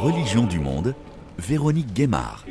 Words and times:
Religion 0.00 0.46
du 0.46 0.58
monde, 0.60 0.94
Véronique 1.38 1.92
Guémard. 1.92 2.46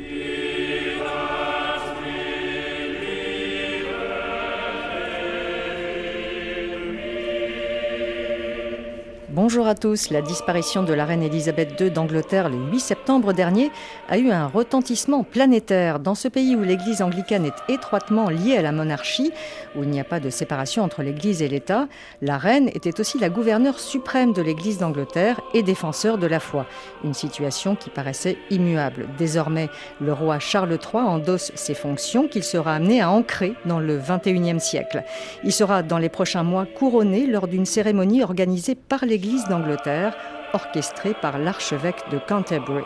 Bonjour 9.32 9.68
à 9.68 9.76
tous. 9.76 10.10
La 10.10 10.22
disparition 10.22 10.82
de 10.82 10.92
la 10.92 11.04
reine 11.04 11.22
Elisabeth 11.22 11.80
II 11.80 11.92
d'Angleterre 11.92 12.48
le 12.48 12.56
8 12.72 12.80
septembre 12.80 13.32
dernier 13.32 13.70
a 14.08 14.18
eu 14.18 14.32
un 14.32 14.48
retentissement 14.48 15.22
planétaire. 15.22 16.00
Dans 16.00 16.16
ce 16.16 16.26
pays 16.26 16.56
où 16.56 16.62
l'Église 16.62 17.00
anglicane 17.00 17.44
est 17.44 17.72
étroitement 17.72 18.28
liée 18.28 18.56
à 18.56 18.62
la 18.62 18.72
monarchie, 18.72 19.30
où 19.76 19.84
il 19.84 19.88
n'y 19.88 20.00
a 20.00 20.04
pas 20.04 20.18
de 20.18 20.30
séparation 20.30 20.82
entre 20.82 21.04
l'Église 21.04 21.42
et 21.42 21.48
l'État, 21.48 21.86
la 22.22 22.38
reine 22.38 22.70
était 22.74 22.98
aussi 22.98 23.20
la 23.20 23.28
gouverneure 23.28 23.78
suprême 23.78 24.32
de 24.32 24.42
l'Église 24.42 24.78
d'Angleterre 24.78 25.40
et 25.54 25.62
défenseur 25.62 26.18
de 26.18 26.26
la 26.26 26.40
foi. 26.40 26.66
Une 27.04 27.14
situation 27.14 27.76
qui 27.76 27.88
paraissait 27.88 28.36
immuable. 28.50 29.06
Désormais, 29.16 29.68
le 30.00 30.12
roi 30.12 30.40
Charles 30.40 30.72
III 30.72 31.04
endosse 31.04 31.52
ses 31.54 31.74
fonctions 31.74 32.26
qu'il 32.26 32.42
sera 32.42 32.74
amené 32.74 33.00
à 33.00 33.12
ancrer 33.12 33.54
dans 33.64 33.78
le 33.78 33.96
21e 33.96 34.58
siècle. 34.58 35.04
Il 35.44 35.52
sera 35.52 35.84
dans 35.84 35.98
les 35.98 36.08
prochains 36.08 36.42
mois 36.42 36.66
couronné 36.66 37.28
lors 37.28 37.46
d'une 37.46 37.64
cérémonie 37.64 38.24
organisée 38.24 38.74
par 38.74 39.04
l'Église 39.04 39.19
l'Église 39.20 39.44
d'Angleterre, 39.48 40.14
orchestrée 40.54 41.14
par 41.14 41.38
l'archevêque 41.38 42.08
de 42.10 42.18
Canterbury. 42.18 42.84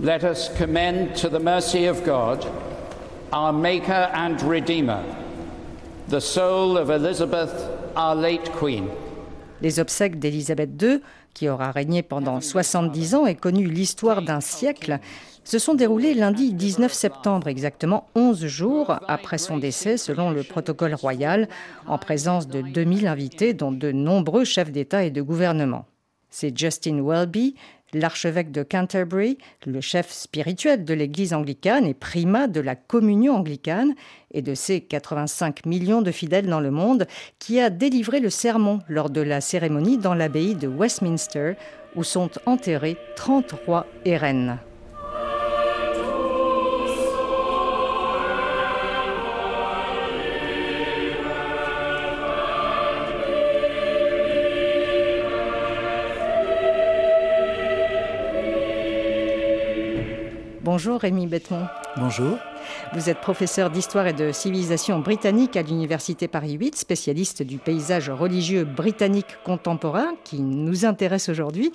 Let 0.00 0.24
us 0.24 0.48
commend 0.56 1.14
to 1.16 1.28
the 1.28 1.38
mercy 1.38 1.86
of 1.86 2.02
God, 2.04 2.46
our 3.32 3.52
Maker 3.52 4.10
and 4.14 4.40
Redeemer, 4.42 5.04
the 6.08 6.20
soul 6.20 6.78
of 6.78 6.88
Elizabeth, 6.88 7.52
our 7.94 8.16
late 8.16 8.50
Queen. 8.52 8.90
Les 9.62 9.80
obsèques 9.80 10.18
d'Élisabeth 10.18 10.70
II, 10.82 11.00
qui 11.32 11.48
aura 11.48 11.70
régné 11.70 12.02
pendant 12.02 12.40
70 12.40 13.14
ans 13.14 13.26
et 13.26 13.34
connu 13.34 13.66
l'histoire 13.66 14.22
d'un 14.22 14.40
siècle, 14.40 14.98
se 15.44 15.58
sont 15.58 15.74
déroulées 15.74 16.14
lundi 16.14 16.52
19 16.52 16.92
septembre, 16.92 17.48
exactement 17.48 18.08
11 18.14 18.46
jours 18.46 18.98
après 19.08 19.38
son 19.38 19.58
décès, 19.58 19.96
selon 19.96 20.30
le 20.30 20.42
protocole 20.42 20.94
royal, 20.94 21.48
en 21.86 21.98
présence 21.98 22.48
de 22.48 22.62
2000 22.62 23.06
invités, 23.06 23.52
dont 23.52 23.72
de 23.72 23.92
nombreux 23.92 24.44
chefs 24.44 24.72
d'État 24.72 25.04
et 25.04 25.10
de 25.10 25.22
gouvernement. 25.22 25.84
C'est 26.30 26.56
Justin 26.56 27.00
Welby, 27.02 27.54
l'archevêque 28.00 28.50
de 28.50 28.62
Canterbury, 28.62 29.38
le 29.66 29.80
chef 29.80 30.10
spirituel 30.10 30.84
de 30.84 30.94
l'Église 30.94 31.32
anglicane 31.32 31.86
et 31.86 31.94
primat 31.94 32.46
de 32.46 32.60
la 32.60 32.76
communion 32.76 33.36
anglicane 33.36 33.94
et 34.32 34.42
de 34.42 34.54
ses 34.54 34.80
85 34.80 35.66
millions 35.66 36.02
de 36.02 36.10
fidèles 36.10 36.46
dans 36.46 36.60
le 36.60 36.70
monde, 36.70 37.06
qui 37.38 37.60
a 37.60 37.70
délivré 37.70 38.20
le 38.20 38.30
sermon 38.30 38.80
lors 38.88 39.10
de 39.10 39.20
la 39.20 39.40
cérémonie 39.40 39.98
dans 39.98 40.14
l'abbaye 40.14 40.54
de 40.54 40.68
Westminster, 40.68 41.54
où 41.94 42.02
sont 42.02 42.30
enterrés 42.46 42.96
30 43.16 43.52
rois 43.66 43.86
et 44.04 44.16
reines. 44.16 44.58
Bonjour 60.76 61.00
Rémi 61.00 61.28
Bettemont. 61.28 61.68
Bonjour. 61.96 62.36
Vous 62.94 63.08
êtes 63.08 63.20
professeur 63.20 63.70
d'histoire 63.70 64.08
et 64.08 64.12
de 64.12 64.32
civilisation 64.32 64.98
britannique 64.98 65.56
à 65.56 65.62
l'Université 65.62 66.26
Paris 66.26 66.54
8, 66.54 66.74
spécialiste 66.74 67.44
du 67.44 67.58
paysage 67.58 68.10
religieux 68.10 68.64
britannique 68.64 69.36
contemporain 69.44 70.16
qui 70.24 70.40
nous 70.40 70.84
intéresse 70.84 71.28
aujourd'hui. 71.28 71.70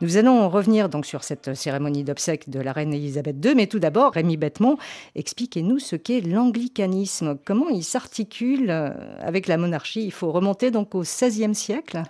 Nous 0.00 0.18
allons 0.18 0.48
revenir 0.48 0.88
donc 0.88 1.04
sur 1.04 1.24
cette 1.24 1.54
cérémonie 1.54 2.04
d'obsèques 2.04 2.48
de 2.48 2.60
la 2.60 2.70
reine 2.70 2.94
Elisabeth 2.94 3.44
II, 3.44 3.56
mais 3.56 3.66
tout 3.66 3.80
d'abord, 3.80 4.12
Rémi 4.12 4.36
Bettemont, 4.36 4.78
expliquez-nous 5.16 5.80
ce 5.80 5.96
qu'est 5.96 6.20
l'anglicanisme. 6.20 7.36
Comment 7.44 7.70
il 7.70 7.82
s'articule 7.82 8.70
euh, 8.70 8.90
avec 9.18 9.48
la 9.48 9.56
monarchie? 9.56 10.04
Il 10.04 10.12
faut 10.12 10.30
remonter 10.30 10.70
donc 10.70 10.94
au 10.94 11.00
XVIe 11.00 11.56
siècle? 11.56 12.04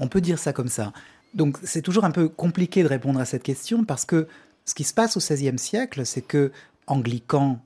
On 0.00 0.08
peut 0.08 0.20
dire 0.20 0.40
ça 0.40 0.52
comme 0.52 0.66
ça. 0.66 0.92
Donc 1.32 1.58
c'est 1.62 1.82
toujours 1.82 2.04
un 2.04 2.10
peu 2.10 2.28
compliqué 2.28 2.82
de 2.82 2.88
répondre 2.88 3.20
à 3.20 3.24
cette 3.24 3.44
question 3.44 3.84
parce 3.84 4.04
que 4.04 4.26
ce 4.64 4.74
qui 4.74 4.84
se 4.84 4.94
passe 4.94 5.16
au 5.16 5.20
XVIe 5.20 5.58
siècle, 5.58 6.06
c'est 6.06 6.22
que 6.22 6.52
anglican, 6.86 7.60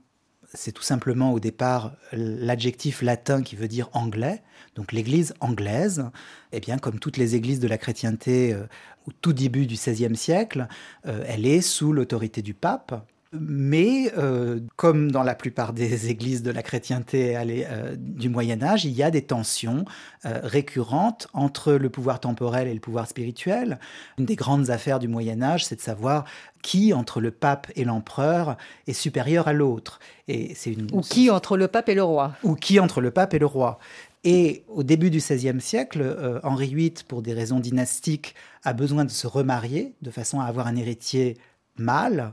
c'est 0.52 0.72
tout 0.72 0.82
simplement 0.82 1.32
au 1.32 1.40
départ 1.40 1.92
l'adjectif 2.12 3.02
latin 3.02 3.42
qui 3.42 3.56
veut 3.56 3.68
dire 3.68 3.88
anglais. 3.92 4.42
Donc 4.76 4.92
l'Église 4.92 5.34
anglaise, 5.40 6.06
eh 6.52 6.60
bien 6.60 6.78
comme 6.78 6.98
toutes 6.98 7.16
les 7.16 7.34
églises 7.34 7.60
de 7.60 7.68
la 7.68 7.78
chrétienté 7.78 8.52
euh, 8.52 8.64
au 9.06 9.12
tout 9.12 9.32
début 9.32 9.66
du 9.66 9.74
XVIe 9.74 10.16
siècle, 10.16 10.68
euh, 11.06 11.24
elle 11.26 11.46
est 11.46 11.60
sous 11.60 11.92
l'autorité 11.92 12.42
du 12.42 12.54
pape. 12.54 13.06
Mais 13.38 14.12
euh, 14.16 14.60
comme 14.76 15.10
dans 15.10 15.22
la 15.22 15.34
plupart 15.34 15.72
des 15.72 16.10
églises 16.10 16.42
de 16.42 16.50
la 16.50 16.62
chrétienté 16.62 17.36
euh, 17.36 17.96
du 17.98 18.28
Moyen 18.28 18.62
Âge, 18.62 18.84
il 18.84 18.92
y 18.92 19.02
a 19.02 19.10
des 19.10 19.22
tensions 19.22 19.84
euh, 20.24 20.40
récurrentes 20.42 21.28
entre 21.32 21.72
le 21.72 21.90
pouvoir 21.90 22.20
temporel 22.20 22.68
et 22.68 22.74
le 22.74 22.80
pouvoir 22.80 23.08
spirituel. 23.08 23.78
Une 24.18 24.24
des 24.24 24.36
grandes 24.36 24.70
affaires 24.70 24.98
du 24.98 25.08
Moyen 25.08 25.42
Âge, 25.42 25.64
c'est 25.64 25.76
de 25.76 25.80
savoir 25.80 26.24
qui 26.62 26.92
entre 26.92 27.20
le 27.20 27.30
pape 27.30 27.70
et 27.76 27.84
l'empereur 27.84 28.56
est 28.86 28.92
supérieur 28.92 29.48
à 29.48 29.52
l'autre. 29.52 29.98
Et 30.28 30.54
c'est 30.54 30.72
une... 30.72 30.88
Ou 30.92 31.00
qui 31.00 31.30
entre 31.30 31.56
le 31.56 31.68
pape 31.68 31.88
et 31.88 31.94
le 31.94 32.02
roi. 32.02 32.32
Ou 32.42 32.54
qui 32.54 32.80
entre 32.80 33.00
le 33.00 33.10
pape 33.10 33.34
et 33.34 33.38
le 33.38 33.46
roi. 33.46 33.78
Et 34.22 34.64
au 34.68 34.82
début 34.82 35.10
du 35.10 35.18
XVIe 35.18 35.60
siècle, 35.60 36.40
Henri 36.42 36.74
VIII, 36.74 36.94
pour 37.06 37.20
des 37.20 37.34
raisons 37.34 37.60
dynastiques, 37.60 38.34
a 38.62 38.72
besoin 38.72 39.04
de 39.04 39.10
se 39.10 39.26
remarier 39.26 39.92
de 40.00 40.10
façon 40.10 40.40
à 40.40 40.46
avoir 40.46 40.66
un 40.66 40.76
héritier 40.76 41.36
mâle. 41.76 42.32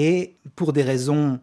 Et 0.00 0.36
pour 0.54 0.72
des 0.72 0.84
raisons 0.84 1.40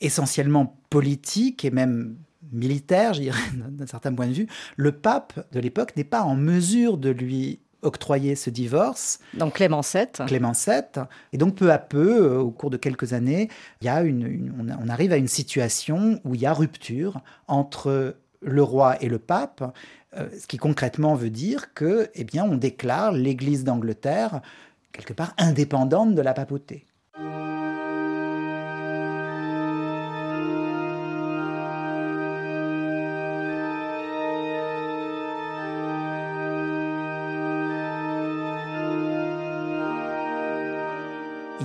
essentiellement 0.00 0.78
politiques 0.90 1.64
et 1.64 1.72
même 1.72 2.14
militaires, 2.52 3.14
je 3.14 3.22
dirais, 3.22 3.40
d'un 3.68 3.86
certain 3.88 4.14
point 4.14 4.28
de 4.28 4.32
vue, 4.32 4.46
le 4.76 4.92
pape 4.92 5.44
de 5.50 5.58
l'époque 5.58 5.96
n'est 5.96 6.04
pas 6.04 6.22
en 6.22 6.36
mesure 6.36 6.98
de 6.98 7.10
lui 7.10 7.58
octroyer 7.82 8.36
ce 8.36 8.48
divorce. 8.48 9.18
Donc 9.34 9.54
Clément 9.54 9.80
VII. 9.80 10.06
Clément 10.24 10.52
VII. 10.52 11.04
Et 11.32 11.36
donc 11.36 11.56
peu 11.56 11.72
à 11.72 11.78
peu, 11.78 12.22
euh, 12.22 12.38
au 12.38 12.52
cours 12.52 12.70
de 12.70 12.76
quelques 12.76 13.12
années, 13.12 13.48
il 13.80 13.86
y 13.86 13.88
a 13.88 14.02
une, 14.02 14.54
on 14.80 14.88
arrive 14.88 15.12
à 15.12 15.16
une 15.16 15.26
situation 15.26 16.20
où 16.24 16.36
il 16.36 16.40
y 16.40 16.46
a 16.46 16.52
rupture 16.52 17.20
entre 17.48 18.14
le 18.40 18.62
roi 18.62 19.02
et 19.02 19.08
le 19.08 19.18
pape, 19.18 19.76
euh, 20.16 20.28
ce 20.40 20.46
qui 20.46 20.58
concrètement 20.58 21.16
veut 21.16 21.30
dire 21.30 21.74
que, 21.74 22.08
eh 22.14 22.22
bien, 22.22 22.44
on 22.44 22.56
déclare 22.56 23.10
l'Église 23.10 23.64
d'Angleterre 23.64 24.42
quelque 24.92 25.12
part 25.12 25.34
indépendante 25.38 26.14
de 26.14 26.22
la 26.22 26.34
papauté. 26.34 26.85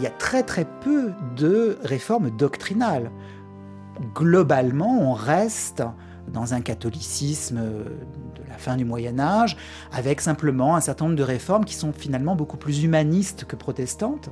Il 0.02 0.06
y 0.06 0.08
a 0.08 0.10
très 0.10 0.42
très 0.42 0.66
peu 0.66 1.14
de 1.36 1.78
réformes 1.84 2.32
doctrinales. 2.32 3.12
Globalement, 4.16 5.00
on 5.00 5.14
reste 5.14 5.84
dans 6.28 6.56
un 6.56 6.62
catholicisme 6.62 7.62
de 7.62 8.50
la 8.50 8.58
fin 8.58 8.78
du 8.78 8.86
Moyen 8.86 9.20
Âge, 9.20 9.58
avec 9.92 10.20
simplement 10.20 10.76
un 10.76 10.82
certain 10.82 11.06
nombre 11.06 11.18
de 11.18 11.24
réformes 11.24 11.66
qui 11.66 11.76
sont 11.76 11.94
finalement 11.94 12.36
beaucoup 12.36 12.58
plus 12.58 12.84
humanistes 12.84 13.46
que 13.46 13.56
protestantes. 13.56 14.32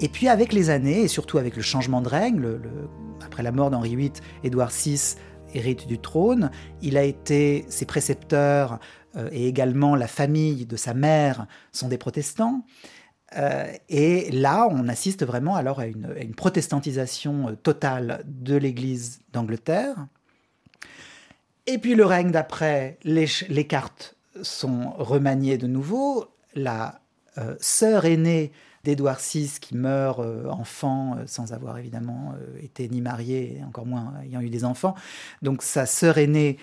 Et 0.00 0.08
puis 0.08 0.26
avec 0.26 0.54
les 0.54 0.70
années, 0.70 1.02
et 1.02 1.08
surtout 1.08 1.36
avec 1.36 1.54
le 1.54 1.62
changement 1.62 2.00
de 2.00 2.08
règne, 2.08 2.42
après 3.22 3.42
la 3.42 3.52
mort 3.52 3.70
d'Henri 3.70 3.96
VIII, 3.96 4.12
Édouard 4.42 4.70
VI 4.70 5.16
hérite 5.52 5.86
du 5.86 5.98
trône, 5.98 6.50
il 6.80 6.96
a 6.96 7.02
été, 7.02 7.66
ses 7.68 7.84
précepteurs 7.84 8.78
euh, 9.16 9.28
et 9.32 9.48
également 9.48 9.96
la 9.96 10.06
famille 10.06 10.64
de 10.64 10.76
sa 10.76 10.94
mère 10.94 11.46
sont 11.72 11.88
des 11.88 11.98
protestants. 11.98 12.64
Euh, 13.36 13.72
et 13.88 14.30
là, 14.30 14.66
on 14.70 14.88
assiste 14.88 15.24
vraiment 15.24 15.54
alors 15.54 15.80
à 15.80 15.86
une, 15.86 16.34
protestantisation 16.36 17.50
euh, 17.50 17.52
totale 17.54 18.24
de 18.26 18.56
l'Église 18.56 19.20
d'Angleterre. 19.32 19.94
Et 21.66 21.78
puis 21.78 21.94
le 21.94 22.04
règne 22.04 22.32
d'après, 22.32 22.98
les, 23.04 23.66
cartes 23.66 24.16
sont 24.42 24.90
remaniées 24.96 25.58
de 25.58 25.68
nouveau. 25.68 26.26
La 26.54 27.00
euh, 27.38 27.54
sœur 27.60 28.04
aînée 28.04 28.50
d'Édouard 28.82 29.20
VI, 29.20 29.58
qui 29.60 29.76
meurt 29.76 30.20
enfant 30.48 31.18
sans 31.26 31.52
avoir 31.52 31.76
évidemment 31.76 32.34
été 32.62 32.88
ni 32.88 33.02
mariée, 33.02 33.60
encore 33.66 33.84
moins 33.84 34.14
ayant 34.24 34.40
eu 34.40 34.48
des 34.48 34.64
enfants. 34.64 34.94
Donc 35.42 35.62
sa 35.62 35.84
sœur 35.84 36.16
aînée 36.16 36.56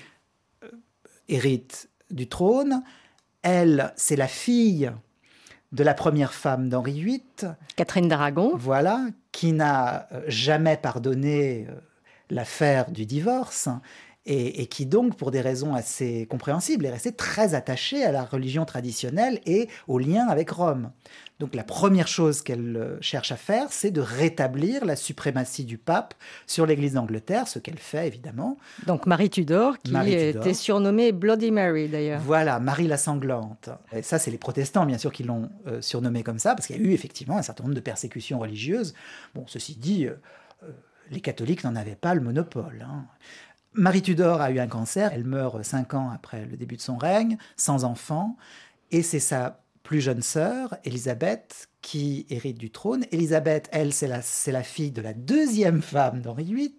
hérite 1.30 1.90
du 2.10 2.28
trône. 2.28 2.81
Elle, 3.44 3.94
c'est 3.98 4.16
la 4.16 4.28
fille 4.28 4.92
de 5.72 5.84
la 5.84 5.94
première 5.94 6.34
femme 6.34 6.69
d'Henri 6.69 7.02
VIII. 7.02 7.52
Catherine 7.75 8.08
d'Aragon. 8.08 8.54
Voilà, 8.56 9.02
qui 9.31 9.52
n'a 9.54 10.08
euh, 10.12 10.22
jamais 10.28 10.78
pardonné 10.78 11.68
euh, 11.69 11.75
l'affaire 12.30 12.92
du 12.92 13.06
divorce 13.06 13.69
et, 14.27 14.68
qui 14.68 14.85
donc, 14.85 15.15
pour 15.15 15.31
des 15.31 15.39
raisons 15.39 15.74
assez 15.74 16.27
compréhensibles, 16.29 16.85
est 16.85 16.91
resté 16.91 17.13
très 17.13 17.56
attaché 17.56 18.03
à 18.03 18.12
la 18.12 18.25
religion 18.25 18.65
traditionnelle 18.65 19.39
et 19.45 19.69
au 19.88 20.00
lien 20.00 20.27
avec 20.27 20.50
Rome. 20.50 20.91
Donc 21.39 21.56
la 21.56 21.63
première 21.63 22.07
chose 22.07 22.41
qu'elle 22.41 22.75
euh, 22.75 22.97
cherche 23.00 23.31
à 23.31 23.35
faire, 23.35 23.68
c'est 23.71 23.91
de 23.91 24.01
rétablir 24.01 24.85
la 24.85 24.95
suprématie 24.95 25.65
du 25.65 25.77
pape 25.77 26.15
sur 26.47 26.65
l'Église 26.65 26.94
d'Angleterre, 26.94 27.47
ce 27.47 27.59
qu'elle 27.59 27.77
fait 27.77 28.07
évidemment. 28.07 28.57
Donc 28.88 29.06
Marie 29.06 29.29
Tudor, 29.29 29.77
qui 29.77 29.95
était 29.95 30.56
surnommée 30.56 31.12
Bloody 31.12 31.51
Mary 31.51 31.88
d'ailleurs. 31.88 32.21
Voilà, 32.21 32.59
Marie 32.59 32.88
la 32.88 32.97
sanglante. 32.97 33.69
Et 33.94 34.01
ça, 34.01 34.18
c'est 34.18 34.31
les 34.31 34.39
protestants 34.39 34.85
bien 34.85 34.97
sûr 34.97 35.12
qui 35.12 35.24
l'ont 35.24 35.50
euh, 35.68 35.79
surnommée 35.81 36.24
comme 36.24 36.39
ça, 36.39 36.56
parce 36.56 36.68
qu'il 36.68 36.75
y 36.75 36.79
a 36.79 36.81
eu 36.81 36.91
effectivement 36.91 37.38
un 37.38 37.44
certain 37.44 37.63
nombre 37.63 37.75
de 37.75 37.81
persécutions 37.81 38.39
religieuses. 38.39 38.95
Bon, 39.35 39.45
ceci 39.47 39.75
dit, 39.75 40.07
euh, 40.07 40.15
les 41.12 41.21
catholiques 41.21 41.63
n'en 41.63 41.75
avaient 41.75 41.95
pas 41.95 42.13
le 42.13 42.21
monopole. 42.21 42.85
Hein. 42.88 43.06
Marie 43.77 44.01
Tudor 44.01 44.41
a 44.41 44.50
eu 44.50 44.59
un 44.59 44.68
cancer, 44.68 45.12
elle 45.13 45.24
meurt 45.24 45.63
cinq 45.63 45.94
ans 45.94 46.09
après 46.09 46.45
le 46.45 46.57
début 46.57 46.77
de 46.77 46.81
son 46.81 46.97
règne, 46.97 47.38
sans 47.56 47.83
enfant, 47.83 48.35
et 48.89 49.03
c'est 49.03 49.19
sa 49.19 49.62
plus 49.83 50.01
jeune 50.01 50.24
sœur, 50.24 50.75
Élisabeth, 50.83 51.69
qui 51.81 52.25
hérite 52.29 52.57
du 52.57 52.71
trône. 52.71 53.06
Élisabeth, 53.12 53.69
elle, 53.71 53.94
c'est 53.94 54.07
la, 54.07 54.63
fille 54.63 54.91
de 54.91 55.01
la 55.01 55.13
deuxième 55.13 55.81
femme 55.83 56.21
d'Henri 56.21 56.44
VIII, 56.44 56.75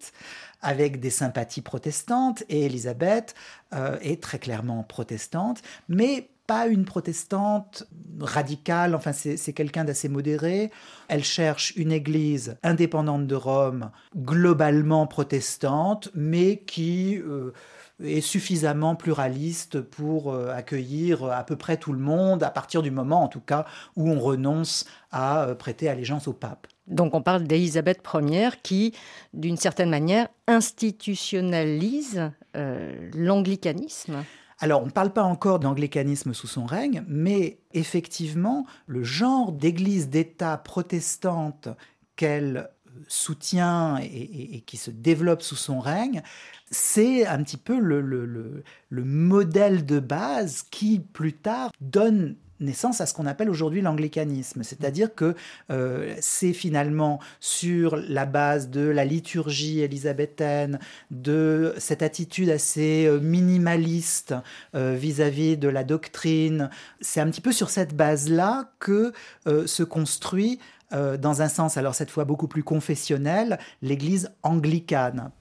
avec 0.61 0.99
des 0.99 1.09
sympathies 1.09 1.61
protestantes, 1.61 2.43
et 2.49 2.65
Élisabeth 2.65 3.33
euh, 3.73 3.97
est 4.01 4.21
très 4.21 4.37
clairement 4.37 4.83
protestante, 4.83 5.61
mais 5.87 6.29
pas 6.49 6.65
une 6.65 6.83
protestante 6.83 7.83
radicale, 8.19 8.95
enfin 8.95 9.13
c'est 9.13 9.53
quelqu'un 9.53 9.83
d'assez 9.83 10.09
modéré. 10.09 10.71
Elle 11.07 11.23
cherche 11.23 11.75
une 11.75 11.91
église 11.91 12.57
indépendante 12.63 13.27
de 13.27 13.35
Rome, 13.35 13.91
globalement 14.17 15.05
protestante, 15.05 16.09
mais 16.15 16.57
qui 16.57 17.19
euh, 17.19 17.53
est 18.03 18.21
suffisamment 18.21 18.95
pluraliste 18.95 19.79
pour 19.79 20.33
euh, 20.33 20.51
accueillir 20.51 21.23
à 21.25 21.43
peu 21.43 21.55
près 21.55 21.77
tout 21.77 21.93
le 21.93 21.99
monde, 21.99 22.41
à 22.41 22.49
partir 22.49 22.81
du 22.81 22.89
moment 22.89 23.21
en 23.21 23.27
tout 23.27 23.41
cas 23.41 23.67
où 23.95 24.09
on 24.09 24.19
renonce 24.19 24.87
à 25.11 25.43
euh, 25.43 25.53
prêter 25.53 25.87
allégeance 25.87 26.27
au 26.27 26.33
pape. 26.33 26.65
Donc 26.87 27.13
on 27.13 27.21
parle 27.21 27.43
d'Élisabeth 27.43 28.01
Ier 28.11 28.49
qui, 28.63 28.95
d'une 29.35 29.57
certaine 29.57 29.91
manière, 29.91 30.29
institutionnalise 30.47 32.31
l'anglicanisme. 33.13 34.23
Alors, 34.59 34.83
on 34.83 34.87
ne 34.87 34.91
parle 34.91 35.13
pas 35.13 35.23
encore 35.23 35.59
d'anglicanisme 35.59 36.33
sous 36.33 36.47
son 36.47 36.65
règne, 36.65 37.03
mais 37.07 37.59
effectivement, 37.73 38.65
le 38.87 39.03
genre 39.03 39.53
d'église 39.53 40.09
d'État 40.09 40.57
protestante 40.57 41.69
qu'elle 42.17 42.69
soutient 43.07 43.97
et, 44.01 44.61
qui 44.65 44.77
se 44.77 44.91
développe 44.91 45.41
sous 45.41 45.55
son 45.55 45.79
règne, 45.79 46.21
c'est 46.69 47.25
un 47.25 47.41
petit 47.43 47.57
peu 47.57 47.79
le, 47.79 48.63
modèle 48.91 49.85
de 49.85 49.99
base 49.99 50.63
qui, 50.63 50.99
plus 50.99 51.33
tard, 51.33 51.71
donne 51.79 52.35
naissance 52.59 53.01
à 53.01 53.05
ce 53.05 53.13
qu'on 53.13 53.25
appelle 53.25 53.49
aujourd'hui 53.49 53.81
l'anglicanisme. 53.81 54.63
C'est-à-dire 54.63 55.13
que 55.13 55.35
euh, 55.71 56.15
c'est 56.19 56.53
finalement 56.53 57.19
sur 57.39 57.95
la 57.95 58.25
base 58.25 58.69
de 58.69 58.81
la 58.81 59.05
liturgie 59.05 59.81
élisabéthaine, 59.81 60.79
de 61.11 61.73
cette 61.77 62.01
attitude 62.01 62.49
assez 62.49 63.05
euh, 63.05 63.19
minimaliste 63.19 64.35
euh, 64.75 64.95
vis-à-vis 64.99 65.57
de 65.57 65.69
la 65.69 65.83
doctrine, 65.83 66.69
c'est 67.01 67.21
un 67.21 67.29
petit 67.29 67.41
peu 67.41 67.51
sur 67.51 67.69
cette 67.69 67.95
base-là 67.95 68.71
que 68.79 69.13
se 69.45 69.83
construit, 69.83 70.59
dans 70.91 71.41
un 71.41 71.49
sens 71.49 71.77
alors 71.77 71.95
cette 71.95 72.09
fois 72.09 72.25
beaucoup 72.25 72.47
plus 72.47 72.63
confessionnel, 72.63 73.59
l'Église 73.81 74.31
anglicane. 74.43 75.31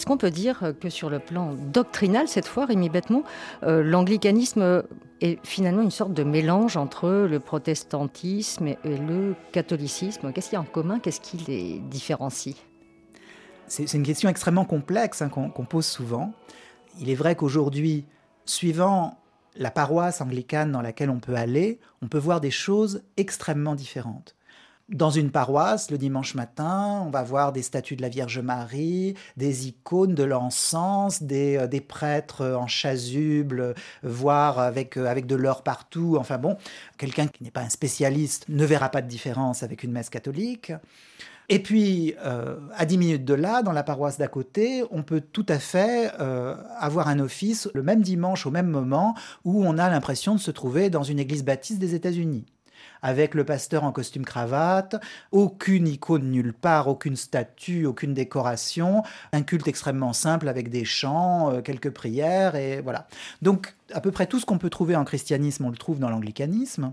Est-ce 0.00 0.06
qu'on 0.06 0.16
peut 0.16 0.30
dire 0.30 0.72
que 0.80 0.88
sur 0.88 1.10
le 1.10 1.18
plan 1.18 1.52
doctrinal, 1.52 2.26
cette 2.26 2.46
fois, 2.46 2.64
Rémi 2.64 2.88
Bêtement, 2.88 3.22
euh, 3.64 3.82
l'anglicanisme 3.82 4.82
est 5.20 5.38
finalement 5.44 5.82
une 5.82 5.90
sorte 5.90 6.14
de 6.14 6.24
mélange 6.24 6.78
entre 6.78 7.10
le 7.10 7.38
protestantisme 7.38 8.68
et 8.68 8.78
le 8.82 9.34
catholicisme? 9.52 10.32
Qu'est-ce 10.32 10.48
qu'il 10.48 10.54
y 10.54 10.56
a 10.56 10.62
en 10.62 10.64
commun? 10.64 11.00
Qu'est-ce 11.00 11.20
qui 11.20 11.36
les 11.46 11.80
différencie? 11.80 12.56
C'est 13.66 13.92
une 13.92 14.04
question 14.04 14.30
extrêmement 14.30 14.64
complexe 14.64 15.20
hein, 15.20 15.28
qu'on 15.28 15.50
pose 15.50 15.84
souvent. 15.84 16.32
Il 16.98 17.10
est 17.10 17.14
vrai 17.14 17.36
qu'aujourd'hui, 17.36 18.06
suivant 18.46 19.18
la 19.54 19.70
paroisse 19.70 20.22
anglicane 20.22 20.72
dans 20.72 20.80
laquelle 20.80 21.10
on 21.10 21.20
peut 21.20 21.34
aller, 21.34 21.78
on 22.00 22.08
peut 22.08 22.16
voir 22.16 22.40
des 22.40 22.50
choses 22.50 23.02
extrêmement 23.18 23.74
différentes 23.74 24.34
dans 24.90 25.10
une 25.10 25.30
paroisse, 25.30 25.90
le 25.90 25.98
dimanche 25.98 26.34
matin, 26.34 27.04
on 27.06 27.10
va 27.10 27.22
voir 27.22 27.52
des 27.52 27.62
statues 27.62 27.96
de 27.96 28.02
la 28.02 28.08
Vierge 28.08 28.40
Marie, 28.40 29.14
des 29.36 29.68
icônes, 29.68 30.14
de 30.14 30.24
l'encens, 30.24 31.22
des, 31.22 31.56
euh, 31.56 31.80
prêtres 31.86 32.44
en 32.44 32.66
chasuble, 32.66 33.74
voire 34.02 34.58
avec, 34.58 34.96
euh, 34.96 35.06
avec 35.06 35.26
de 35.26 35.36
l'or 35.36 35.62
partout. 35.62 36.16
Enfin 36.18 36.38
bon, 36.38 36.56
quelqu'un 36.98 37.26
qui 37.26 37.42
n'est 37.44 37.50
pas 37.50 37.62
un 37.62 37.68
spécialiste 37.68 38.46
ne 38.48 38.64
verra 38.64 38.88
pas 38.90 39.00
de 39.00 39.08
différence 39.08 39.62
avec 39.62 39.82
une 39.82 39.92
messe 39.92 40.10
catholique. 40.10 40.72
Et 41.48 41.60
puis, 41.60 42.14
euh, 42.24 42.56
à 42.76 42.84
10 42.84 42.98
minutes 42.98 43.24
de 43.24 43.34
là, 43.34 43.62
dans 43.62 43.72
la 43.72 43.82
paroisse 43.82 44.18
d'à 44.18 44.28
côté, 44.28 44.84
on 44.90 45.02
peut 45.02 45.20
tout 45.20 45.46
à 45.48 45.58
fait 45.58 46.12
avoir 46.78 47.08
un 47.08 47.18
office 47.18 47.68
le 47.74 47.82
même 47.82 48.02
dimanche, 48.02 48.46
au 48.46 48.52
même 48.52 48.68
moment, 48.68 49.16
où 49.44 49.64
on 49.64 49.78
a 49.78 49.88
l'impression 49.88 50.34
de 50.34 50.40
se 50.40 50.52
trouver 50.52 50.90
dans 50.90 51.02
une 51.02 51.18
église 51.18 51.44
baptiste 51.44 51.80
des 51.80 51.94
États-Unis 51.94 52.44
avec 53.02 53.34
le 53.34 53.44
pasteur 53.44 53.84
en 53.84 53.92
costume 53.92 54.24
cravate, 54.24 54.96
aucune 55.32 55.88
icône 55.88 56.30
nulle 56.30 56.52
part, 56.52 56.88
aucune 56.88 57.16
statue, 57.16 57.86
aucune 57.86 58.14
décoration, 58.14 59.02
un 59.32 59.42
culte 59.42 59.68
extrêmement 59.68 60.12
simple 60.12 60.48
avec 60.48 60.70
des 60.70 60.84
chants, 60.84 61.52
euh, 61.52 61.62
quelques 61.62 61.90
prières 61.90 62.56
et 62.56 62.80
voilà. 62.80 63.06
Donc 63.42 63.74
à 63.92 64.00
peu 64.00 64.10
près 64.10 64.26
tout 64.26 64.40
ce 64.40 64.46
qu'on 64.46 64.58
peut 64.58 64.70
trouver 64.70 64.96
en 64.96 65.04
christianisme, 65.04 65.64
on 65.64 65.70
le 65.70 65.76
trouve 65.76 65.98
dans 65.98 66.10
l'anglicanisme. 66.10 66.92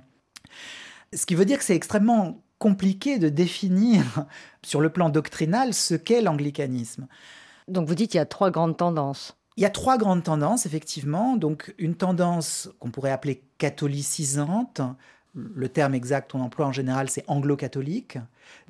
Ce 1.13 1.25
qui 1.25 1.35
veut 1.35 1.45
dire 1.45 1.57
que 1.57 1.63
c'est 1.63 1.75
extrêmement 1.75 2.41
compliqué 2.59 3.19
de 3.19 3.29
définir 3.29 4.03
sur 4.63 4.81
le 4.81 4.89
plan 4.89 5.09
doctrinal 5.09 5.73
ce 5.73 5.95
qu'est 5.95 6.21
l'anglicanisme. 6.21 7.07
Donc 7.67 7.87
vous 7.87 7.95
dites 7.95 8.11
qu'il 8.11 8.17
y 8.17 8.21
a 8.21 8.25
trois 8.25 8.51
grandes 8.51 8.77
tendances. 8.77 9.37
Il 9.57 9.63
y 9.63 9.65
a 9.65 9.71
trois 9.71 9.97
grandes 9.97 10.23
tendances, 10.23 10.67
effectivement. 10.67 11.35
Donc, 11.35 11.73
une 11.79 11.95
tendance 11.95 12.69
qu'on 12.79 12.91
pourrait 12.91 13.11
appeler 13.11 13.43
catholicisante, 13.57 14.81
le 15.37 15.69
terme 15.69 15.93
exact 15.93 16.31
qu'on 16.31 16.41
emploie 16.41 16.65
en 16.65 16.71
général, 16.71 17.09
c'est 17.09 17.23
anglo-catholique. 17.27 18.17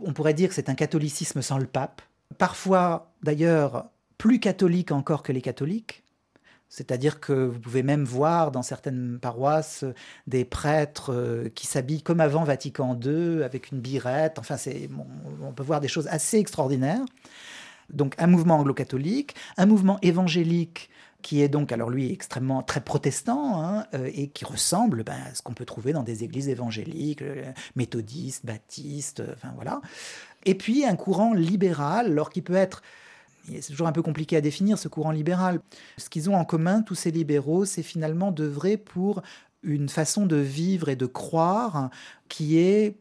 On 0.03 0.13
pourrait 0.13 0.33
dire 0.33 0.49
que 0.49 0.55
c'est 0.55 0.69
un 0.69 0.75
catholicisme 0.75 1.41
sans 1.41 1.57
le 1.57 1.65
pape. 1.65 2.01
Parfois, 2.37 3.11
d'ailleurs, 3.23 3.89
plus 4.17 4.39
catholique 4.39 4.91
encore 4.91 5.23
que 5.23 5.31
les 5.31 5.41
catholiques. 5.41 6.03
C'est-à-dire 6.69 7.21
que 7.21 7.31
vous 7.31 7.59
pouvez 7.59 7.81
même 7.81 8.03
voir 8.03 8.51
dans 8.51 8.61
certaines 8.61 9.19
paroisses 9.19 9.85
des 10.27 10.43
prêtres 10.43 11.13
euh, 11.13 11.49
qui 11.55 11.65
s'habillent 11.65 12.01
comme 12.01 12.19
avant 12.19 12.43
Vatican 12.43 12.99
II, 13.01 13.41
avec 13.43 13.71
une 13.71 13.79
birette. 13.79 14.37
Enfin, 14.37 14.57
on 15.41 15.53
peut 15.53 15.63
voir 15.63 15.79
des 15.79 15.87
choses 15.87 16.07
assez 16.07 16.37
extraordinaires. 16.37 17.05
Donc 17.89 18.15
un 18.17 18.27
mouvement 18.27 18.59
anglo-catholique, 18.59 19.33
un 19.55 19.65
mouvement 19.65 19.97
évangélique 20.01 20.89
qui 21.21 21.41
est 21.41 21.49
donc, 21.49 21.71
alors 21.71 21.89
lui, 21.89 22.11
extrêmement 22.11 22.61
très 22.63 22.81
protestant, 22.81 23.61
hein, 23.61 23.85
euh, 23.93 24.09
et 24.13 24.27
qui 24.27 24.45
ressemble 24.45 25.03
ben, 25.03 25.17
à 25.29 25.33
ce 25.33 25.41
qu'on 25.41 25.53
peut 25.53 25.65
trouver 25.65 25.93
dans 25.93 26.03
des 26.03 26.23
églises 26.23 26.49
évangéliques, 26.49 27.21
euh, 27.21 27.51
méthodistes, 27.75 28.45
baptistes, 28.45 29.21
euh, 29.21 29.33
enfin 29.35 29.51
voilà. 29.55 29.81
Et 30.45 30.55
puis 30.55 30.85
un 30.85 30.95
courant 30.95 31.33
libéral, 31.33 32.07
alors 32.07 32.29
qui 32.29 32.41
peut 32.41 32.55
être 32.55 32.81
c'est 33.61 33.71
toujours 33.71 33.87
un 33.87 33.93
peu 33.93 34.01
compliqué 34.01 34.35
à 34.35 34.41
définir 34.41 34.77
ce 34.77 34.89
courant 34.89 35.11
libéral. 35.11 35.61
Ce 35.97 36.09
qu'ils 36.09 36.29
ont 36.29 36.35
en 36.35 36.43
commun, 36.43 36.81
tous 36.81 36.95
ces 36.95 37.11
libéraux, 37.11 37.63
c'est 37.63 37.81
finalement 37.81 38.31
d'œuvrer 38.31 38.75
pour 38.75 39.21
une 39.63 39.87
façon 39.87 40.25
de 40.25 40.35
vivre 40.35 40.89
et 40.89 40.97
de 40.97 41.05
croire 41.05 41.89
qui 42.27 42.57
est 42.59 42.97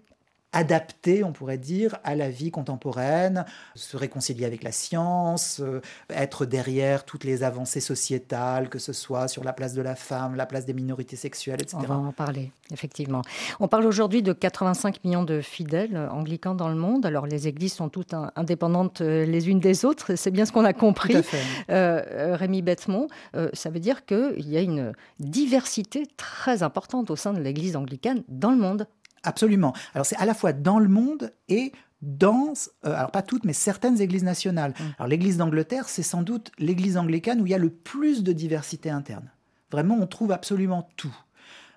adapté, 0.56 1.22
on 1.22 1.32
pourrait 1.32 1.58
dire, 1.58 1.98
à 2.02 2.14
la 2.14 2.30
vie 2.30 2.50
contemporaine, 2.50 3.44
se 3.74 3.96
réconcilier 3.98 4.46
avec 4.46 4.62
la 4.62 4.72
science, 4.72 5.60
euh, 5.60 5.82
être 6.08 6.46
derrière 6.46 7.04
toutes 7.04 7.24
les 7.24 7.42
avancées 7.42 7.80
sociétales, 7.80 8.70
que 8.70 8.78
ce 8.78 8.94
soit 8.94 9.28
sur 9.28 9.44
la 9.44 9.52
place 9.52 9.74
de 9.74 9.82
la 9.82 9.94
femme, 9.94 10.34
la 10.34 10.46
place 10.46 10.64
des 10.64 10.72
minorités 10.72 11.16
sexuelles, 11.16 11.60
etc. 11.60 11.76
On 11.80 11.86
va 11.86 11.96
en 11.96 12.12
parler, 12.12 12.52
effectivement. 12.72 13.20
On 13.60 13.68
parle 13.68 13.84
aujourd'hui 13.84 14.22
de 14.22 14.32
85 14.32 15.04
millions 15.04 15.24
de 15.24 15.42
fidèles 15.42 15.98
anglicans 16.10 16.54
dans 16.54 16.70
le 16.70 16.74
monde. 16.74 17.04
Alors 17.04 17.26
les 17.26 17.48
églises 17.48 17.74
sont 17.74 17.90
toutes 17.90 18.14
indépendantes 18.34 19.02
euh, 19.02 19.26
les 19.26 19.50
unes 19.50 19.60
des 19.60 19.84
autres, 19.84 20.14
c'est 20.14 20.30
bien 20.30 20.46
ce 20.46 20.52
qu'on 20.52 20.64
a 20.64 20.72
compris. 20.72 21.12
Tout 21.12 21.18
à 21.18 21.22
fait. 21.22 21.42
Euh, 21.70 22.34
Rémi 22.36 22.62
Bettemont, 22.62 23.08
ça 23.52 23.68
veut 23.68 23.80
dire 23.80 24.06
qu'il 24.06 24.48
y 24.48 24.56
a 24.56 24.60
une 24.60 24.92
diversité 25.20 26.04
très 26.16 26.62
importante 26.62 27.10
au 27.10 27.16
sein 27.16 27.34
de 27.34 27.40
l'église 27.40 27.76
anglicane 27.76 28.22
dans 28.28 28.50
le 28.50 28.56
monde. 28.56 28.86
Absolument. 29.26 29.74
Alors 29.94 30.06
c'est 30.06 30.16
à 30.16 30.24
la 30.24 30.34
fois 30.34 30.52
dans 30.52 30.78
le 30.78 30.88
monde 30.88 31.32
et 31.48 31.72
dans, 32.02 32.52
euh, 32.84 32.94
alors 32.94 33.10
pas 33.10 33.22
toutes, 33.22 33.44
mais 33.44 33.52
certaines 33.52 34.00
églises 34.00 34.24
nationales. 34.24 34.72
Mm. 34.78 34.82
Alors 34.98 35.08
l'église 35.08 35.36
d'Angleterre, 35.36 35.88
c'est 35.88 36.02
sans 36.02 36.22
doute 36.22 36.52
l'église 36.58 36.96
anglicane 36.96 37.40
où 37.40 37.46
il 37.46 37.50
y 37.50 37.54
a 37.54 37.58
le 37.58 37.70
plus 37.70 38.22
de 38.22 38.32
diversité 38.32 38.90
interne. 38.90 39.30
Vraiment, 39.72 39.98
on 40.00 40.06
trouve 40.06 40.32
absolument 40.32 40.88
tout. 40.96 41.14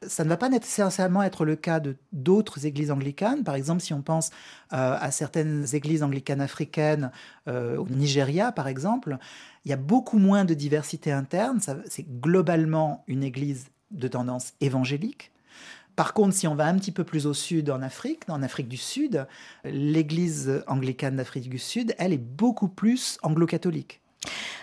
Ça 0.07 0.23
ne 0.23 0.29
va 0.29 0.37
pas 0.37 0.47
nécessairement 0.47 1.23
être 1.23 1.43
le 1.43 1.57
cas 1.57 1.81
de 1.81 1.97
d'autres 2.13 2.65
églises 2.65 2.91
anglicanes. 2.91 3.43
Par 3.43 3.55
exemple, 3.55 3.81
si 3.81 3.93
on 3.93 4.01
pense 4.01 4.29
euh, 4.71 4.95
à 4.97 5.11
certaines 5.11 5.65
églises 5.73 6.03
anglicanes 6.03 6.39
africaines, 6.39 7.11
euh, 7.49 7.77
au 7.77 7.87
Nigeria 7.89 8.53
par 8.53 8.67
exemple, 8.69 9.17
il 9.65 9.69
y 9.71 9.73
a 9.73 9.77
beaucoup 9.77 10.19
moins 10.19 10.45
de 10.45 10.53
diversité 10.53 11.11
interne. 11.11 11.59
C'est 11.87 12.07
globalement 12.21 13.03
une 13.07 13.23
église 13.23 13.67
de 13.91 14.07
tendance 14.07 14.53
évangélique. 14.61 15.31
Par 15.99 16.13
contre, 16.13 16.33
si 16.33 16.47
on 16.47 16.55
va 16.55 16.65
un 16.65 16.77
petit 16.77 16.93
peu 16.93 17.03
plus 17.03 17.27
au 17.27 17.33
sud 17.33 17.69
en 17.69 17.81
Afrique, 17.81 18.21
en 18.29 18.41
Afrique 18.41 18.69
du 18.69 18.77
Sud, 18.77 19.27
l'église 19.65 20.63
anglicane 20.65 21.17
d'Afrique 21.17 21.49
du 21.49 21.57
Sud, 21.57 21.93
elle 21.97 22.13
est 22.13 22.17
beaucoup 22.17 22.69
plus 22.69 23.17
anglo-catholique. 23.21 23.99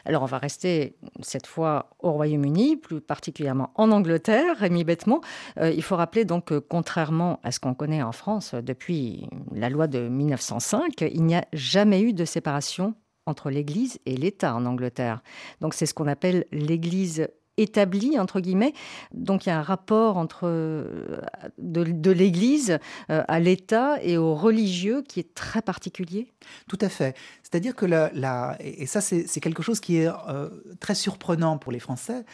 Alors 0.06 0.22
on 0.22 0.24
va 0.24 0.38
rester 0.38 0.96
cette 1.20 1.46
fois 1.46 1.90
au 1.98 2.12
Royaume-Uni, 2.12 2.78
plus 2.78 3.02
particulièrement 3.02 3.70
en 3.74 3.90
Angleterre, 3.90 4.56
Rémi 4.56 4.82
Bêtement. 4.82 5.20
Euh, 5.58 5.70
il 5.70 5.82
faut 5.82 5.96
rappeler 5.96 6.24
donc 6.24 6.46
que 6.46 6.58
contrairement 6.58 7.38
à 7.42 7.52
ce 7.52 7.60
qu'on 7.60 7.74
connaît 7.74 8.02
en 8.02 8.12
France 8.12 8.54
depuis 8.54 9.28
la 9.52 9.68
loi 9.68 9.88
de 9.88 10.08
1905, 10.08 11.02
il 11.02 11.22
n'y 11.22 11.34
a 11.34 11.44
jamais 11.52 12.00
eu 12.00 12.14
de 12.14 12.24
séparation 12.24 12.94
entre 13.26 13.50
l'Église 13.50 13.98
et 14.06 14.16
l'État 14.16 14.54
en 14.54 14.64
Angleterre. 14.64 15.22
Donc 15.60 15.74
c'est 15.74 15.84
ce 15.84 15.92
qu'on 15.92 16.06
appelle 16.06 16.46
l'Église 16.50 17.28
établi, 17.56 18.18
entre 18.18 18.40
guillemets. 18.40 18.75
Donc 19.12 19.46
il 19.46 19.48
y 19.48 19.52
a 19.52 19.58
un 19.58 19.62
rapport 19.62 20.16
entre, 20.16 20.42
euh, 20.44 21.20
de, 21.58 22.10
l'Église 22.10 22.78
euh, 23.10 23.22
à 23.28 23.40
l'État 23.40 24.02
et 24.02 24.16
aux 24.16 24.34
religieux 24.34 25.02
qui 25.02 25.20
est 25.20 25.34
très 25.34 25.62
particulier. 25.62 26.28
Tout 26.68 26.78
à 26.80 26.88
fait. 26.88 27.16
C'est-à-dire 27.42 27.75
que, 27.75 27.86
la, 27.86 28.56
et 28.60 28.86
ça 28.86 29.00
c'est 29.00 29.40
quelque 29.40 29.62
chose 29.62 29.80
qui 29.80 29.96
est 29.96 30.08
euh, 30.28 30.48
très 30.80 30.94
surprenant 30.94 31.58
pour 31.58 31.72
les 31.72 31.80
Français, 31.80 32.25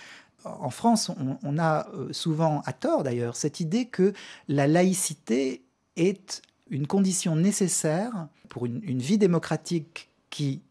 en 0.45 0.71
France, 0.71 1.09
on, 1.45 1.59
a 1.61 1.87
souvent, 2.11 2.62
à 2.67 2.73
tort 2.73 3.05
d'ailleurs, 3.05 3.37
cette 3.37 3.61
idée 3.61 3.87
que 3.87 4.12
la 4.49 4.67
laïcité 4.67 5.62
est 5.95 6.43
une 6.69 6.88
condition 6.88 7.37
nécessaire 7.37 8.26
pour 8.49 8.67
une, 8.67 8.81
vie 8.99 9.19
démocratique 9.19 10.11
qui 10.31 10.62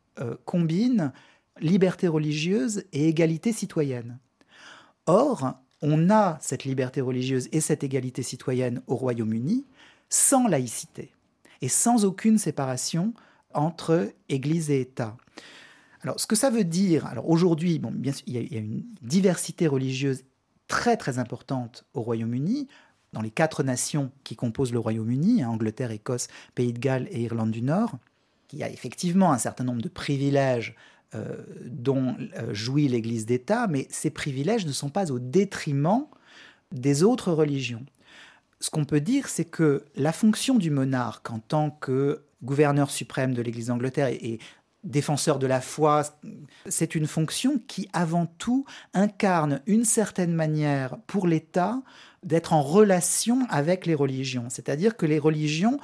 combine 0.44 1.14
liberté 1.62 2.10
religieuse 2.10 2.84
et 2.92 3.08
égalité 3.08 3.54
citoyenne. 3.54 4.20
Or, 5.06 5.56
on 5.82 6.10
a 6.10 6.38
cette 6.42 6.64
liberté 6.64 7.02
religieuse 7.02 7.50
et 7.52 7.62
cette 7.62 7.84
égalité 7.84 8.24
citoyenne 8.24 8.82
au 8.88 8.96
Royaume-Uni 8.96 9.66
sans 10.10 10.48
laïcité 10.48 11.12
et 11.62 11.70
sans 11.70 12.06
aucune 12.06 12.38
séparation 12.38 13.14
entre 13.54 14.14
Église 14.30 14.70
et 14.70 14.82
État. 14.82 15.18
Alors, 16.04 16.20
ce 16.20 16.28
que 16.28 16.36
ça 16.36 16.50
veut 16.50 16.64
dire, 16.64 17.06
alors 17.06 17.30
aujourd'hui, 17.30 17.80
bien 17.80 18.12
sûr, 18.12 18.24
il 18.28 18.54
y, 18.54 18.58
a, 18.58 18.60
une 18.60 18.84
diversité 19.02 19.68
religieuse 19.68 20.24
très 20.68 20.98
très 20.98 21.20
importante 21.20 21.86
au 21.94 22.02
Royaume-Uni, 22.02 22.68
dans 23.14 23.22
les 23.22 23.30
quatre 23.30 23.62
nations 23.64 24.12
qui 24.24 24.36
composent 24.36 24.72
le 24.72 24.80
Royaume-Uni, 24.80 25.44
hein, 25.44 25.50
Angleterre, 25.50 25.92
Écosse, 25.92 26.28
Pays 26.56 26.74
de 26.74 26.80
Galles 26.80 27.08
et 27.12 27.22
Irlande 27.22 27.52
du 27.52 27.62
Nord. 27.62 27.98
Il 28.54 28.60
y 28.60 28.64
a 28.64 28.70
effectivement 28.70 29.32
un 29.32 29.38
certain 29.38 29.64
nombre 29.64 29.82
de 29.82 29.90
privilèges 29.90 30.76
euh, 31.16 31.36
dont 31.66 32.16
euh, 32.38 32.54
jouit 32.54 32.88
l'Église 32.88 33.26
d'État, 33.26 33.68
mais 33.68 33.88
ces 33.90 34.10
privilèges 34.10 34.66
ne 34.66 34.72
sont 34.72 34.90
pas 34.90 35.12
au 35.12 35.20
détriment 35.20 36.06
des 36.72 37.04
autres 37.04 37.32
religions. 37.34 37.86
Ce 38.62 38.70
qu'on 38.70 38.86
peut 38.86 39.02
dire, 39.02 39.28
c'est 39.28 39.46
que 39.46 39.84
la 39.96 40.14
fonction 40.14 40.56
du 40.56 40.70
monarque 40.70 41.30
en 41.32 41.40
tant 41.40 41.72
que 41.72 42.24
gouverneur 42.44 42.90
suprême 42.92 43.34
de 43.34 43.42
l'Église 43.42 43.68
d'Angleterre 43.68 44.08
et 44.08 44.40
défenseur 44.84 45.38
de 45.38 45.48
la 45.48 45.62
foi, 45.62 46.04
c'est 46.68 46.96
une 46.96 47.08
fonction 47.08 47.60
qui 47.68 47.90
avant 47.94 48.26
tout 48.26 48.66
incarne 48.94 49.62
une 49.66 49.86
certaine 49.86 50.34
manière 50.34 50.98
pour 51.08 51.28
l'État 51.28 51.82
d'être 52.24 52.54
en 52.54 52.62
relation 52.62 53.46
avec 53.50 53.86
les 53.86 53.96
religions. 53.96 54.46
C'est-à-dire 54.50 54.96
que 54.96 55.06
les 55.06 55.20
religions 55.20 55.80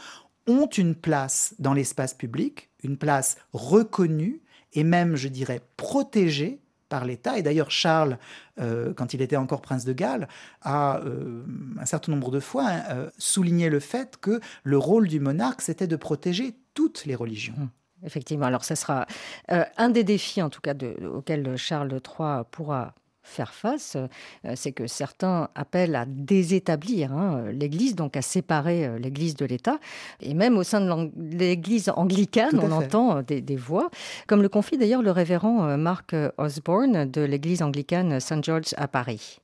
ont 0.48 0.68
une 0.68 0.96
place 0.96 1.54
dans 1.60 1.74
l'espace 1.74 2.14
public, 2.14 2.70
une 2.84 2.98
place 2.98 3.38
reconnue, 3.54 4.42
et 4.78 4.84
même, 4.84 5.16
je 5.16 5.28
dirais, 5.28 5.60
protégé 5.76 6.62
par 6.88 7.04
l'État. 7.04 7.40
Et 7.40 7.42
d'ailleurs, 7.42 7.72
Charles, 7.72 8.20
euh, 8.60 8.94
quand 8.94 9.16
il 9.16 9.24
était 9.24 9.36
encore 9.36 9.60
prince 9.62 9.86
de 9.86 9.92
Galles, 9.92 10.28
a 10.62 11.00
euh, 11.00 11.44
un 11.80 11.86
certain 11.86 12.12
nombre 12.12 12.30
de 12.30 12.40
fois 12.40 12.68
hein, 12.68 12.84
euh, 12.92 13.10
souligné 13.18 13.70
le 13.70 13.80
fait 13.80 14.18
que 14.22 14.40
le 14.64 14.78
rôle 14.78 15.08
du 15.08 15.20
monarque, 15.20 15.64
c'était 15.64 15.88
de 15.88 15.96
protéger 15.96 16.54
toutes 16.76 17.06
les 17.06 17.16
religions. 17.16 17.56
Hum, 17.58 17.70
effectivement. 18.04 18.46
Alors, 18.46 18.64
ce 18.64 18.76
sera 18.76 19.08
un 19.48 19.90
des 19.90 20.04
défis, 20.04 20.44
en 20.44 20.52
tout 20.52 20.62
cas, 20.62 20.76
auxquels 21.12 21.58
Charles 21.58 21.92
III 21.92 22.44
pourra 22.52 22.94
faire 23.28 23.54
face, 23.54 23.96
euh, 23.96 24.54
c'est 24.56 24.72
que 24.72 24.88
certains 24.88 25.50
appellent 25.56 25.96
à 25.96 26.06
désétablir 26.06 27.12
hein, 27.12 27.46
l'Église, 27.52 27.96
donc 27.96 28.18
à 28.18 28.22
séparer 28.22 28.86
euh, 28.86 28.98
l'Église 28.98 29.36
de 29.36 29.46
l'État. 29.46 29.80
Et 30.22 30.34
même 30.34 30.58
au 30.58 30.64
sein 30.64 30.82
de 30.82 31.12
l'Église 31.38 31.92
anglicane, 31.96 32.60
on 32.60 32.72
entend 32.72 33.18
euh, 33.18 33.22
des, 33.22 33.56
voix, 33.56 33.90
comme 34.28 34.42
le 34.42 34.50
confie 34.50 34.78
d'ailleurs 34.78 35.02
le 35.02 35.12
révérend 35.12 35.78
Mark 35.78 36.16
Osborne 36.38 37.10
de 37.10 37.22
l'Église 37.22 37.62
anglicane 37.62 38.20
St. 38.20 38.44
George 38.44 38.74
à 38.78 38.88
Paris. 38.88 39.40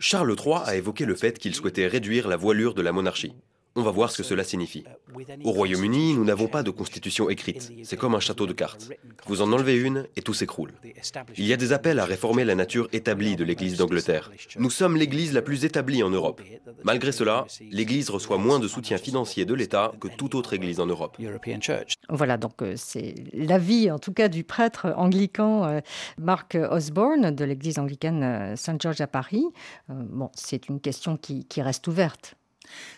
Charles 0.00 0.34
III 0.36 0.56
a 0.64 0.74
évoqué 0.74 1.04
le 1.04 1.14
fait 1.14 1.38
qu'il 1.38 1.54
souhaitait 1.54 1.86
réduire 1.86 2.26
la 2.26 2.36
voilure 2.36 2.74
de 2.74 2.82
la 2.82 2.92
monarchie. 2.92 3.34
On 3.76 3.82
va 3.82 3.90
voir 3.90 4.10
ce 4.10 4.16
que 4.16 4.22
cela 4.22 4.42
signifie. 4.42 4.84
Au 5.44 5.50
Royaume-Uni, 5.50 6.14
nous 6.14 6.24
n'avons 6.24 6.48
pas 6.48 6.62
de 6.62 6.70
constitution 6.70 7.28
écrite. 7.28 7.70
C'est 7.84 7.98
comme 7.98 8.14
un 8.14 8.20
château 8.20 8.46
de 8.46 8.54
cartes. 8.54 8.88
Vous 9.26 9.42
en 9.42 9.52
enlevez 9.52 9.76
une 9.76 10.06
et 10.16 10.22
tout 10.22 10.32
s'écroule. 10.32 10.72
Il 11.36 11.46
y 11.46 11.52
a 11.52 11.58
des 11.58 11.74
appels 11.74 11.98
à 11.98 12.06
réformer 12.06 12.44
la 12.44 12.54
nature 12.54 12.88
établie 12.92 13.36
de 13.36 13.44
l'Église 13.44 13.76
d'Angleterre. 13.76 14.30
Nous 14.58 14.70
sommes 14.70 14.96
l'Église 14.96 15.34
la 15.34 15.42
plus 15.42 15.66
établie 15.66 16.02
en 16.02 16.08
Europe. 16.08 16.40
Malgré 16.84 17.12
cela, 17.12 17.46
l'Église 17.70 18.08
reçoit 18.08 18.38
moins 18.38 18.58
de 18.58 18.66
soutien 18.66 18.96
financier 18.96 19.44
de 19.44 19.52
l'État 19.52 19.92
que 20.00 20.08
toute 20.08 20.34
autre 20.34 20.54
Église 20.54 20.80
en 20.80 20.86
Europe. 20.86 21.18
Voilà, 22.08 22.38
donc 22.38 22.62
euh, 22.62 22.74
c'est 22.76 23.14
l'avis 23.34 23.90
en 23.90 23.98
tout 23.98 24.12
cas 24.12 24.28
du 24.28 24.42
prêtre 24.42 24.94
anglican 24.96 25.64
euh, 25.64 25.80
Mark 26.18 26.56
Osborne 26.70 27.30
de 27.30 27.44
l'Église 27.44 27.78
anglicane 27.78 28.22
euh, 28.22 28.56
Saint-Georges 28.56 29.02
à 29.02 29.06
Paris. 29.06 29.44
Bon, 29.88 30.30
c'est 30.34 30.68
une 30.68 30.80
question 30.80 31.18
qui 31.18 31.44
reste 31.60 31.86
ouverte. 31.88 32.36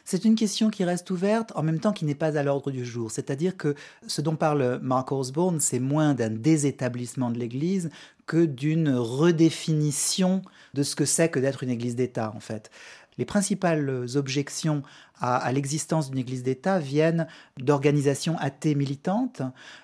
C'est 0.05 0.25
une 0.25 0.35
question 0.35 0.71
qui 0.71 0.85
reste 0.85 1.11
ouverte, 1.11 1.53
en 1.55 1.63
même 1.63 1.81
temps 1.81 1.93
qui 1.93 2.05
n'est 2.05 2.15
pas 2.15 2.39
à 2.39 2.43
l'ordre 2.43 2.71
du 2.71 2.85
jour. 2.85 3.11
C'est-à-dire 3.11 3.57
que 3.57 3.75
ce 4.07 4.21
dont 4.21 4.37
parle 4.37 4.79
Mark 4.83 5.13
Osborne, 5.13 5.61
c'est 5.61 5.81
moins 5.81 6.15
d'un 6.15 6.31
désétablissement 6.31 7.31
de 7.31 7.39
l'Église 7.39 7.91
que 8.27 8.45
d'une 8.45 8.91
redéfinition 8.91 10.43
de 10.75 10.83
ce 10.83 10.95
que 10.95 11.05
c'est 11.05 11.31
que 11.31 11.41
d'être 11.41 11.63
une 11.63 11.71
Église 11.71 11.97
d'État, 11.97 12.33
en 12.35 12.41
fait. 12.41 12.71
Les 13.19 13.25
principales 13.25 14.07
objections 14.15 14.83
à, 15.21 15.51
l'existence 15.53 16.11
d'une 16.11 16.21
Église 16.21 16.45
d'État 16.45 16.79
viennent 16.79 17.27
d'organisations 17.59 18.39
athées 18.39 18.77
militantes. 18.77 19.43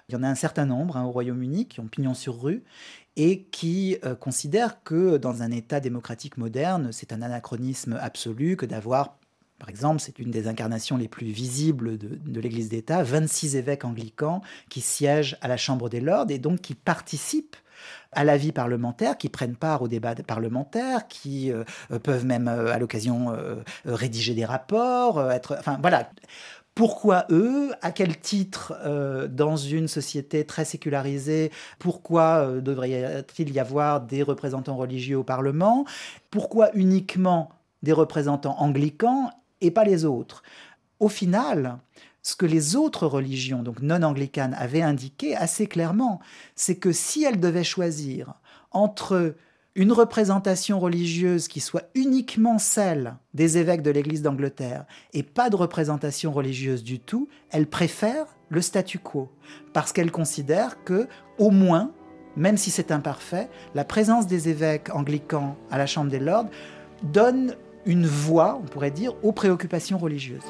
Il 0.08 0.14
y 0.14 0.16
en 0.16 0.22
a 0.22 0.28
un 0.28 0.36
certain 0.36 0.66
nombre 0.66 0.96
hein, 0.96 1.04
au 1.04 1.10
Royaume-Uni 1.10 1.66
qui 1.66 1.80
ont 1.80 1.88
pignon 1.88 2.14
sur 2.14 2.40
rue 2.40 2.62
et 3.16 3.42
qui 3.50 3.96
euh, 4.04 4.14
considèrent 4.14 4.82
que 4.84 5.16
dans 5.16 5.42
un 5.42 5.50
État 5.50 5.80
démocratique 5.80 6.36
moderne, 6.36 6.90
c'est 6.92 7.12
un 7.12 7.22
anachronisme 7.22 7.98
absolu 8.00 8.56
que 8.56 8.66
d'avoir 8.66 9.18
par 9.64 9.70
exemple, 9.70 10.00
c'est 10.00 10.18
une 10.18 10.30
des 10.30 10.46
incarnations 10.46 10.98
les 10.98 11.08
plus 11.08 11.28
visibles 11.28 11.96
de, 11.96 12.38
l'Église 12.38 12.68
d'État, 12.68 13.02
26 13.02 13.56
évêques 13.56 13.86
anglicans 13.86 14.42
qui 14.68 14.82
siègent 14.82 15.38
à 15.40 15.48
la 15.48 15.56
Chambre 15.56 15.88
des 15.88 16.02
Lords 16.02 16.26
et 16.28 16.36
donc 16.36 16.60
qui 16.60 16.74
participent 16.74 17.56
à 18.12 18.24
la 18.24 18.36
vie 18.36 18.52
parlementaire, 18.52 19.16
qui 19.16 19.30
prennent 19.30 19.56
part 19.56 19.80
aux 19.80 19.88
débats 19.88 20.16
parlementaires, 20.16 21.08
qui 21.08 21.50
euh, 21.50 21.64
peuvent 22.02 22.26
même 22.26 22.46
euh, 22.46 22.74
à 22.74 22.78
l'occasion 22.78 23.32
euh, 23.32 23.62
rédiger 23.86 24.34
des 24.34 24.44
rapports, 24.44 25.16
enfin 25.58 25.78
voilà. 25.80 26.10
Pourquoi 26.74 27.24
eux? 27.30 27.70
À 27.80 27.90
quel 27.90 28.18
titre 28.18 28.74
dans 29.30 29.56
une 29.56 29.88
société 29.88 30.44
très 30.44 30.64
sécularisée 30.64 31.52
Pourquoi 31.78 32.60
devrait-il 32.60 33.50
y 33.50 33.60
avoir 33.60 34.00
des 34.00 34.24
représentants 34.24 34.76
religieux 34.76 35.16
au 35.16 35.22
Parlement? 35.22 35.86
Pourquoi 36.30 36.70
uniquement 36.74 37.48
des 37.84 37.92
représentants 37.92 38.56
anglicans? 38.58 39.30
Et 39.60 39.70
pas 39.70 39.84
les 39.84 40.04
autres. 40.04 40.42
Au 41.00 41.08
final, 41.08 41.78
ce 42.22 42.36
que 42.36 42.46
les 42.46 42.76
autres 42.76 43.06
religions, 43.06 43.62
donc 43.62 43.82
non 43.82 44.02
anglicanes, 44.02 44.56
avaient 44.58 44.82
indiqué 44.82 45.36
assez 45.36 45.66
clairement, 45.66 46.20
c'est 46.54 46.76
que 46.76 46.92
si 46.92 47.24
elles 47.24 47.40
devaient 47.40 47.64
choisir 47.64 48.34
entre 48.70 49.34
une 49.76 49.92
représentation 49.92 50.78
religieuse 50.78 51.48
qui 51.48 51.60
soit 51.60 51.88
uniquement 51.94 52.58
celle 52.58 53.16
des 53.34 53.58
évêques 53.58 53.82
de 53.82 53.90
l'Église 53.90 54.22
d'Angleterre 54.22 54.86
et 55.12 55.24
pas 55.24 55.50
de 55.50 55.56
représentation 55.56 56.32
religieuse 56.32 56.84
du 56.84 57.00
tout, 57.00 57.28
elles 57.50 57.66
préfèrent 57.66 58.36
le 58.50 58.60
statu 58.60 59.00
quo 59.00 59.30
parce 59.72 59.92
qu'elles 59.92 60.12
considèrent 60.12 60.84
que 60.84 61.08
au 61.38 61.50
moins 61.50 61.92
même 62.36 62.56
si 62.56 62.70
c'est 62.70 62.90
imparfait, 62.90 63.48
la 63.74 63.84
présence 63.84 64.26
des 64.26 64.48
évêques 64.48 64.94
anglicans 64.94 65.56
à 65.70 65.78
la 65.78 65.86
Chambre 65.86 66.10
des 66.10 66.18
Lords 66.18 66.48
donne 67.02 67.54
une 67.86 68.06
voix, 68.06 68.60
on 68.62 68.66
pourrait 68.66 68.90
dire, 68.90 69.14
aux 69.22 69.32
préoccupations 69.32 69.98
religieuses. 69.98 70.42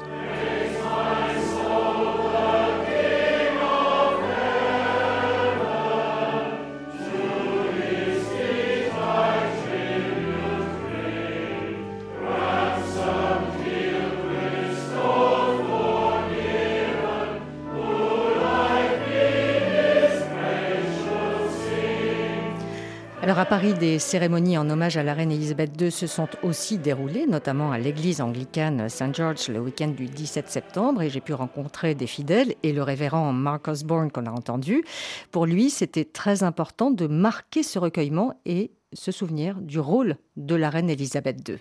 À 23.45 23.47
Paris, 23.47 23.75
des 23.75 23.99
cérémonies 23.99 24.57
en 24.57 24.67
hommage 24.71 24.97
à 24.97 25.03
la 25.03 25.13
reine 25.13 25.31
Elisabeth 25.31 25.79
II 25.79 25.91
se 25.91 26.07
sont 26.07 26.27
aussi 26.41 26.79
déroulées, 26.79 27.27
notamment 27.27 27.71
à 27.71 27.77
l'église 27.77 28.19
anglicane 28.19 28.89
St. 28.89 29.13
George 29.13 29.49
le 29.49 29.59
week-end 29.59 29.89
du 29.89 30.07
17 30.07 30.49
septembre. 30.49 31.03
Et 31.03 31.11
j'ai 31.11 31.21
pu 31.21 31.35
rencontrer 31.35 31.93
des 31.93 32.07
fidèles 32.07 32.55
et 32.63 32.73
le 32.73 32.81
révérend 32.81 33.31
Mark 33.33 33.67
Osborne 33.67 34.09
qu'on 34.11 34.25
a 34.25 34.31
entendu. 34.31 34.83
Pour 35.29 35.45
lui, 35.45 35.69
c'était 35.69 36.05
très 36.05 36.41
important 36.41 36.89
de 36.89 37.05
marquer 37.05 37.61
ce 37.61 37.77
recueillement 37.77 38.33
et 38.47 38.71
se 38.93 39.11
souvenir 39.11 39.61
du 39.61 39.77
rôle 39.77 40.17
de 40.37 40.55
la 40.55 40.71
reine 40.71 40.89
Elisabeth 40.89 41.47
II. 41.47 41.57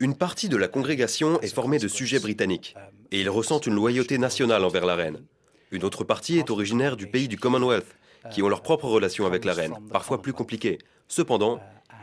Une 0.00 0.14
partie 0.16 0.48
de 0.48 0.56
la 0.56 0.66
congrégation 0.66 1.40
est 1.40 1.54
formée 1.54 1.78
de 1.78 1.86
sujets 1.86 2.18
britanniques 2.18 2.74
et 3.12 3.20
ils 3.20 3.30
ressentent 3.30 3.68
une 3.68 3.76
loyauté 3.76 4.18
nationale 4.18 4.64
envers 4.64 4.86
la 4.86 4.96
reine. 4.96 5.22
Une 5.70 5.84
autre 5.84 6.02
partie 6.02 6.38
est 6.38 6.50
originaire 6.50 6.96
du 6.96 7.06
pays 7.06 7.28
du 7.28 7.38
Commonwealth 7.38 7.94
qui 8.30 8.42
ont 8.42 8.48
leur 8.48 8.62
propre 8.62 8.86
relation 8.86 9.26
avec 9.26 9.44
la 9.44 9.54
reine, 9.54 9.76
parfois 9.92 10.20
plus 10.22 10.32
compliquée. 10.32 10.78
Cependant, 11.08 11.60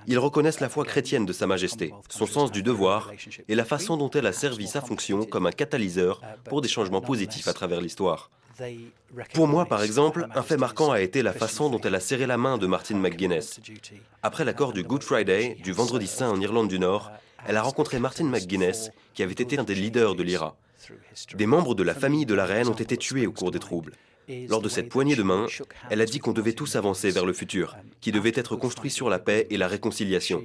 ils 0.07 0.19
reconnaissent 0.19 0.59
la 0.59 0.69
foi 0.69 0.83
chrétienne 0.83 1.25
de 1.25 1.33
Sa 1.33 1.47
Majesté, 1.47 1.93
son 2.09 2.25
sens 2.25 2.51
du 2.51 2.63
devoir 2.63 3.11
et 3.47 3.55
la 3.55 3.65
façon 3.65 3.97
dont 3.97 4.09
elle 4.09 4.25
a 4.25 4.33
servi 4.33 4.67
sa 4.67 4.81
fonction 4.81 5.25
comme 5.25 5.45
un 5.45 5.51
catalyseur 5.51 6.21
pour 6.45 6.61
des 6.61 6.67
changements 6.67 7.01
positifs 7.01 7.47
à 7.47 7.53
travers 7.53 7.81
l'histoire. 7.81 8.29
Pour 9.33 9.47
moi, 9.47 9.65
par 9.65 9.81
exemple, 9.83 10.27
un 10.35 10.43
fait 10.43 10.57
marquant 10.57 10.91
a 10.91 11.01
été 11.01 11.23
la 11.23 11.33
façon 11.33 11.69
dont 11.69 11.79
elle 11.81 11.95
a 11.95 11.99
serré 11.99 12.25
la 12.25 12.37
main 12.37 12.57
de 12.57 12.67
Martin 12.67 12.97
McGuinness. 12.97 13.59
Après 14.23 14.45
l'accord 14.45 14.73
du 14.73 14.83
Good 14.83 15.03
Friday, 15.03 15.57
du 15.63 15.71
Vendredi 15.71 16.07
Saint 16.07 16.29
en 16.29 16.39
Irlande 16.39 16.67
du 16.67 16.79
Nord, 16.79 17.11
elle 17.47 17.57
a 17.57 17.61
rencontré 17.61 17.99
Martin 17.99 18.25
McGuinness, 18.25 18.91
qui 19.13 19.23
avait 19.23 19.33
été 19.33 19.57
un 19.57 19.63
des 19.63 19.75
leaders 19.75 20.15
de 20.15 20.23
l'IRA. 20.23 20.55
Des 21.35 21.45
membres 21.45 21.75
de 21.75 21.83
la 21.83 21.93
famille 21.93 22.25
de 22.25 22.35
la 22.35 22.45
reine 22.45 22.67
ont 22.67 22.73
été 22.73 22.97
tués 22.97 23.27
au 23.27 23.31
cours 23.31 23.51
des 23.51 23.59
troubles. 23.59 23.93
Lors 24.49 24.61
de 24.61 24.69
cette 24.69 24.89
poignée 24.89 25.15
de 25.15 25.23
main, 25.23 25.47
elle 25.89 26.01
a 26.01 26.05
dit 26.05 26.19
qu'on 26.19 26.33
devait 26.33 26.53
tous 26.53 26.75
avancer 26.75 27.11
vers 27.11 27.25
le 27.25 27.33
futur, 27.33 27.75
qui 27.99 28.11
devait 28.11 28.31
être 28.35 28.55
construit 28.55 28.89
sur 28.91 29.09
la 29.09 29.19
paix 29.19 29.47
et 29.49 29.57
la 29.57 29.67
réconciliation. 29.67 30.43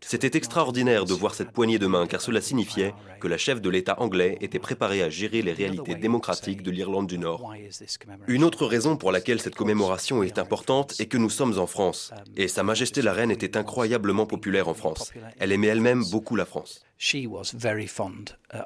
C'était 0.00 0.36
extraordinaire 0.36 1.04
de 1.04 1.14
voir 1.14 1.34
cette 1.34 1.50
poignée 1.50 1.78
de 1.78 1.86
main 1.86 2.06
car 2.06 2.20
cela 2.20 2.40
signifiait 2.40 2.94
que 3.20 3.28
la 3.28 3.38
chef 3.38 3.60
de 3.60 3.70
l'État 3.70 4.00
anglais 4.00 4.38
était 4.40 4.58
préparée 4.58 5.02
à 5.02 5.10
gérer 5.10 5.42
les 5.42 5.52
réalités 5.52 5.94
démocratiques 5.94 6.62
de 6.62 6.70
l'Irlande 6.70 7.06
du 7.06 7.18
Nord. 7.18 7.52
Une 8.26 8.44
autre 8.44 8.66
raison 8.66 8.96
pour 8.96 9.12
laquelle 9.12 9.40
cette 9.40 9.54
commémoration 9.54 10.22
est 10.22 10.38
importante 10.38 10.94
est 11.00 11.06
que 11.06 11.18
nous 11.18 11.30
sommes 11.30 11.58
en 11.58 11.66
France 11.66 12.12
et 12.36 12.48
Sa 12.48 12.62
Majesté 12.62 13.02
la 13.02 13.12
Reine 13.12 13.30
était 13.30 13.56
incroyablement 13.56 14.26
populaire 14.26 14.68
en 14.68 14.74
France. 14.74 15.12
Elle 15.38 15.52
aimait 15.52 15.68
elle-même 15.68 16.04
beaucoup 16.10 16.36
la 16.36 16.46
France. 16.46 16.86
Uh, 16.98 18.62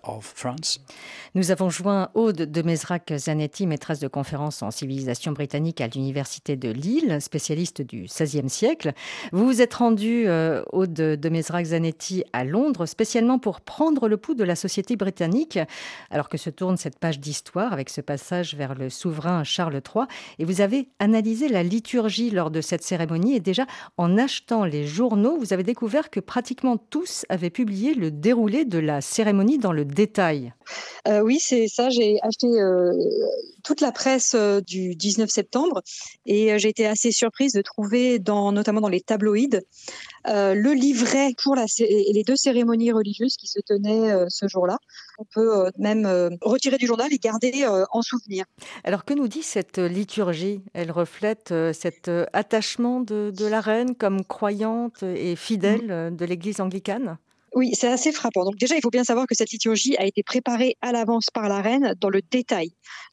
Nous 1.35 1.51
avons 1.51 1.69
joint 1.69 2.11
Aude 2.15 2.37
de 2.37 2.63
Mesrac 2.63 3.13
Zanetti, 3.17 3.67
maîtresse 3.67 3.99
de 3.99 4.07
conférences 4.07 4.63
en 4.63 4.71
civilisation 4.71 5.33
britannique 5.33 5.81
à 5.81 5.89
l'Université 5.89 6.55
de 6.55 6.71
Lille, 6.71 7.21
spécialiste 7.21 7.83
du 7.83 8.05
XVIe 8.05 8.49
siècle. 8.49 8.93
Vous 9.33 9.47
vous 9.47 9.63
êtes 9.63 9.75
rendue, 9.75 10.29
euh, 10.29 10.63
Aude 10.73 11.00
de 11.01 11.29
Mesrac 11.29 11.67
Zanetti, 11.67 12.25
à 12.33 12.45
Londres, 12.45 12.87
spécialement 12.87 13.39
pour 13.39 13.61
prendre 13.61 14.09
le 14.09 14.17
pouls 14.17 14.35
de 14.35 14.45
la 14.45 14.57
société 14.57 14.97
britannique, 14.97 15.59
alors 16.11 16.29
que 16.29 16.39
se 16.39 16.51
tourne 16.51 16.77
cette 16.77 16.99
page 16.99 17.21
d'histoire 17.21 17.73
avec 17.73 17.91
ce 17.91 18.01
passage 18.01 18.55
vers 18.55 18.75
le 18.75 18.91
souverain 18.91 19.45
Charles 19.45 19.75
III. 19.75 20.07
Et 20.39 20.45
vous 20.45 20.61
avez 20.61 20.89
analysé 20.99 21.49
la 21.49 21.63
liturgie 21.63 22.31
lors 22.31 22.51
de 22.51 22.61
cette 22.61 22.83
cérémonie. 22.83 23.37
Et 23.37 23.41
déjà, 23.41 23.67
en 23.97 24.19
achetant 24.19 24.65
les 24.65 24.87
journaux, 24.87 25.37
vous 25.39 25.53
avez 25.53 25.63
découvert 25.63 26.11
que 26.11 26.21
pratiquement 26.21 26.77
tous 26.77 27.25
avaient 27.29 27.51
publié 27.51 27.95
le 27.95 28.11
déroulé 28.11 28.65
de 28.65 28.79
la 28.79 29.01
cérémonie 29.01 29.59
dans 29.59 29.73
le 29.73 29.85
détail. 29.85 30.53
Euh, 31.09 31.21
oui, 31.21 31.39
c'est 31.41 31.69
ça. 31.69 31.91
J'ai 31.91 32.19
acheté 32.23 32.47
euh, 32.47 32.93
toute 33.63 33.81
la 33.81 33.93
presse 33.93 34.35
euh, 34.35 34.61
du 34.61 34.95
19 34.95 35.29
septembre 35.29 35.83
et 36.27 36.59
j'ai 36.59 36.69
été 36.69 36.87
assez 36.87 37.13
surprise 37.13 37.53
de 37.53 37.63
trouver, 37.63 38.19
notamment 38.19 38.81
dans 38.81 38.89
les 38.89 39.01
tabloïds, 39.01 39.61
le 40.27 40.73
livret 40.73 41.33
pour 41.43 41.55
la, 41.57 41.67
les 41.79 42.23
deux 42.27 42.37
cérémonies 42.37 42.93
religieuses 42.93 43.37
qui 43.37 43.47
se 43.47 43.61
tenaient 43.61 44.13
ce 44.29 44.49
jour-là. 44.49 44.79
On 45.19 45.25
peut 45.25 45.71
même 45.79 46.07
retirer 46.43 46.77
du 46.77 46.87
journal 46.87 47.13
et 47.13 47.19
garder 47.19 47.67
en 47.93 48.03
souvenir. 48.03 48.45
Alors 48.85 49.05
que 49.05 49.15
nous 49.15 49.29
dit 49.29 49.43
cette 49.43 49.79
liturgie? 49.79 50.63
Elle 50.75 50.91
reflète 50.91 51.55
cet 51.73 52.11
attachement 52.33 53.01
de, 53.01 53.33
de, 53.37 53.47
la 53.47 53.61
reine 53.61 53.95
comme 53.95 54.25
croyante 54.25 55.03
et 55.03 55.37
fidèle 55.37 56.15
de 56.15 56.25
l'Église 56.25 56.61
anglicane? 56.61 57.19
Oui, 57.55 57.75
c'est 57.75 57.89
assez 57.89 58.13
frappant. 58.13 58.45
Donc 58.45 58.57
déjà, 58.57 58.77
il 58.77 58.81
faut 58.81 58.91
bien 58.91 59.05
savoir 59.05 59.27
que 59.27 59.35
cette 59.35 59.51
liturgie 59.51 59.97
a 59.97 60.05
été 60.05 60.23
préparée 60.23 60.77
à 60.81 60.93
l'avance 60.93 61.27
par 61.33 61.49
la 61.49 61.61
reine 61.61 61.95
dans 62.01 62.09
le 62.09 62.23
détail. 62.23 62.71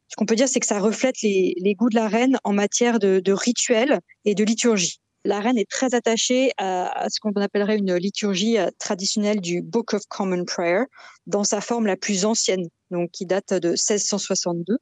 Ce 0.10 0.16
qu'on 0.16 0.26
peut 0.26 0.36
dire, 0.36 0.48
c'est 0.48 0.60
que 0.60 0.68
ça 0.68 0.80
reflète 0.80 1.22
les, 1.22 1.76
goûts 1.78 1.90
de 1.90 1.96
la 1.96 2.08
reine 2.08 2.38
en 2.44 2.54
matière 2.54 3.00
de, 3.00 3.20
de 3.20 3.34
rituels 3.34 4.00
et 4.26 4.36
de 4.36 4.44
liturgie. 4.44 5.02
La 5.28 5.42
reine 5.42 5.58
est 5.58 5.70
très 5.70 5.94
attachée 5.94 6.52
à, 6.58 7.08
ce 7.10 7.20
qu'on 7.20 7.34
appellerait 7.34 7.76
une 7.76 7.96
liturgie 7.96 8.58
euh, 8.58 8.70
traditionnelle 8.80 9.42
du 9.42 9.62
Book 9.62 9.94
of 9.94 10.04
Common 10.08 10.46
Prayer 10.46 10.84
dans 11.26 11.44
sa 11.44 11.60
forme 11.60 11.86
la 11.86 11.98
plus 11.98 12.24
ancienne, 12.24 12.70
donc 12.92 13.12
qui 13.12 13.26
date 13.26 13.54
de 13.54 13.72
1662 13.72 14.78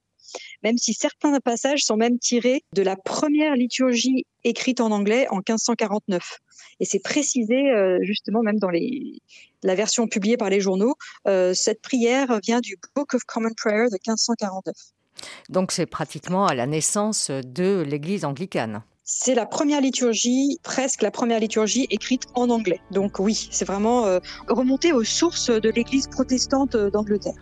même 0.64 0.78
si 0.78 0.94
certains 0.94 1.40
passages 1.40 1.84
sont 1.84 1.96
même 1.96 2.20
tirés 2.20 2.64
de 2.74 2.82
la 2.82 2.96
première 2.96 3.56
liturgie 3.56 4.26
écrite 4.44 4.82
en 4.82 4.92
anglais 4.92 5.28
en 5.30 5.38
1549. 5.38 6.40
Et 6.80 6.86
c'est 6.86 7.00
précisé 7.00 7.72
euh, 7.72 7.98
justement 8.02 8.42
même 8.42 8.60
dans 8.60 8.70
la 8.70 9.76
version 9.76 10.08
publiée 10.08 10.38
par 10.38 10.50
les 10.50 10.60
journaux. 10.60 10.94
Euh, 11.28 11.54
cette 11.54 11.82
prière 11.82 12.40
vient 12.44 12.60
du 12.60 12.78
Book 12.96 13.14
of 13.14 13.24
Common 13.24 13.54
Prayer 13.56 13.86
de 13.86 13.98
1549. 14.08 14.76
Donc 15.50 15.72
c'est 15.72 15.86
pratiquement 15.86 16.46
à 16.46 16.54
la 16.54 16.68
naissance 16.68 17.32
de 17.32 17.82
l'Église 17.88 18.26
anglicane. 18.26 18.84
C'est 19.08 19.36
la 19.36 19.46
première 19.46 19.82
liturgie, 19.82 20.58
presque 20.64 21.04
la 21.04 21.12
première 21.12 21.40
liturgie 21.40 21.86
écrite 21.92 22.24
en 22.34 22.50
anglais. 22.50 22.82
Donc 22.90 23.20
oui, 23.20 23.50
c'est 23.52 23.64
vraiment 23.64 24.08
euh, 24.08 24.18
remonter 24.50 24.94
aux 24.94 25.04
sources 25.04 25.52
de 25.52 25.70
l'Église 25.70 26.08
protestante 26.08 26.76
d'Angleterre. 26.76 27.36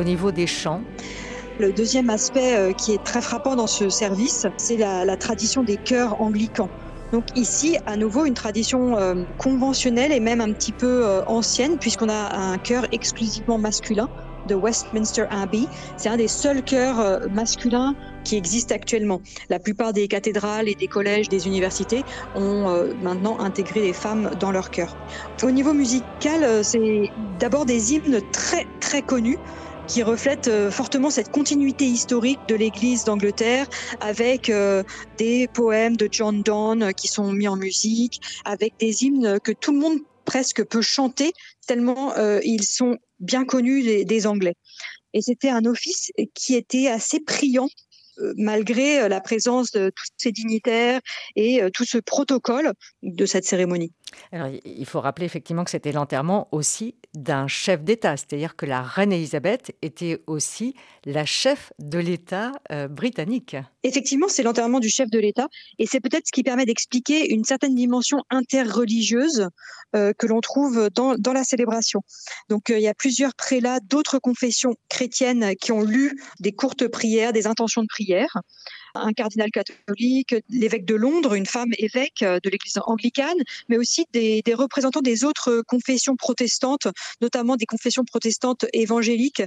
au 0.00 0.02
niveau 0.02 0.32
des 0.32 0.46
chants 0.46 0.82
le 1.60 1.72
deuxième 1.72 2.10
aspect 2.10 2.56
euh, 2.56 2.72
qui 2.72 2.92
est 2.92 3.04
très 3.04 3.20
frappant 3.20 3.54
dans 3.54 3.66
ce 3.66 3.88
service, 3.88 4.46
c'est 4.56 4.76
la, 4.76 5.16
tradition 5.16 5.62
des 5.62 5.76
chœurs 5.76 6.20
anglicans. 6.20 6.70
Donc 7.12 7.24
ici, 7.34 7.76
à 7.86 7.96
nouveau, 7.96 8.24
une 8.24 8.34
tradition 8.34 8.96
euh, 8.96 9.24
conventionnelle 9.36 10.12
et 10.12 10.20
même 10.20 10.40
un 10.40 10.52
petit 10.52 10.72
peu 10.72 11.06
euh, 11.06 11.22
ancienne, 11.26 11.78
puisqu'on 11.78 12.08
a 12.08 12.36
un 12.36 12.56
chœur 12.58 12.86
exclusivement 12.92 13.58
masculin 13.58 14.08
de 14.46 14.54
Westminster 14.54 15.26
Abbey. 15.28 15.66
C'est 15.98 16.08
un 16.08 16.16
des 16.16 16.28
seuls 16.28 16.62
chœurs 16.62 17.28
masculins 17.30 17.94
qui 18.24 18.36
existent 18.36 18.74
actuellement. 18.74 19.20
La 19.50 19.58
plupart 19.58 19.92
des 19.92 20.08
cathédrales 20.08 20.66
et 20.66 20.74
des 20.74 20.86
collèges, 20.86 21.28
des 21.28 21.46
universités 21.46 22.04
ont 22.34 22.90
maintenant 23.02 23.38
intégré 23.38 23.82
des 23.82 23.92
femmes 23.92 24.30
dans 24.40 24.50
leur 24.50 24.70
chœur. 24.70 24.96
Au 25.42 25.50
niveau 25.50 25.74
musical, 25.74 26.64
c'est 26.64 27.10
d'abord 27.38 27.66
des 27.66 27.92
hymnes 27.92 28.22
très 28.32 28.66
très 28.80 29.02
connus 29.02 29.36
qui 29.90 30.04
reflète 30.04 30.46
euh, 30.46 30.70
fortement 30.70 31.10
cette 31.10 31.32
continuité 31.32 31.84
historique 31.84 32.38
de 32.46 32.54
l'Église 32.54 33.04
d'Angleterre 33.04 33.66
avec 33.98 34.48
euh, 34.48 34.84
des 35.18 35.48
poèmes 35.48 35.96
de 35.96 36.08
John 36.08 36.42
Donne 36.42 36.94
qui 36.94 37.08
sont 37.08 37.32
mis 37.32 37.48
en 37.48 37.56
musique, 37.56 38.20
avec 38.44 38.74
des 38.78 39.02
hymnes 39.04 39.40
que 39.42 39.50
tout 39.50 39.72
le 39.72 39.80
monde 39.80 39.98
presque 40.24 40.62
peut 40.62 40.80
chanter 40.80 41.32
tellement 41.66 42.14
ils 42.44 42.62
sont 42.62 42.98
bien 43.18 43.44
connus 43.44 44.04
des 44.04 44.26
Anglais. 44.26 44.54
Et 45.12 45.22
c'était 45.22 45.50
un 45.50 45.64
office 45.64 46.12
qui 46.34 46.54
était 46.54 46.86
assez 46.86 47.18
priant 47.18 47.66
euh, 47.66 47.89
malgré 48.36 49.00
euh, 49.00 49.08
la 49.08 49.20
présence 49.20 49.70
de 49.72 49.90
tous 49.90 50.06
ces 50.16 50.32
dignitaires 50.32 51.00
et 51.36 51.62
euh, 51.62 51.70
tout 51.70 51.84
ce 51.84 51.98
protocole 51.98 52.72
de 53.02 53.26
cette 53.26 53.44
cérémonie. 53.44 53.92
Alors, 54.32 54.48
il 54.64 54.86
faut 54.86 55.00
rappeler 55.00 55.26
effectivement 55.26 55.62
que 55.64 55.70
c'était 55.70 55.92
l'enterrement 55.92 56.48
aussi 56.50 56.96
d'un 57.14 57.46
chef 57.46 57.84
d'État, 57.84 58.16
c'est-à-dire 58.16 58.56
que 58.56 58.66
la 58.66 58.82
reine 58.82 59.12
Elisabeth 59.12 59.72
était 59.82 60.20
aussi 60.26 60.74
la 61.04 61.24
chef 61.24 61.72
de 61.78 61.98
l'État 61.98 62.52
britannique. 62.90 63.56
Effectivement, 63.84 64.26
c'est 64.28 64.42
l'enterrement 64.42 64.80
du 64.80 64.88
chef 64.88 65.08
de 65.10 65.18
l'État 65.20 65.46
et 65.78 65.86
c'est 65.86 66.00
peut-être 66.00 66.26
ce 66.26 66.32
qui 66.32 66.42
permet 66.42 66.66
d'expliquer 66.66 67.32
une 67.32 67.44
certaine 67.44 67.74
dimension 67.76 68.22
interreligieuse 68.30 69.48
que 69.92 70.26
l'on 70.26 70.40
trouve 70.40 70.90
dans, 70.92 71.14
dans, 71.16 71.32
la 71.32 71.44
célébration. 71.44 72.02
Donc, 72.48 72.68
il 72.68 72.80
y 72.80 72.88
a 72.88 72.94
plusieurs 72.94 73.34
prélats 73.34 73.78
d'autres 73.80 74.18
confessions 74.18 74.74
chrétiennes 74.88 75.54
qui 75.60 75.70
ont 75.70 75.82
lu 75.82 76.20
des 76.40 76.52
courtes 76.52 76.88
prières, 76.88 77.32
des 77.32 77.46
intentions 77.46 77.82
de 77.82 77.88
prière 77.88 78.09
un 78.94 79.12
cardinal 79.12 79.50
catholique, 79.50 80.34
l'évêque 80.48 80.84
de 80.84 80.94
Londres, 80.94 81.34
une 81.34 81.46
femme 81.46 81.70
évêque 81.78 82.22
de 82.22 82.50
l'église 82.50 82.78
anglicane, 82.84 83.38
mais 83.68 83.78
aussi 83.78 84.04
des, 84.12 84.42
représentants 84.54 85.00
des 85.00 85.24
autres 85.24 85.62
confessions 85.66 86.16
protestantes, 86.16 86.88
notamment 87.20 87.56
des 87.56 87.66
confessions 87.66 88.04
protestantes 88.04 88.66
évangéliques, 88.72 89.42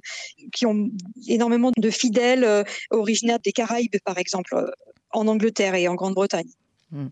qui 0.53 0.65
ont 0.65 0.89
énormément 1.27 1.71
de 1.75 1.89
fidèles 1.89 2.43
euh, 2.43 2.63
originaires 2.89 3.39
des 3.39 3.51
Caraïbes, 3.51 3.97
par 4.05 4.17
exemple, 4.17 4.55
euh, 4.55 4.69
en 5.11 5.27
Angleterre 5.27 5.75
et 5.75 5.87
en 5.87 5.95
Grande-Bretagne. 5.95 6.49
Hmm. 6.91 7.07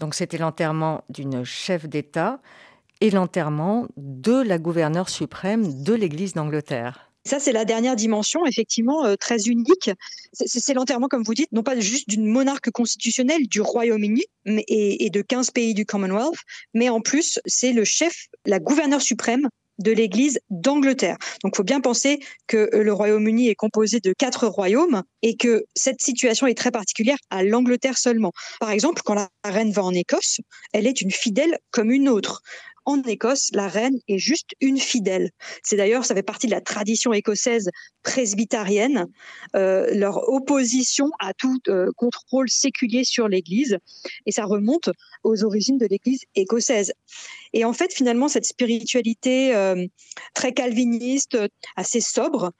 Donc 0.00 0.14
c'était 0.14 0.38
l'enterrement 0.38 1.04
d'une 1.08 1.44
chef 1.44 1.86
d'État 1.86 2.40
et 3.00 3.10
l'enterrement 3.10 3.86
de 3.96 4.42
la 4.42 4.58
gouverneure 4.58 5.08
suprême 5.08 5.82
de 5.82 5.94
l'Église 5.94 6.34
d'Angleterre. 6.34 7.05
Ça, 7.26 7.40
c'est 7.40 7.52
la 7.52 7.64
dernière 7.64 7.96
dimension, 7.96 8.46
effectivement, 8.46 9.04
euh, 9.04 9.16
très 9.16 9.42
unique. 9.46 9.90
C'est 10.32 10.74
l'enterrement, 10.74 11.08
comme 11.08 11.24
vous 11.24 11.34
dites, 11.34 11.50
non 11.50 11.64
pas 11.64 11.78
juste 11.80 12.08
d'une 12.08 12.26
monarque 12.26 12.70
constitutionnelle 12.70 13.48
du 13.48 13.60
Royaume-Uni 13.60 14.22
et, 14.46 15.04
et 15.04 15.10
de 15.10 15.22
15 15.22 15.50
pays 15.50 15.74
du 15.74 15.84
Commonwealth, 15.84 16.38
mais 16.72 16.88
en 16.88 17.00
plus, 17.00 17.40
c'est 17.44 17.72
le 17.72 17.84
chef, 17.84 18.26
la 18.44 18.60
gouverneure 18.60 19.02
suprême 19.02 19.48
de 19.78 19.92
l'Église 19.92 20.38
d'Angleterre. 20.50 21.16
Donc, 21.42 21.54
il 21.54 21.56
faut 21.56 21.64
bien 21.64 21.80
penser 21.80 22.20
que 22.46 22.70
euh, 22.72 22.82
le 22.82 22.92
Royaume-Uni 22.92 23.48
est 23.48 23.54
composé 23.54 24.00
de 24.00 24.14
quatre 24.16 24.46
royaumes 24.46 25.02
et 25.22 25.36
que 25.36 25.64
cette 25.74 26.00
situation 26.00 26.46
est 26.46 26.56
très 26.56 26.70
particulière 26.70 27.18
à 27.30 27.42
l'Angleterre 27.42 27.98
seulement. 27.98 28.32
Par 28.60 28.70
exemple, 28.70 29.02
quand 29.04 29.14
la 29.14 29.28
reine 29.44 29.72
va 29.72 29.82
en 29.82 29.92
Écosse, 29.92 30.40
elle 30.72 30.86
est 30.86 31.00
une 31.00 31.10
fidèle 31.10 31.58
comme 31.72 31.90
une 31.90 32.08
autre 32.08 32.42
en 32.86 33.02
Écosse, 33.02 33.50
la 33.52 33.68
reine 33.68 33.98
est 34.08 34.18
juste 34.18 34.50
une 34.60 34.78
fidèle. 34.78 35.30
C'est 35.62 35.76
d'ailleurs, 35.76 36.04
ça 36.04 36.14
fait 36.14 36.22
partie 36.22 36.46
de 36.46 36.52
la 36.52 36.60
tradition 36.60 37.12
écossaise 37.12 37.68
presbytérienne, 38.04 39.06
euh, 39.56 39.92
leur 39.92 40.28
opposition 40.28 41.10
à 41.18 41.34
tout 41.34 41.58
euh, 41.68 41.90
contrôle 41.96 42.48
séculier 42.48 43.02
sur 43.04 43.28
l'Église. 43.28 43.78
Et 44.24 44.32
ça 44.32 44.44
remonte 44.44 44.90
aux 45.24 45.44
origines 45.44 45.78
de 45.78 45.86
l'Église 45.86 46.22
écossaise. 46.36 46.92
Et 47.56 47.64
en 47.64 47.72
fait, 47.72 47.90
finalement, 47.90 48.28
cette 48.28 48.44
spiritualité 48.44 49.56
euh, 49.56 49.86
très 50.34 50.52
calviniste, 50.52 51.38
assez 51.74 52.02
sobre, 52.02 52.52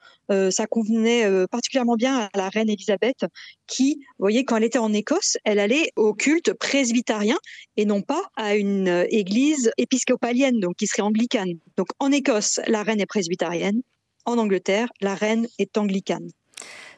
ça 0.49 0.65
convenait 0.67 1.23
particulièrement 1.47 1.95
bien 1.95 2.29
à 2.33 2.37
la 2.37 2.49
reine 2.49 2.69
Élisabeth, 2.69 3.25
qui, 3.67 3.99
vous 4.17 4.23
voyez, 4.23 4.43
quand 4.43 4.57
elle 4.57 4.65
était 4.65 4.79
en 4.79 4.91
Écosse, 4.91 5.37
elle 5.45 5.59
allait 5.59 5.91
au 5.95 6.13
culte 6.13 6.51
presbytérien 6.51 7.37
et 7.77 7.85
non 7.85 8.01
pas 8.01 8.23
à 8.35 8.55
une 8.55 9.05
église 9.09 9.71
épiscopalienne, 9.77 10.59
donc 10.59 10.75
qui 10.75 10.87
serait 10.87 11.03
anglicane. 11.03 11.53
Donc 11.77 11.87
en 11.99 12.11
Écosse, 12.11 12.59
la 12.67 12.83
reine 12.83 12.99
est 12.99 13.05
presbytérienne 13.05 13.81
en 14.25 14.37
Angleterre, 14.37 14.89
la 14.99 15.15
reine 15.15 15.47
est 15.59 15.77
anglicane. 15.77 16.27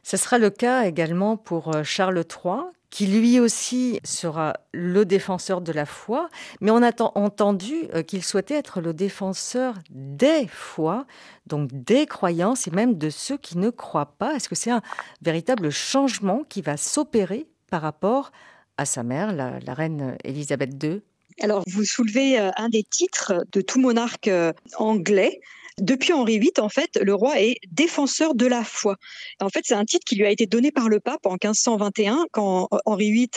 Ce 0.03 0.17
sera 0.17 0.37
le 0.37 0.49
cas 0.49 0.85
également 0.85 1.37
pour 1.37 1.75
euh, 1.75 1.83
Charles 1.83 2.17
III, 2.17 2.63
qui 2.89 3.07
lui 3.07 3.39
aussi 3.39 3.99
sera 4.03 4.53
le 4.73 5.05
défenseur 5.05 5.61
de 5.61 5.71
la 5.71 5.85
foi, 5.85 6.29
mais 6.59 6.71
on 6.71 6.81
a 6.81 6.91
entendu 7.15 7.87
euh, 7.93 8.01
qu'il 8.01 8.23
souhaitait 8.23 8.55
être 8.55 8.81
le 8.81 8.93
défenseur 8.93 9.75
des 9.89 10.47
foi, 10.47 11.05
donc 11.45 11.69
des 11.71 12.05
croyances 12.05 12.67
et 12.67 12.71
même 12.71 12.97
de 12.97 13.09
ceux 13.09 13.37
qui 13.37 13.57
ne 13.57 13.69
croient 13.69 14.15
pas. 14.17 14.35
Est-ce 14.35 14.49
que 14.49 14.55
c'est 14.55 14.71
un 14.71 14.81
véritable 15.21 15.69
changement 15.69 16.43
qui 16.49 16.61
va 16.61 16.77
s'opérer 16.77 17.47
par 17.69 17.81
rapport 17.81 18.31
à 18.77 18.85
sa 18.85 19.03
mère, 19.03 19.33
la, 19.33 19.59
la 19.59 19.73
reine 19.73 20.17
Élisabeth 20.23 20.83
II 20.83 21.01
alors, 21.41 21.63
vous 21.67 21.85
soulevez 21.85 22.37
euh, 22.37 22.49
un 22.57 22.67
des 22.67 22.83
titres 22.83 23.45
de 23.53 23.61
tout 23.61 23.79
monarque 23.79 24.29
anglais, 24.75 25.39
depuis 25.81 26.13
Henri 26.13 26.39
VIII, 26.39 26.51
en 26.59 26.69
fait, 26.69 26.99
le 27.01 27.13
roi 27.13 27.39
est 27.41 27.57
défenseur 27.71 28.35
de 28.35 28.45
la 28.45 28.63
foi. 28.63 28.95
En 29.39 29.49
fait, 29.49 29.61
c'est 29.63 29.73
un 29.73 29.85
titre 29.85 30.03
qui 30.07 30.15
lui 30.15 30.25
a 30.25 30.31
été 30.31 30.45
donné 30.45 30.71
par 30.71 30.89
le 30.89 30.99
pape 30.99 31.25
en 31.25 31.33
1521, 31.33 32.25
quand 32.31 32.67
Henri 32.85 33.11
VIII 33.11 33.29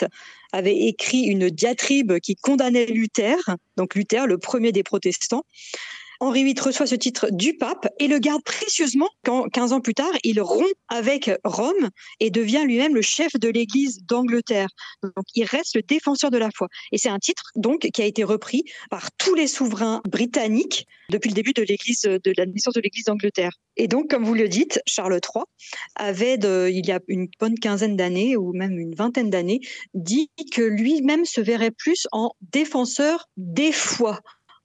avait 0.51 0.77
écrit 0.77 1.23
une 1.23 1.49
diatribe 1.49 2.19
qui 2.19 2.35
condamnait 2.35 2.85
Luther, 2.85 3.37
donc 3.77 3.95
Luther, 3.95 4.27
le 4.27 4.37
premier 4.37 4.71
des 4.71 4.83
protestants. 4.83 5.43
Henri 6.19 6.43
VIII 6.43 6.55
reçoit 6.61 6.87
ce 6.87 6.95
titre 6.95 7.29
du 7.31 7.55
pape 7.55 7.87
et 7.99 8.07
le 8.07 8.19
garde 8.19 8.43
précieusement 8.43 9.09
quand, 9.25 9.49
15 9.49 9.73
ans 9.73 9.81
plus 9.81 9.93
tard, 9.93 10.11
il 10.23 10.41
rompt 10.41 10.73
avec 10.87 11.31
Rome 11.43 11.89
et 12.19 12.29
devient 12.29 12.63
lui-même 12.65 12.95
le 12.95 13.01
chef 13.01 13.33
de 13.33 13.49
l'Église 13.49 14.03
d'Angleterre. 14.05 14.69
Donc, 15.01 15.25
il 15.35 15.45
reste 15.45 15.75
le 15.75 15.81
défenseur 15.81 16.31
de 16.31 16.37
la 16.37 16.49
foi. 16.55 16.67
Et 16.91 16.97
c'est 16.97 17.09
un 17.09 17.19
titre, 17.19 17.43
donc, 17.55 17.87
qui 17.93 18.01
a 18.01 18.05
été 18.05 18.23
repris 18.23 18.63
par 18.89 19.11
tous 19.17 19.35
les 19.35 19.47
souverains 19.47 20.01
britanniques 20.09 20.85
depuis 21.09 21.29
le 21.29 21.35
début 21.35 21.53
de 21.53 21.63
l'Église, 21.63 22.01
de 22.01 22.33
la 22.37 22.45
naissance 22.45 22.73
de 22.73 22.81
l'Église 22.81 23.05
d'Angleterre. 23.05 23.51
Et 23.75 23.87
donc, 23.87 24.09
comme 24.09 24.23
vous 24.23 24.33
le 24.33 24.47
dites, 24.47 24.79
Charles 24.85 25.19
III 25.19 25.43
avait, 25.95 26.35
il 26.35 26.85
y 26.85 26.91
a 26.91 26.99
une 27.07 27.27
bonne 27.39 27.57
quinzaine 27.59 27.95
d'années, 27.95 28.37
ou 28.37 28.53
même 28.53 28.77
une 28.79 28.95
vingtaine 28.95 29.29
d'années, 29.29 29.59
dit 29.93 30.29
que 30.51 30.61
lui-même 30.61 31.25
se 31.25 31.41
verrait 31.41 31.71
plus 31.71 32.07
en 32.11 32.31
défenseur 32.41 33.27
des 33.37 33.71
foi 33.71 34.19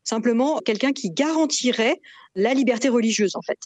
simplement 0.09 0.59
quelqu'un 0.59 0.93
qui 0.93 1.11
garantirait 1.11 2.01
la 2.35 2.55
liberté 2.55 2.89
religieuse 2.89 3.37
en 3.37 3.43
fait. 3.43 3.59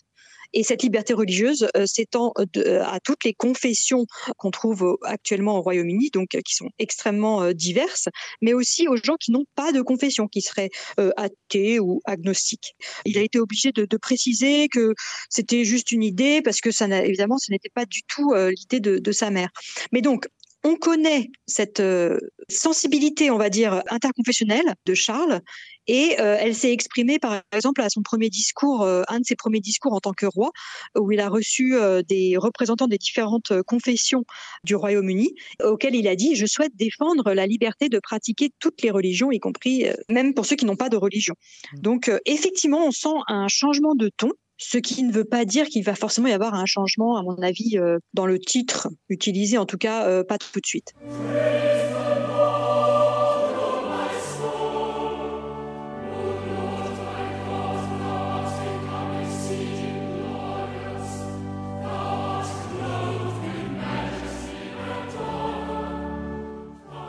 Et 0.54 0.64
cette 0.64 0.82
liberté 0.82 1.14
religieuse 1.14 1.66
euh, 1.76 1.86
s'étend 1.86 2.32
euh, 2.38 2.82
à 2.84 3.00
toutes 3.00 3.24
les 3.24 3.32
confessions 3.32 4.06
qu'on 4.36 4.50
trouve 4.50 4.98
actuellement 5.02 5.56
au 5.56 5.62
Royaume-Uni, 5.62 6.10
donc 6.12 6.34
euh, 6.34 6.40
qui 6.44 6.54
sont 6.54 6.68
extrêmement 6.78 7.52
diverses, 7.52 8.08
mais 8.42 8.52
aussi 8.52 8.86
aux 8.88 8.96
gens 8.96 9.16
qui 9.18 9.32
n'ont 9.32 9.46
pas 9.54 9.72
de 9.72 9.80
confession, 9.80 10.28
qui 10.28 10.42
seraient 10.42 10.70
athées 11.16 11.80
ou 11.80 12.00
agnostiques. 12.04 12.74
Il 13.04 13.18
a 13.18 13.22
été 13.22 13.38
obligé 13.38 13.72
de, 13.72 13.96
préciser 13.96 14.68
que 14.68 14.94
c'était 15.30 15.64
juste 15.64 15.92
une 15.92 16.02
idée, 16.02 16.42
parce 16.42 16.60
que 16.60 16.70
ça 16.70 16.86
évidemment, 17.04 17.38
ce 17.38 17.52
n'était 17.52 17.70
pas 17.70 17.86
du 17.86 18.02
tout 18.02 18.34
l'idée 18.34 18.80
de, 18.80 19.12
sa 19.12 19.30
mère. 19.30 19.50
Mais 19.92 20.00
donc, 20.00 20.26
on 20.64 20.76
connaît 20.76 21.30
cette 21.46 21.80
euh, 21.80 22.18
sensibilité, 22.48 23.30
on 23.30 23.38
va 23.38 23.50
dire, 23.50 23.82
interconfessionnelle 23.88 24.74
de 24.86 24.94
Charles, 24.94 25.40
et 25.86 26.16
euh, 26.20 26.36
elle 26.38 26.54
s'est 26.54 26.72
exprimée, 26.72 27.18
par 27.18 27.42
exemple, 27.52 27.80
à 27.80 27.90
son 27.90 28.02
premier 28.02 28.28
discours, 28.28 28.82
euh, 28.82 29.02
un 29.08 29.20
de 29.20 29.24
ses 29.24 29.36
premiers 29.36 29.60
discours 29.60 29.92
en 29.92 30.00
tant 30.00 30.12
que 30.12 30.26
roi, 30.26 30.50
où 30.98 31.12
il 31.12 31.20
a 31.20 31.28
reçu 31.28 31.74
des 32.08 32.36
représentants 32.36 32.86
des 32.86 32.98
différentes 32.98 33.52
confessions 33.62 34.24
du 34.64 34.74
Royaume-Uni, 34.74 35.34
auxquels 35.62 35.94
il 35.94 36.08
a 36.08 36.16
dit 36.16 36.34
Je 36.34 36.46
souhaite 36.46 36.76
défendre 36.76 37.32
la 37.32 37.46
liberté 37.46 37.88
de 37.88 37.98
pratiquer 37.98 38.50
toutes 38.58 38.82
les 38.82 38.90
religions, 38.90 39.30
y 39.30 39.38
compris 39.38 39.86
même 40.08 40.34
pour 40.34 40.46
ceux 40.46 40.56
qui 40.56 40.64
n'ont 40.64 40.76
pas 40.76 40.88
de 40.88 40.96
religion. 40.96 41.34
Mmh. 41.72 41.80
Donc, 41.80 42.10
effectivement, 42.26 42.86
on 42.86 42.90
sent 42.90 43.16
un 43.28 43.48
changement 43.48 43.94
de 43.94 44.10
ton 44.16 44.32
ce 44.62 44.78
qui 44.78 45.02
ne 45.02 45.12
veut 45.12 45.24
pas 45.24 45.44
dire 45.44 45.66
qu'il 45.66 45.84
va 45.84 45.94
forcément 45.94 46.28
y 46.28 46.32
avoir 46.32 46.54
un 46.54 46.66
changement, 46.66 47.16
à 47.16 47.22
mon 47.22 47.36
avis, 47.42 47.78
euh, 47.78 47.98
dans 48.14 48.26
le 48.26 48.38
titre 48.38 48.88
utilisé, 49.08 49.58
en 49.58 49.66
tout 49.66 49.78
cas 49.78 50.06
euh, 50.06 50.24
pas 50.24 50.38
tout 50.38 50.60
de 50.60 50.66
suite. 50.66 50.94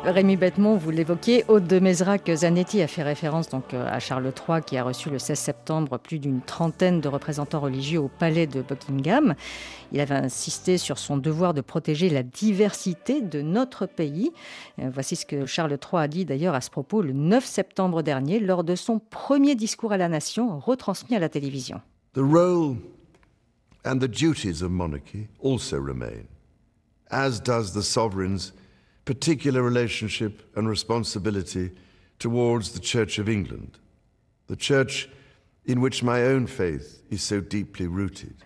Rémi 0.06 0.36
Bettemont, 0.36 0.76
vous 0.76 0.92
l'évoquiez, 0.92 1.46
Aude 1.48 1.66
de 1.66 1.80
Mézrac 1.80 2.30
Zanetti 2.30 2.82
a 2.82 2.88
fait 2.88 3.04
référence 3.04 3.48
donc 3.48 3.74
euh, 3.74 3.88
à 3.90 4.00
Charles 4.00 4.26
III 4.26 4.62
qui 4.62 4.78
a 4.78 4.84
reçu 4.84 5.10
le 5.10 5.18
16 5.18 5.40
septembre 5.40 5.98
plus 5.98 6.20
d'une 6.20 6.42
trentaine 6.42 7.00
de 7.00 7.08
représentants 7.08 7.62
religieux 7.62 8.02
au 8.02 8.10
palais 8.10 8.46
de 8.46 8.62
Buckingham. 8.62 9.34
Il 9.94 10.02
avait 10.02 10.16
insisté 10.16 10.78
sur 10.78 10.98
son 10.98 11.16
devoir 11.16 11.54
de 11.54 11.62
protéger 11.62 12.10
la 12.10 12.22
diversité 12.22 13.22
de 13.22 13.42
notre 13.42 13.86
pays. 13.86 14.32
Euh, 14.80 14.90
voici 14.94 15.16
ce 15.16 15.26
que 15.26 15.46
Charles 15.46 15.72
III 15.72 16.02
a 16.02 16.08
dit 16.10 16.26
d'ailleurs 16.26 16.54
à 16.54 16.60
ce 16.60 16.70
propos 16.70 17.02
le 17.02 17.14
9 17.14 17.46
septembre 17.46 18.02
dernier 18.02 18.40
lors 18.40 18.66
de 18.66 18.76
son 18.76 19.00
premier 19.00 19.56
discours 19.56 19.94
à 19.94 19.98
la 19.98 20.10
nation 20.10 20.60
retransmis 20.60 21.16
à 21.16 21.20
la 21.20 21.30
télévision. 21.30 21.80
The 22.14 22.20
role 22.20 22.76
And 23.86 24.00
the 24.00 24.08
duties 24.08 24.62
of 24.62 24.72
monarchy 24.72 25.28
also 25.42 25.78
remain, 25.78 26.28
as 27.12 27.42
does 27.42 27.74
the 27.74 27.84
sovereign's 27.84 28.54
particular 29.06 29.62
relationship 29.62 30.42
and 30.56 30.68
responsibility 30.68 31.72
towards 32.20 32.72
the 32.72 32.80
Church 32.80 33.20
of 33.20 33.28
England, 33.28 33.78
the 34.48 34.56
Church 34.56 35.10
in 35.66 35.82
which 35.82 36.04
my 36.04 36.24
own 36.24 36.48
faith 36.48 37.03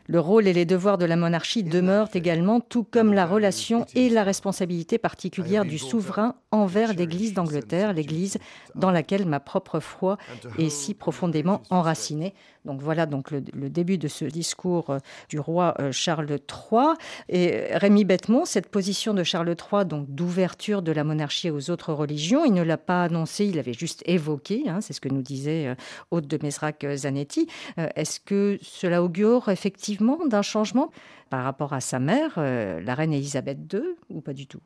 Le 0.08 0.19
rôle 0.19 0.47
et 0.47 0.53
les 0.53 0.65
devoirs 0.65 0.97
de 0.97 1.06
la 1.06 1.15
monarchie 1.15 1.63
demeurent 1.63 2.10
également, 2.13 2.60
tout 2.60 2.84
comme 2.84 3.13
la 3.13 3.25
relation 3.25 3.86
et 3.95 4.10
la 4.10 4.23
responsabilité 4.23 4.97
particulière 4.97 5.65
du 5.65 5.77
souverain 5.77 6.36
envers 6.51 6.93
l'Église 6.93 7.34
d'Angleterre, 7.34 7.93
l'Église 7.93 8.38
dans 8.75 8.91
laquelle 8.91 9.25
ma 9.25 9.39
propre 9.39 9.80
foi 9.80 10.17
est 10.58 10.69
si 10.69 10.93
profondément 10.93 11.62
enracinée. 11.69 12.34
Donc 12.67 12.82
voilà 12.82 13.06
donc 13.06 13.32
le, 13.32 13.41
début 13.41 13.97
de 13.97 14.08
ce 14.10 14.25
discours 14.25 14.89
euh, 14.89 14.99
du 15.30 15.39
roi 15.39 15.73
euh, 15.80 15.91
Charles 15.91 16.30
III. 16.30 16.95
Et 17.30 17.63
Rémi 17.71 18.03
Bettemont, 18.03 18.43
cette 18.43 18.67
position 18.67 19.13
de 19.13 19.23
Charles 19.23 19.56
III, 19.71 19.86
donc 19.86 20.13
d'ouverture 20.13 20.82
de 20.82 20.91
la 20.91 21.06
monarchie 21.06 21.49
aux 21.49 21.71
autres 21.71 21.93
religions, 21.93 22.43
il 22.43 22.53
ne 22.53 22.62
l'a 22.62 22.77
pas 22.77 23.03
annoncé, 23.03 23.45
il 23.45 23.56
l'avait 23.56 23.73
juste 23.73 24.03
évoqué. 24.06 24.63
Hein, 24.67 24.82
c'est 24.82 24.91
ce 24.91 24.99
que 24.99 25.08
nous 25.08 25.21
disait 25.21 25.75
Haute 26.12 26.25
euh, 26.25 26.38
de 26.38 26.43
Mesrac 26.43 26.86
Zanetti. 26.95 27.47
Est-ce 27.95 28.19
que 28.19 28.57
cela 28.62 29.04
augure 29.04 29.50
effectivement 29.50 30.26
d'un 30.26 30.41
changement 30.41 30.91
par 31.30 31.43
rapport 31.43 31.74
à 31.74 31.82
sa 31.82 32.00
mère, 32.00 32.34
la 32.38 32.96
reine 32.96 33.13
Élisabeth 33.13 33.60
II, 33.74 33.82
ou 34.10 34.22
pas 34.22 34.34
du 34.34 34.48
tout? 34.48 34.62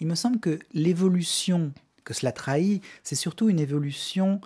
Il 0.00 0.06
me 0.06 0.14
semble 0.14 0.40
que 0.40 0.58
l'évolution 0.72 1.72
que 2.04 2.14
cela 2.14 2.32
trahit, 2.32 2.82
c'est 3.02 3.14
surtout 3.14 3.48
une 3.48 3.60
évolution 3.60 4.40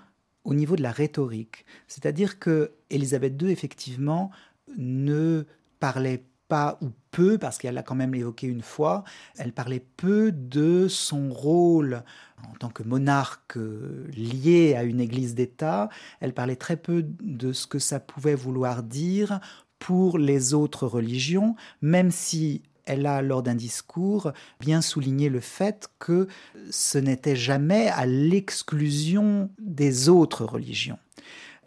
au 0.44 0.54
niveau 0.54 0.76
de 0.76 0.82
la 0.82 0.92
rhétorique. 0.92 1.64
C'est-à-dire 1.88 2.38
que 2.38 2.72
Élisabeth 2.90 3.40
II, 3.40 3.50
effectivement, 3.50 4.30
ne 4.76 5.44
parlait 5.80 6.22
pas 6.48 6.78
ou 6.80 6.88
peu, 7.10 7.38
parce 7.38 7.58
qu'elle 7.58 7.74
l'a 7.74 7.82
quand 7.82 7.94
même 7.94 8.14
évoqué 8.14 8.46
une 8.46 8.62
fois, 8.62 9.04
elle 9.36 9.52
parlait 9.52 9.84
peu 9.96 10.32
de 10.32 10.88
son 10.88 11.30
rôle 11.30 12.02
en 12.50 12.54
tant 12.54 12.68
que 12.68 12.82
monarque 12.82 13.58
lié 14.16 14.74
à 14.76 14.84
une 14.84 15.00
église 15.00 15.34
d'État, 15.34 15.88
elle 16.20 16.32
parlait 16.32 16.56
très 16.56 16.76
peu 16.76 17.04
de 17.20 17.52
ce 17.52 17.66
que 17.66 17.78
ça 17.78 18.00
pouvait 18.00 18.34
vouloir 18.34 18.82
dire 18.82 19.40
pour 19.78 20.18
les 20.18 20.54
autres 20.54 20.86
religions, 20.86 21.56
même 21.82 22.10
si 22.10 22.62
elle 22.84 23.06
a, 23.06 23.22
lors 23.22 23.42
d'un 23.42 23.54
discours, 23.54 24.32
bien 24.60 24.80
souligné 24.80 25.28
le 25.28 25.40
fait 25.40 25.90
que 25.98 26.26
ce 26.70 26.98
n'était 26.98 27.36
jamais 27.36 27.88
à 27.88 28.06
l'exclusion 28.06 29.50
des 29.58 30.08
autres 30.08 30.44
religions. 30.44 30.98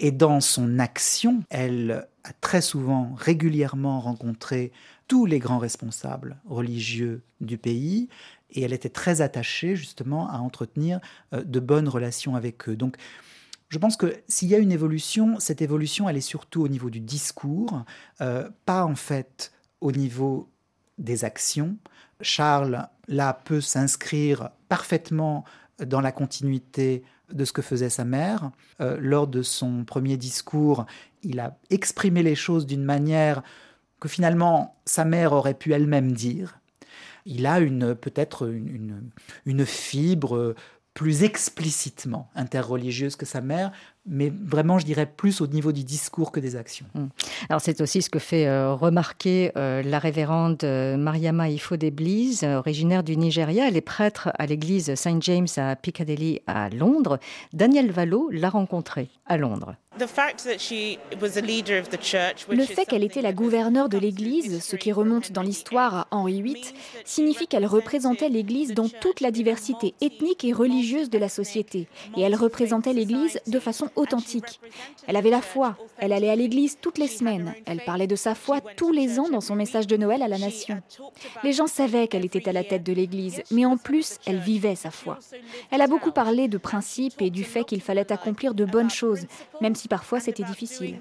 Et 0.03 0.11
dans 0.11 0.41
son 0.41 0.79
action, 0.79 1.43
elle 1.51 2.07
a 2.23 2.33
très 2.41 2.61
souvent, 2.61 3.13
régulièrement 3.15 4.01
rencontré 4.01 4.71
tous 5.07 5.27
les 5.27 5.37
grands 5.37 5.59
responsables 5.59 6.37
religieux 6.49 7.21
du 7.39 7.59
pays 7.59 8.09
et 8.49 8.63
elle 8.63 8.73
était 8.73 8.89
très 8.89 9.21
attachée 9.21 9.75
justement 9.75 10.27
à 10.27 10.39
entretenir 10.39 10.99
euh, 11.33 11.43
de 11.43 11.59
bonnes 11.59 11.87
relations 11.87 12.35
avec 12.35 12.67
eux. 12.67 12.75
Donc, 12.75 12.97
je 13.69 13.77
pense 13.77 13.95
que 13.95 14.17
s'il 14.27 14.47
y 14.47 14.55
a 14.55 14.57
une 14.57 14.71
évolution, 14.71 15.39
cette 15.39 15.61
évolution, 15.61 16.09
elle 16.09 16.17
est 16.17 16.21
surtout 16.21 16.63
au 16.63 16.67
niveau 16.67 16.89
du 16.89 16.99
discours, 16.99 17.85
euh, 18.21 18.49
pas 18.65 18.85
en 18.85 18.95
fait 18.95 19.53
au 19.81 19.91
niveau 19.91 20.49
des 20.97 21.25
actions. 21.25 21.77
Charles, 22.21 22.87
là, 23.07 23.39
peut 23.45 23.61
s'inscrire 23.61 24.49
parfaitement 24.67 25.45
dans 25.77 26.01
la 26.01 26.11
continuité 26.11 27.03
de 27.33 27.45
ce 27.45 27.53
que 27.53 27.61
faisait 27.61 27.89
sa 27.89 28.05
mère. 28.05 28.51
Euh, 28.79 28.97
lors 28.99 29.27
de 29.27 29.41
son 29.41 29.83
premier 29.83 30.17
discours, 30.17 30.85
il 31.23 31.39
a 31.39 31.57
exprimé 31.69 32.23
les 32.23 32.35
choses 32.35 32.65
d'une 32.65 32.83
manière 32.83 33.43
que 33.99 34.07
finalement 34.07 34.75
sa 34.85 35.05
mère 35.05 35.33
aurait 35.33 35.53
pu 35.53 35.73
elle-même 35.73 36.11
dire. 36.11 36.59
Il 37.25 37.45
a 37.45 37.59
une 37.59 37.93
peut-être 37.93 38.49
une, 38.49 39.11
une, 39.45 39.65
fibre 39.65 40.55
plus 40.95 41.23
explicitement 41.23 42.29
interreligieuse 42.35 43.15
que 43.15 43.27
sa 43.27 43.41
mère, 43.41 43.71
mais 44.05 44.31
vraiment, 44.31 44.79
je 44.79 44.85
dirais, 44.85 45.05
plus 45.05 45.41
au 45.41 45.47
niveau 45.47 45.71
du 45.71 45.83
discours 45.83 46.31
que 46.31 46.39
des 46.39 46.55
actions. 46.55 46.85
Hmm. 46.95 47.07
Alors, 47.49 47.61
c'est 47.61 47.81
aussi 47.81 48.01
ce 48.01 48.09
que 48.09 48.19
fait 48.19 48.47
euh, 48.47 48.73
remarquer 48.73 49.51
euh, 49.57 49.83
la 49.83 49.99
révérende 49.99 50.63
euh, 50.63 50.97
Mariama 50.97 51.49
Ifo 51.49 51.77
Bliss, 51.77 52.43
originaire 52.43 53.03
du 53.03 53.15
Nigeria. 53.15 53.67
Elle 53.67 53.77
est 53.77 53.81
prêtre 53.81 54.31
à 54.37 54.45
l'église 54.47 54.95
Saint 54.95 55.19
James 55.21 55.47
à 55.57 55.75
Piccadilly, 55.75 56.41
à 56.47 56.69
Londres. 56.69 57.19
Daniel 57.53 57.91
Valo 57.91 58.29
l'a 58.31 58.49
rencontrée 58.49 59.09
à 59.25 59.37
Londres. 59.37 59.75
Le 59.99 60.07
fait 62.63 62.85
qu'elle 62.85 63.03
était 63.03 63.21
la 63.21 63.33
gouverneure 63.33 63.89
de 63.89 63.97
l'Église, 63.97 64.63
ce 64.63 64.77
qui 64.77 64.93
remonte 64.93 65.33
dans 65.33 65.41
l'histoire 65.41 65.95
à 65.95 66.07
Henri 66.11 66.41
VIII, 66.41 66.73
signifie 67.03 67.45
qu'elle 67.45 67.65
représentait 67.65 68.29
l'Église 68.29 68.73
dans 68.73 68.87
toute 68.87 69.19
la 69.19 69.31
diversité 69.31 69.93
ethnique 69.99 70.45
et 70.45 70.53
religieuse 70.53 71.09
de 71.09 71.17
la 71.17 71.27
société. 71.27 71.89
Et 72.15 72.21
elle 72.21 72.35
représentait 72.35 72.93
l'Église 72.93 73.41
de 73.47 73.59
façon 73.59 73.89
authentique. 73.95 74.59
Elle 75.07 75.15
avait 75.15 75.29
la 75.29 75.41
foi, 75.41 75.77
elle 75.97 76.13
allait 76.13 76.29
à 76.29 76.35
l'église 76.35 76.77
toutes 76.79 76.97
les 76.97 77.07
semaines, 77.07 77.53
elle 77.65 77.83
parlait 77.83 78.07
de 78.07 78.15
sa 78.15 78.35
foi 78.35 78.61
tous 78.61 78.91
les 78.91 79.19
ans 79.19 79.29
dans 79.29 79.41
son 79.41 79.55
message 79.55 79.87
de 79.87 79.97
Noël 79.97 80.21
à 80.21 80.27
la 80.27 80.37
nation. 80.37 80.81
Les 81.43 81.53
gens 81.53 81.67
savaient 81.67 82.07
qu'elle 82.07 82.25
était 82.25 82.47
à 82.47 82.53
la 82.53 82.63
tête 82.63 82.83
de 82.83 82.93
l'église, 82.93 83.43
mais 83.51 83.65
en 83.65 83.77
plus, 83.77 84.19
elle 84.25 84.39
vivait 84.39 84.75
sa 84.75 84.91
foi. 84.91 85.19
Elle 85.71 85.81
a 85.81 85.87
beaucoup 85.87 86.11
parlé 86.11 86.47
de 86.47 86.57
principes 86.57 87.21
et 87.21 87.29
du 87.29 87.43
fait 87.43 87.63
qu'il 87.63 87.81
fallait 87.81 88.11
accomplir 88.11 88.53
de 88.53 88.65
bonnes 88.65 88.89
choses, 88.89 89.25
même 89.61 89.75
si 89.75 89.87
parfois 89.87 90.19
c'était 90.19 90.43
difficile. 90.43 90.99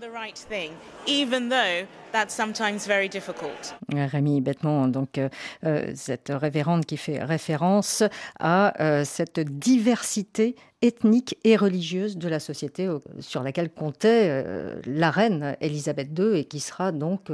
Rémi 3.93 4.41
Bêtement, 4.41 4.89
donc 4.89 5.19
euh, 5.19 5.29
euh, 5.65 5.93
cette 5.95 6.33
révérende 6.35 6.85
qui 6.85 6.97
fait 6.97 7.23
référence 7.23 8.03
à 8.39 8.81
euh, 8.83 9.05
cette 9.05 9.41
diversité 9.41 10.57
ethnique 10.83 11.37
et 11.45 11.57
religieuse 11.57 12.17
de 12.17 12.29
la 12.29 12.41
société 12.41 12.89
sur 13.19 13.43
laquelle 13.43 13.71
comptait 13.71 14.45
la 14.87 15.11
reine 15.11 15.57
Élisabeth 15.61 16.09
II 16.19 16.39
et 16.39 16.45
qui 16.45 16.59
sera 16.59 16.91
donc 16.91 17.31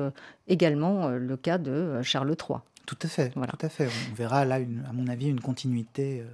également 0.49 1.11
le 1.11 1.37
cas 1.37 1.57
de 1.57 2.03
Charles 2.03 2.31
III. 2.31 2.59
Tout 2.87 2.99
à 3.03 3.07
fait, 3.07 3.33
voilà. 3.37 3.53
tout 3.53 3.65
à 3.65 3.69
fait. 3.69 3.89
On 4.11 4.15
verra 4.17 4.45
là, 4.45 4.57
à 4.57 4.93
mon 4.93 5.07
avis, 5.07 5.29
une 5.29 5.41
continuité 5.41 6.25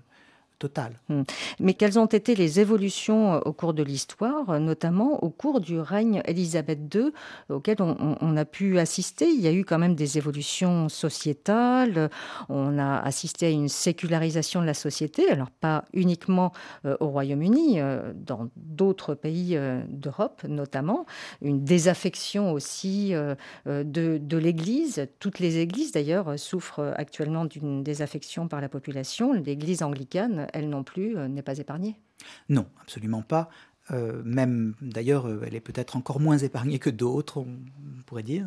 Hmm. 1.08 1.22
Mais 1.60 1.74
quelles 1.74 1.98
ont 1.98 2.06
été 2.06 2.34
les 2.34 2.60
évolutions 2.60 3.34
euh, 3.34 3.40
au 3.44 3.52
cours 3.52 3.74
de 3.74 3.82
l'histoire, 3.82 4.50
euh, 4.50 4.58
notamment 4.58 5.22
au 5.22 5.30
cours 5.30 5.60
du 5.60 5.78
règne 5.78 6.22
Élisabeth 6.26 6.94
II, 6.94 7.12
auquel 7.48 7.76
on, 7.80 8.36
a 8.36 8.44
pu 8.44 8.78
assister? 8.78 9.26
Il 9.28 9.40
y 9.40 9.48
a 9.48 9.52
eu 9.52 9.64
quand 9.64 9.78
même 9.78 9.94
des 9.94 10.18
évolutions 10.18 10.88
sociétales, 10.88 12.10
on 12.48 12.78
a 12.78 12.98
assisté 12.98 13.46
à 13.46 13.50
une 13.50 13.68
sécularisation 13.68 14.60
de 14.60 14.66
la 14.66 14.74
société, 14.74 15.28
alors 15.30 15.50
pas 15.50 15.84
uniquement 15.92 16.52
euh, 16.84 16.96
au 17.00 17.08
Royaume-Uni, 17.08 17.80
dans 18.14 18.48
d'autres 18.56 19.14
pays 19.14 19.58
d'Europe 19.88 20.42
notamment, 20.48 21.06
une 21.40 21.64
désaffection 21.64 22.52
aussi 22.52 23.12
de, 23.66 23.84
de 23.84 24.36
l'Église. 24.36 25.06
Toutes 25.18 25.38
les 25.38 25.58
églises 25.58 25.92
d'ailleurs 25.92 26.38
souffrent 26.38 26.92
actuellement 26.96 27.44
d'une 27.44 27.82
désaffection 27.82 28.48
par 28.48 28.60
la 28.60 28.68
population. 28.68 29.32
L'Église 29.32 29.82
anglicane 29.82 30.46
elle 30.52 30.68
non 30.68 30.84
plus, 30.84 31.16
euh, 31.16 31.28
n'est 31.28 31.42
pas 31.42 31.58
épargnée. 31.58 31.96
Non, 32.48 32.66
absolument 32.80 33.22
pas. 33.22 33.50
Euh, 33.90 34.22
même 34.24 34.74
d'ailleurs, 34.80 35.26
euh, 35.26 35.42
elle 35.46 35.54
est 35.54 35.60
peut-être 35.60 35.96
encore 35.96 36.20
moins 36.20 36.38
épargnée 36.38 36.78
que 36.78 36.90
d'autres, 36.90 37.38
on 37.38 38.02
pourrait 38.06 38.22
dire. 38.22 38.46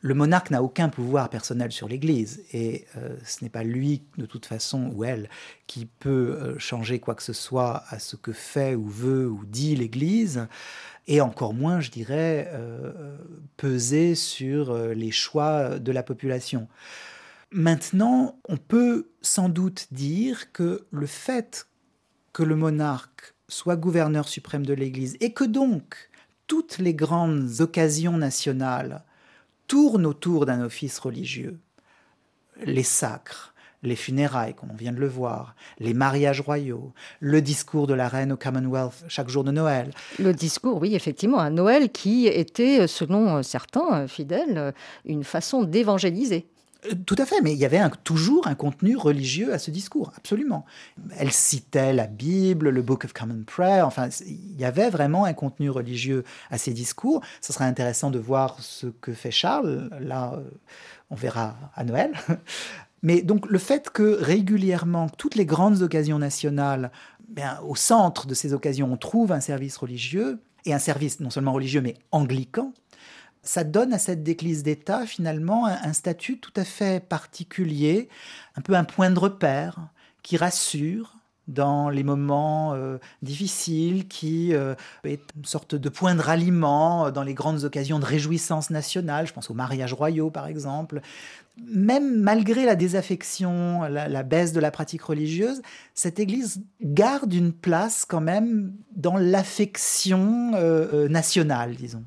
Le 0.00 0.12
monarque 0.14 0.50
n'a 0.50 0.62
aucun 0.62 0.90
pouvoir 0.90 1.30
personnel 1.30 1.72
sur 1.72 1.88
l'Église 1.88 2.44
et 2.52 2.84
ce 3.24 3.42
n'est 3.42 3.48
pas 3.48 3.64
lui, 3.64 4.02
de 4.18 4.26
toute 4.26 4.44
façon, 4.44 4.92
ou 4.94 5.02
elle, 5.02 5.30
qui 5.66 5.86
peut 5.86 6.58
changer 6.58 7.00
quoi 7.00 7.14
que 7.14 7.22
ce 7.22 7.32
soit 7.32 7.84
à 7.88 7.98
ce 7.98 8.14
que 8.14 8.34
fait 8.34 8.74
ou 8.74 8.86
veut 8.86 9.26
ou 9.26 9.46
dit 9.46 9.74
l'Église, 9.74 10.46
et 11.06 11.22
encore 11.22 11.54
moins, 11.54 11.80
je 11.80 11.90
dirais, 11.90 12.52
peser 13.56 14.14
sur 14.14 14.76
les 14.76 15.10
choix 15.10 15.78
de 15.78 15.90
la 15.90 16.02
population. 16.02 16.68
Maintenant, 17.56 18.36
on 18.48 18.56
peut 18.56 19.10
sans 19.22 19.48
doute 19.48 19.86
dire 19.92 20.50
que 20.50 20.86
le 20.90 21.06
fait 21.06 21.68
que 22.32 22.42
le 22.42 22.56
monarque 22.56 23.36
soit 23.46 23.76
gouverneur 23.76 24.26
suprême 24.26 24.66
de 24.66 24.74
l'Église 24.74 25.16
et 25.20 25.32
que 25.32 25.44
donc 25.44 26.10
toutes 26.48 26.78
les 26.78 26.94
grandes 26.94 27.60
occasions 27.60 28.18
nationales 28.18 29.04
tournent 29.68 30.04
autour 30.04 30.46
d'un 30.46 30.64
office 30.64 30.98
religieux, 30.98 31.60
les 32.64 32.82
sacres, 32.82 33.54
les 33.84 33.94
funérailles, 33.94 34.54
comme 34.54 34.72
on 34.72 34.76
vient 34.76 34.92
de 34.92 34.98
le 34.98 35.06
voir, 35.06 35.54
les 35.78 35.94
mariages 35.94 36.40
royaux, 36.40 36.92
le 37.20 37.40
discours 37.40 37.86
de 37.86 37.94
la 37.94 38.08
reine 38.08 38.32
au 38.32 38.36
Commonwealth 38.36 39.04
chaque 39.06 39.28
jour 39.28 39.44
de 39.44 39.52
Noël. 39.52 39.90
Le 40.18 40.34
discours, 40.34 40.80
oui, 40.80 40.96
effectivement, 40.96 41.38
à 41.38 41.50
Noël 41.50 41.92
qui 41.92 42.26
était, 42.26 42.88
selon 42.88 43.44
certains 43.44 44.08
fidèles, 44.08 44.74
une 45.04 45.22
façon 45.22 45.62
d'évangéliser. 45.62 46.48
Euh, 46.86 46.94
tout 47.06 47.16
à 47.18 47.26
fait, 47.26 47.40
mais 47.42 47.52
il 47.52 47.58
y 47.58 47.64
avait 47.64 47.80
toujours 48.02 48.46
un 48.46 48.54
contenu 48.54 48.96
religieux 48.96 49.52
à 49.52 49.58
ce 49.58 49.70
discours, 49.70 50.12
absolument. 50.16 50.64
Elle 51.18 51.32
citait 51.32 51.92
la 51.92 52.06
Bible, 52.06 52.70
le 52.70 52.82
Book 52.82 53.04
of 53.04 53.12
Common 53.12 53.42
Prayer, 53.46 53.82
enfin, 53.82 54.08
il 54.26 54.60
y 54.60 54.64
avait 54.64 54.90
vraiment 54.90 55.24
un 55.24 55.32
contenu 55.32 55.70
religieux 55.70 56.24
à 56.50 56.58
ces 56.58 56.72
discours. 56.72 57.20
Ce 57.40 57.52
serait 57.52 57.64
intéressant 57.64 58.10
de 58.10 58.18
voir 58.18 58.56
ce 58.60 58.86
que 58.86 59.12
fait 59.12 59.30
Charles, 59.30 59.90
là, 60.00 60.34
euh, 60.34 60.42
on 61.10 61.14
verra 61.14 61.56
à 61.74 61.84
Noël. 61.84 62.12
Mais 63.02 63.20
donc 63.20 63.46
le 63.46 63.58
fait 63.58 63.90
que 63.90 64.16
régulièrement, 64.20 65.08
toutes 65.10 65.34
les 65.34 65.44
grandes 65.44 65.82
occasions 65.82 66.18
nationales, 66.18 66.90
bien, 67.28 67.60
au 67.66 67.76
centre 67.76 68.26
de 68.26 68.34
ces 68.34 68.54
occasions, 68.54 68.90
on 68.90 68.96
trouve 68.96 69.32
un 69.32 69.40
service 69.40 69.76
religieux, 69.76 70.40
et 70.66 70.72
un 70.72 70.78
service 70.78 71.20
non 71.20 71.30
seulement 71.30 71.52
religieux, 71.52 71.80
mais 71.80 71.94
anglican, 72.10 72.72
ça 73.44 73.62
donne 73.64 73.92
à 73.92 73.98
cette 73.98 74.26
église 74.26 74.62
d'État 74.62 75.06
finalement 75.06 75.66
un, 75.66 75.92
statut 75.92 76.38
tout 76.38 76.52
à 76.56 76.64
fait 76.64 77.04
particulier, 77.06 78.08
un 78.56 78.60
peu 78.60 78.74
un 78.74 78.84
point 78.84 79.10
de 79.10 79.18
repère 79.18 79.78
qui 80.22 80.36
rassure 80.36 81.14
dans 81.46 81.90
les 81.90 82.02
moments 82.02 82.72
euh, 82.72 82.96
difficiles, 83.20 84.08
qui 84.08 84.54
euh, 84.54 84.74
est 85.04 85.20
une 85.36 85.44
sorte 85.44 85.74
de 85.74 85.88
point 85.90 86.14
de 86.14 86.22
ralliement 86.22 87.10
dans 87.10 87.22
les 87.22 87.34
grandes 87.34 87.64
occasions 87.64 87.98
de 87.98 88.06
réjouissance 88.06 88.70
nationale, 88.70 89.26
je 89.26 89.34
pense 89.34 89.50
aux 89.50 89.54
mariages 89.54 89.92
royaux 89.92 90.30
par 90.30 90.46
exemple. 90.46 91.02
Même 91.62 92.18
malgré 92.20 92.64
la 92.64 92.76
désaffection, 92.76 93.82
la, 93.82 94.22
baisse 94.22 94.52
de 94.52 94.58
la 94.58 94.70
pratique 94.70 95.02
religieuse, 95.02 95.60
cette 95.94 96.18
Église 96.18 96.62
garde 96.82 97.32
une 97.32 97.52
place 97.52 98.04
quand 98.04 98.22
même 98.22 98.72
dans 98.96 99.16
l'affection 99.16 100.52
euh, 100.54 101.08
nationale, 101.08 101.76
disons. 101.76 102.02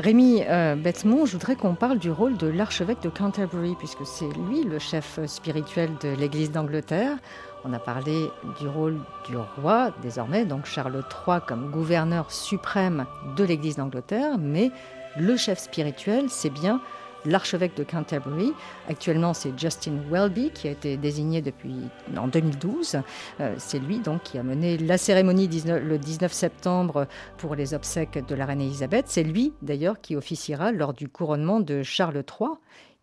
Rémi 0.00 0.42
euh, 0.48 0.76
je 0.76 1.32
voudrais 1.32 1.56
qu'on 1.56 1.74
parle 1.74 1.98
du 1.98 2.10
rôle 2.10 2.38
de 2.38 2.46
l'archevêque 2.46 3.02
de 3.02 3.10
Canterbury, 3.10 3.74
puisque 3.78 4.06
c'est 4.06 4.30
lui 4.48 4.64
le 4.64 4.78
chef 4.78 5.20
spirituel 5.26 5.90
de 6.02 6.08
l'Église 6.08 6.50
d'Angleterre. 6.50 7.18
On 7.66 7.72
a 7.74 7.78
parlé 7.78 8.30
du 8.58 8.66
rôle 8.66 8.98
du 9.28 9.36
roi, 9.36 9.90
désormais, 10.00 10.46
donc 10.46 10.64
Charles 10.64 11.04
III 11.26 11.40
comme 11.46 11.70
gouverneur 11.70 12.32
suprême 12.32 13.04
de 13.36 13.44
l'Église 13.44 13.76
d'Angleterre, 13.76 14.38
mais 14.38 14.70
le 15.18 15.36
chef 15.36 15.58
spirituel, 15.58 16.30
c'est 16.30 16.48
bien 16.48 16.80
l'archevêque 17.24 17.76
de 17.76 17.84
Canterbury. 17.84 18.52
Actuellement, 18.88 19.34
c'est 19.34 19.58
Justin 19.58 19.98
Welby 20.10 20.50
qui 20.50 20.68
a 20.68 20.70
été 20.72 20.96
désigné 20.96 21.42
depuis 21.42 21.76
en 22.16 22.28
2012. 22.28 23.00
Euh, 23.40 23.54
c'est 23.58 23.78
lui 23.78 23.98
donc 23.98 24.22
qui 24.22 24.38
a 24.38 24.42
mené 24.42 24.78
la 24.78 24.98
cérémonie 24.98 25.48
le 25.48 25.98
19 25.98 26.32
septembre 26.32 27.06
pour 27.38 27.54
les 27.54 27.74
obsèques 27.74 28.24
de 28.26 28.34
la 28.34 28.46
reine 28.46 28.60
Elisabeth. 28.60 29.06
C'est 29.08 29.22
lui 29.22 29.52
d'ailleurs 29.62 30.00
qui 30.00 30.16
officiera 30.16 30.72
lors 30.72 30.94
du 30.94 31.08
couronnement 31.08 31.60
de 31.60 31.82
Charles 31.82 32.22
III. 32.40 32.50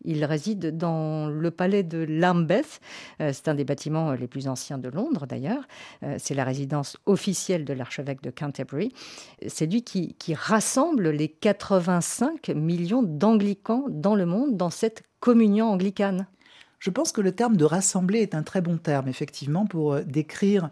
Il 0.04 0.24
réside 0.24 0.76
dans 0.76 1.28
le 1.28 1.50
palais 1.50 1.82
de 1.82 1.98
Lambeth. 1.98 2.80
Euh, 3.20 3.30
c'est 3.32 3.48
un 3.48 3.54
des 3.54 3.64
bâtiments 3.64 4.12
les 4.12 4.28
plus 4.28 4.46
anciens 4.48 4.78
de 4.78 4.88
Londres, 4.88 5.26
d'ailleurs. 5.26 5.66
Euh, 6.02 6.16
c'est 6.18 6.34
la 6.34 6.44
résidence 6.44 6.96
officielle 7.06 7.64
de 7.64 7.72
l'archevêque 7.72 8.22
de 8.22 8.30
Canterbury. 8.30 8.92
C'est 9.46 9.66
lui 9.66 9.82
qui, 9.82 10.14
rassemble 10.34 11.10
les 11.10 11.28
85 11.28 12.50
millions 12.50 13.02
d'anglicans 13.02 13.86
dans 13.88 14.14
le 14.14 14.26
monde 14.26 14.56
dans 14.56 14.70
cette 14.70 15.02
communion 15.20 15.70
anglicane. 15.70 16.26
Je 16.78 16.90
pense 16.90 17.10
que 17.10 17.20
le 17.20 17.32
terme 17.32 17.56
de 17.56 17.64
rassembler 17.64 18.20
est 18.20 18.34
un 18.34 18.42
très 18.42 18.60
bon 18.60 18.78
terme, 18.78 19.08
effectivement, 19.08 19.66
pour 19.66 19.94
euh, 19.94 20.02
décrire 20.02 20.70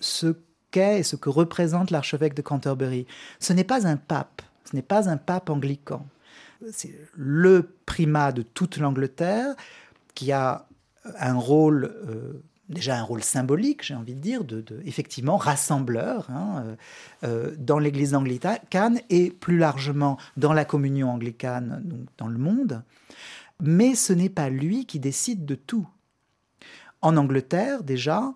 ce 0.00 0.36
qu'est 0.70 0.98
et 0.98 1.02
ce 1.02 1.16
que 1.16 1.30
représente 1.30 1.90
l'archevêque 1.90 2.34
de 2.34 2.42
Canterbury. 2.42 3.06
Ce 3.40 3.54
n'est 3.54 3.64
pas 3.64 3.86
un 3.86 3.96
pape, 3.96 4.42
ce 4.70 4.76
n'est 4.76 4.82
pas 4.82 5.08
un 5.08 5.16
pape 5.16 5.48
anglican 5.48 6.04
c'est 6.70 6.94
le 7.14 7.74
primat 7.86 8.32
de 8.32 8.42
toute 8.42 8.76
l'Angleterre 8.76 9.54
qui 10.14 10.32
a 10.32 10.66
un 11.18 11.34
rôle, 11.34 11.84
euh, 12.06 12.42
déjà 12.68 12.98
un 12.98 13.02
rôle 13.02 13.22
symbolique, 13.22 13.82
j'ai 13.84 13.94
envie 13.94 14.14
de 14.14 14.20
dire, 14.20 14.44
de, 14.44 14.64
effectivement 14.84 15.36
rassembleur 15.36 16.30
hein, 16.30 16.64
euh, 16.64 16.76
euh, 17.24 17.56
dans 17.58 17.78
l'Église 17.78 18.14
anglicane 18.14 19.00
et 19.10 19.30
plus 19.30 19.58
largement 19.58 20.18
dans 20.36 20.52
la 20.52 20.64
communion 20.64 21.10
anglicane 21.10 21.82
donc 21.84 22.06
dans 22.18 22.28
le 22.28 22.38
monde. 22.38 22.82
Mais 23.60 23.94
ce 23.94 24.12
n'est 24.12 24.28
pas 24.28 24.48
lui 24.48 24.86
qui 24.86 24.98
décide 24.98 25.44
de 25.44 25.54
tout. 25.54 25.88
En 27.00 27.16
Angleterre, 27.16 27.82
déjà, 27.82 28.32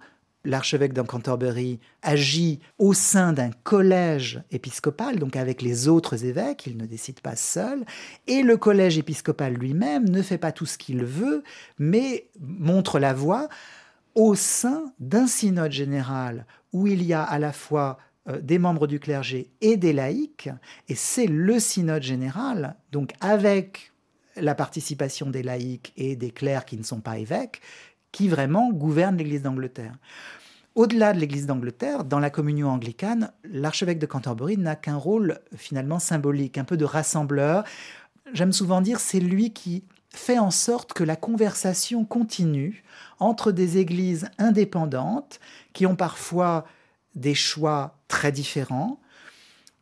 l'archevêque 0.46 0.92
de 0.92 1.02
Canterbury 1.02 1.80
agit 2.02 2.60
au 2.78 2.94
sein 2.94 3.32
d'un 3.32 3.50
collège 3.50 4.42
épiscopal, 4.50 5.18
donc 5.18 5.36
avec 5.36 5.60
les 5.60 5.88
autres 5.88 6.24
évêques, 6.24 6.66
il 6.66 6.76
ne 6.76 6.86
décide 6.86 7.20
pas 7.20 7.36
seul, 7.36 7.84
et 8.26 8.42
le 8.42 8.56
collège 8.56 8.98
épiscopal 8.98 9.54
lui-même 9.54 10.08
ne 10.08 10.22
fait 10.22 10.38
pas 10.38 10.52
tout 10.52 10.66
ce 10.66 10.78
qu'il 10.78 11.04
veut, 11.04 11.42
mais 11.78 12.28
montre 12.40 12.98
la 12.98 13.12
voie 13.12 13.48
au 14.14 14.34
sein 14.34 14.92
d'un 14.98 15.26
synode 15.26 15.72
général 15.72 16.46
où 16.72 16.86
il 16.86 17.02
y 17.02 17.12
a 17.12 17.22
à 17.22 17.38
la 17.38 17.52
fois 17.52 17.98
euh, 18.28 18.40
des 18.40 18.58
membres 18.58 18.86
du 18.86 19.00
clergé 19.00 19.50
et 19.60 19.76
des 19.76 19.92
laïcs, 19.92 20.48
et 20.88 20.94
c'est 20.94 21.26
le 21.26 21.58
synode 21.58 22.02
général, 22.02 22.76
donc 22.92 23.12
avec 23.20 23.92
la 24.36 24.54
participation 24.54 25.30
des 25.30 25.42
laïcs 25.42 25.92
et 25.96 26.16
des 26.16 26.30
clercs 26.30 26.66
qui 26.66 26.76
ne 26.76 26.82
sont 26.82 27.00
pas 27.00 27.18
évêques, 27.18 27.60
qui 28.16 28.28
vraiment 28.28 28.72
gouverne 28.72 29.18
l'Église 29.18 29.42
d'Angleterre. 29.42 29.94
Au-delà 30.74 31.12
de 31.12 31.18
l'Église 31.18 31.44
d'Angleterre, 31.44 32.02
dans 32.02 32.18
la 32.18 32.30
communion 32.30 32.70
anglicane, 32.70 33.30
l'archevêque 33.44 33.98
de 33.98 34.06
Canterbury 34.06 34.56
n'a 34.56 34.74
qu'un 34.74 34.96
rôle 34.96 35.38
finalement 35.54 35.98
symbolique, 35.98 36.56
un 36.56 36.64
peu 36.64 36.78
de 36.78 36.86
rassembleur. 36.86 37.64
J'aime 38.32 38.52
souvent 38.52 38.80
dire 38.80 39.00
c'est 39.00 39.20
lui 39.20 39.52
qui 39.52 39.84
fait 40.08 40.38
en 40.38 40.50
sorte 40.50 40.94
que 40.94 41.04
la 41.04 41.14
conversation 41.14 42.06
continue 42.06 42.84
entre 43.18 43.52
des 43.52 43.76
églises 43.76 44.30
indépendantes 44.38 45.38
qui 45.74 45.84
ont 45.84 45.94
parfois 45.94 46.64
des 47.16 47.34
choix 47.34 47.98
très 48.08 48.32
différents, 48.32 48.98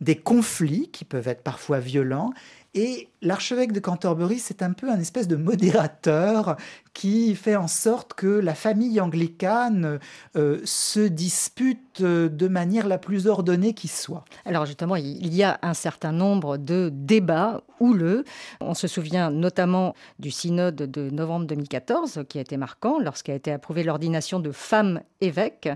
des 0.00 0.16
conflits 0.16 0.90
qui 0.90 1.04
peuvent 1.04 1.28
être 1.28 1.44
parfois 1.44 1.78
violents, 1.78 2.32
et 2.74 3.08
l'archevêque 3.24 3.72
de 3.72 3.80
Canterbury, 3.80 4.38
c'est 4.38 4.62
un 4.62 4.72
peu 4.72 4.90
un 4.90 5.00
espèce 5.00 5.26
de 5.26 5.36
modérateur 5.36 6.56
qui 6.92 7.34
fait 7.34 7.56
en 7.56 7.66
sorte 7.66 8.14
que 8.14 8.26
la 8.26 8.54
famille 8.54 9.00
anglicane 9.00 9.98
euh, 10.36 10.60
se 10.64 11.00
dispute 11.00 12.00
euh, 12.00 12.28
de 12.28 12.46
manière 12.46 12.86
la 12.86 12.98
plus 12.98 13.26
ordonnée 13.26 13.74
qui 13.74 13.88
soit. 13.88 14.24
Alors 14.44 14.66
justement, 14.66 14.94
il 14.94 15.34
y 15.34 15.42
a 15.42 15.58
un 15.62 15.74
certain 15.74 16.12
nombre 16.12 16.56
de 16.56 16.90
débats 16.92 17.62
houleux. 17.80 18.24
On 18.60 18.74
se 18.74 18.86
souvient 18.86 19.30
notamment 19.30 19.94
du 20.20 20.30
synode 20.30 20.76
de 20.76 21.10
novembre 21.10 21.46
2014 21.46 22.24
qui 22.28 22.38
a 22.38 22.42
été 22.42 22.56
marquant 22.56 23.00
lorsqu'a 23.00 23.34
été 23.34 23.50
approuvée 23.50 23.82
l'ordination 23.82 24.38
de 24.38 24.52
femmes 24.52 25.00
évêques. 25.20 25.68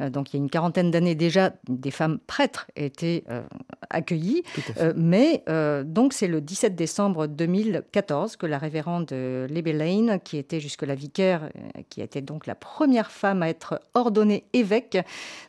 Euh, 0.00 0.10
donc 0.10 0.32
il 0.32 0.38
y 0.38 0.40
a 0.40 0.42
une 0.42 0.50
quarantaine 0.50 0.90
d'années 0.90 1.14
déjà, 1.14 1.52
des 1.68 1.92
femmes 1.92 2.18
prêtres 2.26 2.66
étaient 2.74 3.24
accueillies. 3.90 4.42
mais 4.96 5.44
donc 5.84 6.12
c'est 6.12 6.26
le 6.26 6.40
17 6.40 6.74
décembre 6.74 6.93
2014 7.26 8.36
que 8.36 8.46
la 8.46 8.58
révérende 8.58 9.12
Libby 9.48 9.72
Lane, 9.72 10.20
qui 10.22 10.38
était 10.38 10.60
jusque 10.60 10.82
la 10.82 10.94
vicaire, 10.94 11.44
euh, 11.44 11.82
qui 11.88 12.00
était 12.00 12.20
donc 12.20 12.46
la 12.46 12.54
première 12.54 13.10
femme 13.10 13.42
à 13.42 13.48
être 13.48 13.80
ordonnée 13.94 14.44
évêque, 14.52 14.98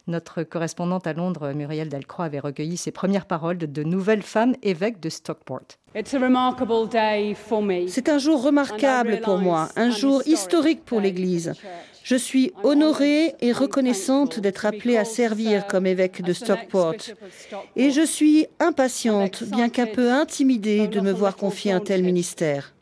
notre 0.07 0.43
correspondante 0.43 1.07
à 1.07 1.13
Londres, 1.13 1.53
Muriel 1.53 1.89
Delcroix, 1.89 2.25
avait 2.25 2.39
recueilli 2.39 2.77
ses 2.77 2.91
premières 2.91 3.25
paroles 3.25 3.57
de, 3.57 3.65
de 3.65 3.83
nouvelles 3.83 4.23
femmes 4.23 4.55
évêques 4.63 4.99
de 4.99 5.09
Stockport. 5.09 5.77
C'est 7.87 8.09
un 8.09 8.17
jour 8.17 8.43
remarquable 8.43 9.21
pour 9.21 9.37
moi, 9.37 9.69
un 9.75 9.91
jour 9.91 10.21
historique 10.25 10.83
pour 10.83 10.99
l'Église. 10.99 11.53
Je 12.05 12.15
suis 12.15 12.51
honorée 12.61 13.33
et 13.41 13.51
reconnaissante 13.51 14.39
d'être 14.39 14.67
appelée 14.67 14.95
à 14.95 15.05
servir 15.05 15.65
comme 15.65 15.87
évêque 15.87 16.21
de 16.21 16.33
Stockport. 16.33 16.93
Et 17.75 17.89
je 17.89 18.05
suis 18.05 18.45
impatiente, 18.59 19.43
bien 19.45 19.69
qu'un 19.69 19.87
peu 19.87 20.11
intimidée, 20.11 20.87
de 20.87 20.99
me 20.99 21.11
voir 21.11 21.35
confier 21.35 21.71
un 21.71 21.79
tel 21.79 22.03
ministère. 22.03 22.75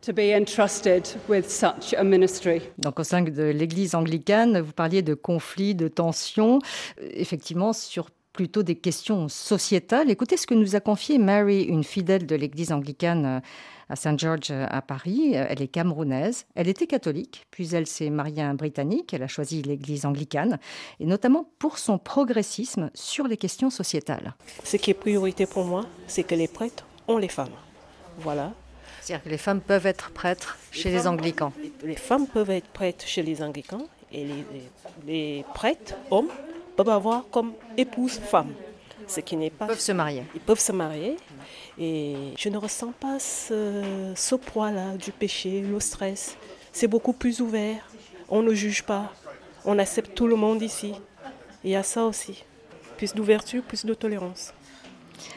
Donc 2.78 3.00
au 3.00 3.04
sein 3.06 3.22
de 3.22 3.44
l'Église 3.44 3.96
anglicane, 3.96 4.60
vous 4.60 4.74
parliez 4.74 5.02
de 5.02 5.14
conflits, 5.14 5.74
de 5.74 5.88
tensions, 5.88 6.60
euh, 7.02 7.08
effectivement 7.14 7.72
sur 7.72 8.10
plutôt 8.34 8.62
des 8.62 8.76
questions 8.76 9.30
sociétales. 9.30 10.12
Écoutez 10.12 10.36
ce 10.36 10.48
que 10.48 10.54
nous 10.54 10.76
a 10.76 10.82
confié 10.82 11.18
Mary, 11.18 11.62
une 11.62 11.86
fidèle 11.86 12.26
de 12.26 12.36
l'Église 12.36 12.74
anglicane 12.74 13.42
à 13.90 13.96
Saint 13.96 14.18
George 14.18 14.52
à 14.52 14.82
Paris. 14.82 15.34
Elle 15.34 15.62
est 15.62 15.68
camerounaise. 15.68 16.46
Elle 16.56 16.68
était 16.68 16.88
catholique, 16.88 17.46
puis 17.52 17.74
elle 17.74 17.88
s'est 17.88 18.10
mariée 18.10 18.42
à 18.42 18.50
un 18.50 18.54
Britannique. 18.54 19.14
Elle 19.14 19.24
a 19.24 19.28
choisi 19.28 19.62
l'Église 19.62 20.06
anglicane, 20.06 20.60
et 21.00 21.06
notamment 21.06 21.50
pour 21.60 21.78
son 21.78 21.98
progressisme 21.98 22.90
sur 22.94 23.28
les 23.28 23.38
questions 23.38 23.70
sociétales. 23.70 24.36
Ce 24.64 24.78
qui 24.78 24.92
est 24.92 24.96
priorité 24.96 25.46
pour 25.46 25.66
moi, 25.66 25.86
c'est 26.08 26.24
que 26.24 26.36
les 26.36 26.48
prêtres 26.48 26.86
ont 27.08 27.18
les 27.18 27.28
femmes. 27.28 27.50
Voilà. 28.20 28.54
C'est-à-dire 29.02 29.24
que 29.24 29.30
les 29.30 29.38
femmes 29.38 29.60
peuvent 29.60 29.86
être 29.86 30.12
prêtres 30.12 30.58
chez 30.72 30.90
les, 30.90 31.08
anglicans. 31.08 31.52
Les 31.84 31.96
femmes 31.96 32.28
peuvent 32.28 32.52
être 32.52 32.68
prêtres 32.68 33.06
chez 33.06 33.22
les 33.22 33.42
anglicans 33.42 33.86
et 34.14 34.24
les, 34.24 34.46
les 35.06 35.46
prêtres, 35.54 35.96
hommes, 36.10 36.30
peuvent 36.78 36.90
avoir 36.90 37.26
comme 37.30 37.54
épouse 37.76 38.20
femme. 38.20 38.54
Ce 39.08 39.20
qui 39.20 39.36
n'est 39.36 39.50
pas. 39.50 39.66
Ils 39.66 39.70
peuvent 39.70 39.80
se 39.80 39.92
marier. 39.92 40.24
Ils 40.34 40.42
peuvent 40.42 40.60
se 40.60 40.72
marier. 40.72 41.18
Et 41.80 42.16
je 42.38 42.50
ne 42.50 42.58
ressens 42.58 42.94
pas 43.00 43.20
ce, 43.20 44.14
ce 44.16 44.36
poids-là 44.36 44.96
du 44.98 45.12
péché, 45.12 45.62
le 45.62 45.80
stress. 45.80 46.38
C'est 46.72 46.88
beaucoup 46.88 47.14
plus 47.14 47.42
ouvert. 47.42 47.88
On 48.30 48.42
ne 48.42 48.54
juge 48.54 48.84
pas. 48.84 49.12
On 49.66 49.80
accepte 49.80 50.14
tout 50.14 50.28
le 50.28 50.36
monde 50.36 50.62
ici. 50.62 50.94
Il 51.64 51.72
y 51.72 51.76
a 51.76 51.84
ça 51.84 52.06
aussi. 52.06 52.44
Plus 52.98 53.14
d'ouverture, 53.14 53.64
plus 53.64 53.86
de 53.86 53.94
tolérance. 53.94 54.54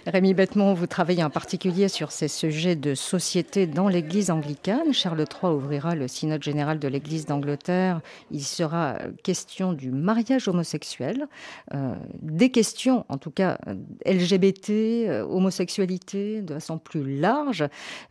Rémi 0.07 0.35
Bettemont, 0.35 0.75
vous 0.75 0.87
travaillez 0.87 1.25
en 1.25 1.31
particulier 1.31 1.89
sur 1.89 2.13
ces 2.13 2.29
sujets 2.29 2.77
de 2.77 2.95
société 2.95 3.67
dans 3.67 3.89
l'Église 3.89 4.31
anglicane. 4.31 4.93
Charles 4.93 5.21
III 5.21 5.53
ouvrira 5.53 5.95
le 5.95 6.09
synode 6.09 6.43
général 6.43 6.79
de 6.79 6.89
l'Église 6.89 7.27
d'Angleterre. 7.27 8.01
Il 8.31 8.45
sera 8.45 8.99
question 9.23 9.73
du 9.73 9.91
mariage 9.91 10.49
homosexuel, 10.49 11.27
euh, 11.75 11.95
des 12.23 12.51
questions, 12.51 13.05
en 13.09 13.19
tout 13.19 13.31
cas 13.31 13.59
LGBT, 14.05 14.71
euh, 14.71 15.27
homosexualité, 15.29 16.43
de 16.43 16.55
façon 16.55 16.79
plus 16.79 17.19
large, 17.19 17.65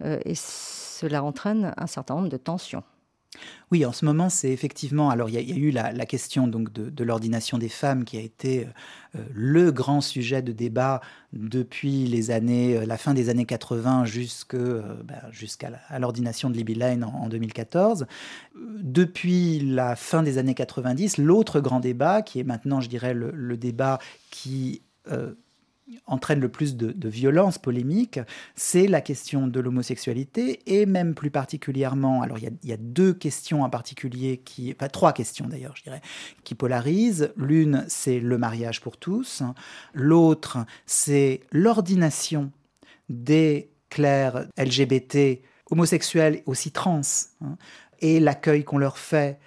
euh, 0.04 0.20
et 0.26 0.36
cela 0.36 1.24
entraîne 1.24 1.74
un 1.78 1.88
certain 1.88 2.16
nombre 2.16 2.30
de 2.30 2.38
tensions. 2.38 2.84
Oui, 3.72 3.86
en 3.86 3.92
ce 3.92 4.06
moment, 4.06 4.30
c'est 4.30 4.52
effectivement. 4.52 5.10
Alors, 5.10 5.30
il 5.30 5.36
y, 5.36 5.52
a 5.52 5.56
eu 5.56 5.72
la, 5.72 6.06
question 6.06 6.48
donc 6.48 6.72
de, 6.72 7.04
l'ordination 7.04 7.58
des 7.58 7.70
femmes 7.70 8.06
qui 8.06 8.18
a 8.18 8.22
été 8.22 8.68
euh, 9.16 9.20
le 9.34 9.72
grand 9.72 10.02
sujet 10.02 10.42
de 10.42 10.52
débat 10.52 11.02
depuis 11.34 12.06
les 12.06 12.32
années, 12.32 12.78
euh, 12.78 12.86
la 12.86 12.98
fin 12.98 13.14
des 13.14 13.30
années 13.30 13.46
80 13.46 14.06
jusque, 14.06 14.54
euh, 14.54 15.02
ben, 15.04 15.20
jusqu'à 15.32 15.72
l'ordination 16.00 16.50
de 16.50 16.56
Libby 16.58 16.76
Lane 16.76 17.04
en, 17.04 17.28
2014. 17.28 18.06
Depuis 18.56 19.60
la 19.60 19.96
fin 19.96 20.22
des 20.22 20.38
années 20.38 20.56
90, 20.56 21.18
l'autre 21.18 21.60
grand 21.60 21.80
débat, 21.80 22.22
qui 22.22 22.40
est 22.40 22.44
maintenant, 22.44 22.82
je 22.82 22.90
dirais, 22.90 23.14
le, 23.14 23.58
débat 23.58 24.00
qui 24.32 24.82
entraîne 26.08 26.40
le 26.40 26.50
plus 26.50 26.76
de, 26.76 27.10
violence 27.10 27.58
polémique, 27.58 28.20
c'est 28.56 28.88
la 28.88 29.02
question 29.02 29.48
de 29.48 29.60
l'homosexualité 29.60 30.60
et 30.66 30.86
même 30.86 31.14
plus 31.14 31.30
particulièrement, 31.30 32.22
alors 32.22 32.38
il 32.40 32.52
y, 32.64 32.74
a, 32.74 32.78
deux 32.78 33.14
questions 33.14 33.62
en 33.62 33.70
particulier 33.70 34.38
qui, 34.44 34.74
pas 34.74 34.90
trois 34.90 35.14
questions 35.14 35.48
d'ailleurs, 35.48 35.76
je 35.76 35.84
dirais, 35.84 36.02
qui 36.44 36.56
polarisent. 36.56 37.32
L'une, 37.38 37.86
c'est 37.88 38.20
le 38.20 38.38
mariage 38.38 38.82
pour 38.82 38.98
tous. 38.98 39.44
L'autre, 39.94 40.58
c'est 40.86 41.42
l'ordination 41.52 42.52
des 43.10 43.70
clercs 43.90 44.48
LGBT 44.58 45.42
homosexuels 45.70 46.42
aussi 46.46 46.72
trans 46.72 47.02
hein, 47.42 47.58
et 48.00 48.20
l'accueil 48.20 48.64
qu'on 48.64 48.78
leur 48.78 48.98
fait 48.98 49.40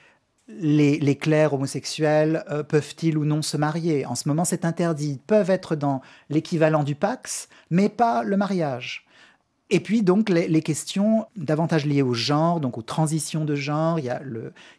les, 0.49 1.17
clercs 1.17 1.55
homosexuels 1.55 2.45
euh, 2.51 2.63
peuvent-ils 2.63 3.19
ou 3.19 3.25
non 3.25 3.43
se 3.43 3.57
marier? 3.57 4.07
En 4.07 4.15
ce 4.15 4.29
moment, 4.29 4.45
c'est 4.45 4.65
interdit. 4.65 5.13
Ils 5.13 5.19
peuvent 5.19 5.51
être 5.51 5.77
dans 5.77 6.01
l'équivalent 6.31 6.85
du 6.85 6.95
Pax, 6.95 7.49
mais 7.71 7.89
pas 7.89 8.23
le 8.23 8.37
mariage. 8.37 9.07
Et 9.71 9.81
puis 9.81 10.03
donc 10.03 10.31
les, 10.31 10.63
questions 10.63 11.27
davantage 11.37 11.85
liées 11.85 12.01
au 12.01 12.15
genre, 12.15 12.59
donc 12.59 12.79
aux 12.79 12.83
transitions 12.83 13.45
de 13.45 13.55
genre. 13.55 13.99
Il 13.99 14.07
y 14.07 14.11
a, 14.11 14.23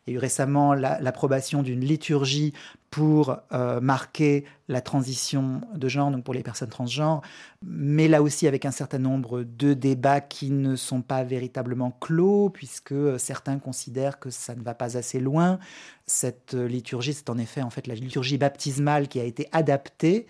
eu 0.08 0.18
récemment 0.18 0.74
l'approbation 0.74 1.62
d'une 1.62 1.82
liturgie 1.82 2.54
pour 2.90 3.38
euh, 3.52 3.80
marquer 3.80 4.46
la 4.68 4.82
transition 4.82 5.62
de 5.76 5.88
genre, 5.88 6.10
donc 6.10 6.24
pour 6.24 6.34
les 6.34 6.42
personnes 6.42 6.70
transgenres, 6.70 7.22
mais 7.64 8.08
là 8.08 8.24
aussi 8.24 8.48
avec 8.48 8.66
un 8.66 8.72
certain 8.72 8.98
nombre 8.98 9.44
de 9.44 9.76
débats 9.76 10.22
qui 10.22 10.50
ne 10.50 10.76
sont 10.76 11.04
pas 11.04 11.24
véritablement 11.24 11.96
clos, 12.00 12.50
puisque 12.50 12.96
certains 13.20 13.60
considèrent 13.60 14.20
que 14.20 14.32
ça 14.32 14.56
ne 14.56 14.64
va 14.64 14.74
pas 14.74 14.98
assez 14.98 15.20
loin. 15.20 15.60
Cette 16.08 16.56
liturgie, 16.56 17.14
c'est 17.14 17.30
en 17.30 17.38
effet 17.38 17.62
en 17.62 17.70
fait 17.70 17.86
la 17.86 17.94
liturgie 17.94 18.40
baptismale 18.40 19.08
qui 19.08 19.20
a 19.20 19.24
été 19.24 19.48
adaptée 19.52 20.26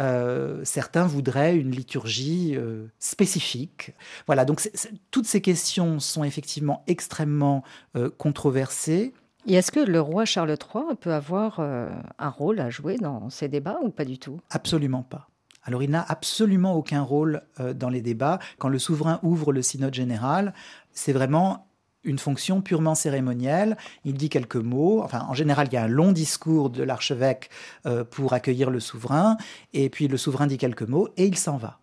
euh, 0.00 0.60
certains 0.64 1.06
voudraient 1.06 1.56
une 1.56 1.70
liturgie 1.70 2.56
euh, 2.56 2.86
spécifique. 2.98 3.92
Voilà, 4.26 4.44
donc 4.44 4.68
toutes 5.10 5.26
ces 5.26 5.42
questions 5.42 6.00
sont 6.00 6.24
effectivement 6.24 6.82
extrêmement 6.86 7.62
euh, 7.96 8.08
controversées. 8.16 9.12
Et 9.46 9.54
est-ce 9.54 9.70
que 9.70 9.80
le 9.80 10.00
roi 10.00 10.24
Charles 10.24 10.50
III 10.50 10.96
peut 11.00 11.12
avoir 11.12 11.60
un 11.60 12.28
rôle 12.28 12.60
à 12.60 12.68
jouer 12.68 12.98
dans 12.98 13.30
ces 13.30 13.48
débats 13.48 13.78
ou 13.82 13.88
pas 13.88 14.04
du 14.04 14.18
tout? 14.18 14.38
Absolument 14.50 15.02
pas. 15.02 15.28
Alors 15.64 15.82
il 15.82 15.90
n'a 15.90 16.04
absolument 16.06 16.74
aucun 16.74 17.00
rôle 17.00 17.40
dans 17.74 17.88
les 17.88 18.02
débats. 18.02 18.38
Quand 18.58 18.68
le 18.68 18.78
souverain 18.78 19.18
ouvre 19.22 19.54
le 19.54 19.62
synode 19.62 19.94
général, 19.94 20.52
c'est 20.92 21.14
vraiment 21.14 21.69
une 22.04 22.18
fonction 22.18 22.60
purement 22.60 22.94
cérémonielle. 22.94 23.76
Il 24.04 24.14
dit 24.14 24.28
quelques 24.28 24.56
mots. 24.56 25.02
Enfin, 25.02 25.26
en 25.28 25.34
général, 25.34 25.68
il 25.70 25.74
y 25.74 25.76
a 25.76 25.84
un 25.84 25.88
long 25.88 26.12
discours 26.12 26.70
de 26.70 26.82
l'archevêque 26.82 27.50
euh, 27.86 28.04
pour 28.04 28.32
accueillir 28.32 28.70
le 28.70 28.80
souverain. 28.80 29.36
Et 29.72 29.90
puis 29.90 30.08
le 30.08 30.16
souverain 30.16 30.46
dit 30.46 30.58
quelques 30.58 30.82
mots 30.82 31.08
et 31.16 31.26
il 31.26 31.36
s'en 31.36 31.56
va. 31.56 31.78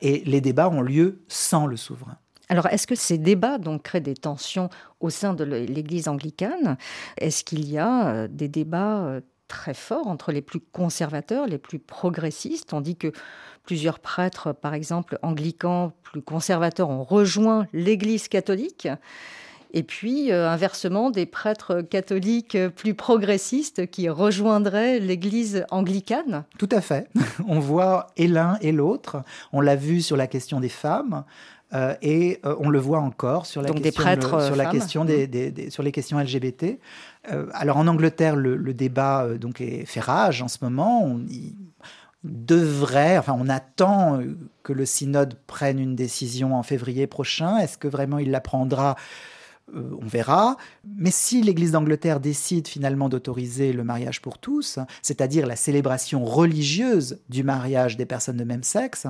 Et 0.00 0.22
les 0.24 0.40
débats 0.40 0.68
ont 0.68 0.80
lieu 0.80 1.20
sans 1.28 1.66
le 1.66 1.76
souverain. 1.76 2.16
Alors, 2.48 2.66
est-ce 2.66 2.86
que 2.86 2.94
ces 2.94 3.18
débats 3.18 3.58
donc 3.58 3.82
créent 3.82 4.00
des 4.00 4.14
tensions 4.14 4.70
au 5.00 5.10
sein 5.10 5.34
de 5.34 5.44
l'Église 5.44 6.08
anglicane? 6.08 6.78
Est-ce 7.18 7.44
qu'il 7.44 7.68
y 7.68 7.76
a 7.76 8.08
euh, 8.08 8.28
des 8.28 8.48
débats 8.48 9.04
euh, 9.04 9.20
très 9.48 9.74
forts 9.74 10.06
entre 10.06 10.32
les 10.32 10.40
plus 10.40 10.60
conservateurs, 10.60 11.46
les 11.46 11.58
plus 11.58 11.78
progressistes? 11.78 12.72
On 12.72 12.80
dit 12.80 12.96
que 12.96 13.12
plusieurs 13.64 13.98
prêtres, 13.98 14.54
par 14.54 14.72
exemple 14.72 15.18
anglicans, 15.20 15.92
plus 16.02 16.22
conservateurs, 16.22 16.88
ont 16.88 17.04
rejoint 17.04 17.66
l'Église 17.74 18.28
catholique. 18.28 18.88
Et 19.72 19.82
puis, 19.82 20.32
euh, 20.32 20.48
inversement, 20.48 21.10
des 21.10 21.26
prêtres 21.26 21.82
catholiques 21.82 22.56
plus 22.76 22.94
progressistes 22.94 23.90
qui 23.90 24.08
rejoindraient 24.08 24.98
l'Église 24.98 25.64
anglicane 25.70 26.44
Tout 26.58 26.68
à 26.72 26.80
fait. 26.80 27.08
On 27.46 27.60
voit 27.60 28.08
et 28.16 28.28
l'un 28.28 28.56
et 28.60 28.72
l'autre. 28.72 29.22
On 29.52 29.60
l'a 29.60 29.76
vu 29.76 30.00
sur 30.00 30.16
la 30.16 30.26
question 30.26 30.60
des 30.60 30.68
femmes. 30.68 31.24
Euh, 31.74 31.94
et 32.00 32.40
euh, 32.46 32.56
on 32.60 32.70
le 32.70 32.78
voit 32.78 33.00
encore 33.00 33.44
sur 33.44 33.60
la, 33.60 33.68
question, 33.68 34.40
sur 34.40 34.56
la 34.56 34.70
question 34.70 35.04
des, 35.04 35.68
sur 35.68 35.82
les 35.82 35.92
questions 35.92 36.18
LGBT. 36.18 36.78
alors 37.52 37.76
en 37.76 37.86
Angleterre, 37.86 38.36
le, 38.36 38.72
débat 38.72 39.28
donc 39.38 39.60
est 39.60 39.84
fait 39.84 40.00
rage 40.00 40.40
en 40.40 40.48
ce 40.48 40.56
moment. 40.62 41.04
On 41.04 41.20
devrait, 42.24 43.18
enfin 43.18 43.36
on 43.38 43.50
attend 43.50 44.18
que 44.62 44.72
le 44.72 44.86
synode 44.86 45.34
prenne 45.46 45.78
une 45.78 45.94
décision 45.94 46.56
en 46.56 46.62
février 46.62 47.06
prochain. 47.06 47.58
Est-ce 47.58 47.76
que 47.76 47.86
vraiment 47.86 48.18
il 48.18 48.30
la 48.30 48.40
prendra? 48.40 48.96
Euh, 49.74 49.96
on 50.00 50.06
verra. 50.06 50.56
Mais 50.96 51.10
si 51.10 51.42
l'Église 51.42 51.72
d'Angleterre 51.72 52.20
décide 52.20 52.68
finalement 52.68 53.08
d'autoriser 53.08 53.72
le 53.72 53.84
mariage 53.84 54.22
pour 54.22 54.38
tous, 54.38 54.78
c'est-à-dire 55.02 55.46
la 55.46 55.56
célébration 55.56 56.24
religieuse 56.24 57.20
du 57.28 57.42
mariage 57.42 57.96
des 57.96 58.06
personnes 58.06 58.36
de 58.36 58.44
même 58.44 58.62
sexe, 58.62 59.06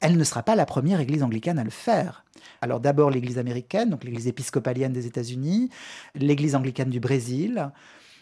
elle 0.00 0.16
ne 0.16 0.24
sera 0.24 0.42
pas 0.42 0.56
la 0.56 0.66
première 0.66 1.00
Église 1.00 1.22
anglicane 1.22 1.58
à 1.58 1.64
le 1.64 1.70
faire. 1.70 2.24
Alors 2.60 2.80
d'abord 2.80 3.10
l'Église 3.10 3.38
américaine, 3.38 3.90
donc 3.90 4.04
l'Église 4.04 4.26
épiscopalienne 4.26 4.92
des 4.92 5.06
États-Unis, 5.06 5.70
l'Église 6.14 6.54
anglicane 6.54 6.90
du 6.90 7.00
Brésil, 7.00 7.70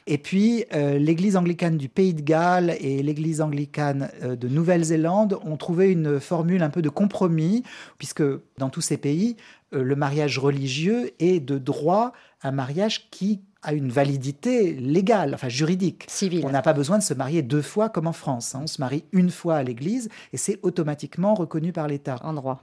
et 0.06 0.18
puis, 0.18 0.64
euh, 0.74 0.98
l'Église 0.98 1.36
anglicane 1.36 1.76
du 1.76 1.88
Pays 1.88 2.14
de 2.14 2.22
Galles 2.22 2.76
et 2.80 3.02
l'Église 3.02 3.40
anglicane 3.40 4.10
euh, 4.22 4.34
de 4.34 4.48
Nouvelle-Zélande 4.48 5.38
ont 5.44 5.56
trouvé 5.56 5.92
une 5.92 6.18
formule 6.18 6.62
un 6.62 6.70
peu 6.70 6.82
de 6.82 6.88
compromis, 6.88 7.62
puisque 7.98 8.24
dans 8.58 8.70
tous 8.70 8.80
ces 8.80 8.96
pays, 8.96 9.36
le 9.72 9.96
mariage 9.96 10.38
religieux 10.38 11.12
est 11.18 11.40
de 11.40 11.58
droit 11.58 12.12
un 12.42 12.52
mariage 12.52 13.10
qui 13.10 13.40
a 13.62 13.74
une 13.74 13.90
validité 13.90 14.72
légale, 14.72 15.34
enfin 15.34 15.50
juridique. 15.50 16.06
Civile. 16.08 16.46
On 16.46 16.50
n'a 16.50 16.62
pas 16.62 16.72
besoin 16.72 16.96
de 16.96 17.02
se 17.02 17.12
marier 17.12 17.42
deux 17.42 17.60
fois 17.60 17.90
comme 17.90 18.06
en 18.06 18.12
France. 18.12 18.54
Hein. 18.54 18.60
On 18.62 18.66
se 18.66 18.80
marie 18.80 19.04
une 19.12 19.30
fois 19.30 19.56
à 19.56 19.62
l'église 19.62 20.08
et 20.32 20.38
c'est 20.38 20.58
automatiquement 20.62 21.34
reconnu 21.34 21.72
par 21.72 21.86
l'État. 21.86 22.16
En 22.22 22.32
droit. 22.32 22.62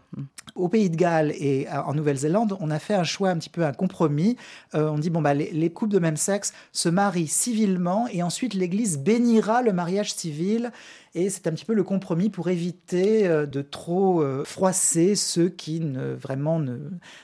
Au 0.56 0.70
Pays 0.70 0.90
de 0.90 0.96
Galles 0.96 1.32
et 1.38 1.68
en 1.70 1.94
Nouvelle-Zélande, 1.94 2.58
on 2.60 2.72
a 2.72 2.80
fait 2.80 2.96
un 2.96 3.04
choix 3.04 3.30
un 3.30 3.38
petit 3.38 3.50
peu 3.50 3.64
un 3.64 3.74
compromis. 3.74 4.38
Euh, 4.74 4.90
on 4.90 4.98
dit 4.98 5.12
bon 5.12 5.22
bah 5.22 5.36
les, 5.36 5.52
les, 5.52 5.70
couples 5.70 5.94
de 5.94 6.00
même 6.00 6.18
sexe 6.18 6.54
se 6.72 6.90
marient 6.90 7.28
civilement 7.28 8.08
et 8.12 8.24
ensuite 8.24 8.56
l'Église 8.56 8.98
bénira 8.98 9.62
le 9.62 9.74
mariage 9.74 10.14
civil 10.14 10.72
et 11.16 11.30
c'est 11.30 11.48
un 11.48 11.52
petit 11.52 11.66
peu 11.66 11.74
le 11.74 11.84
compromis 11.84 12.30
pour 12.30 12.50
éviter 12.50 13.28
euh, 13.28 13.46
de 13.46 13.62
trop 13.62 14.22
euh, 14.22 14.44
froisser 14.44 15.16
ceux 15.16 15.50
qui 15.50 15.80
ne, 15.80 16.14
vraiment 16.14 16.60
ne, 16.60 16.78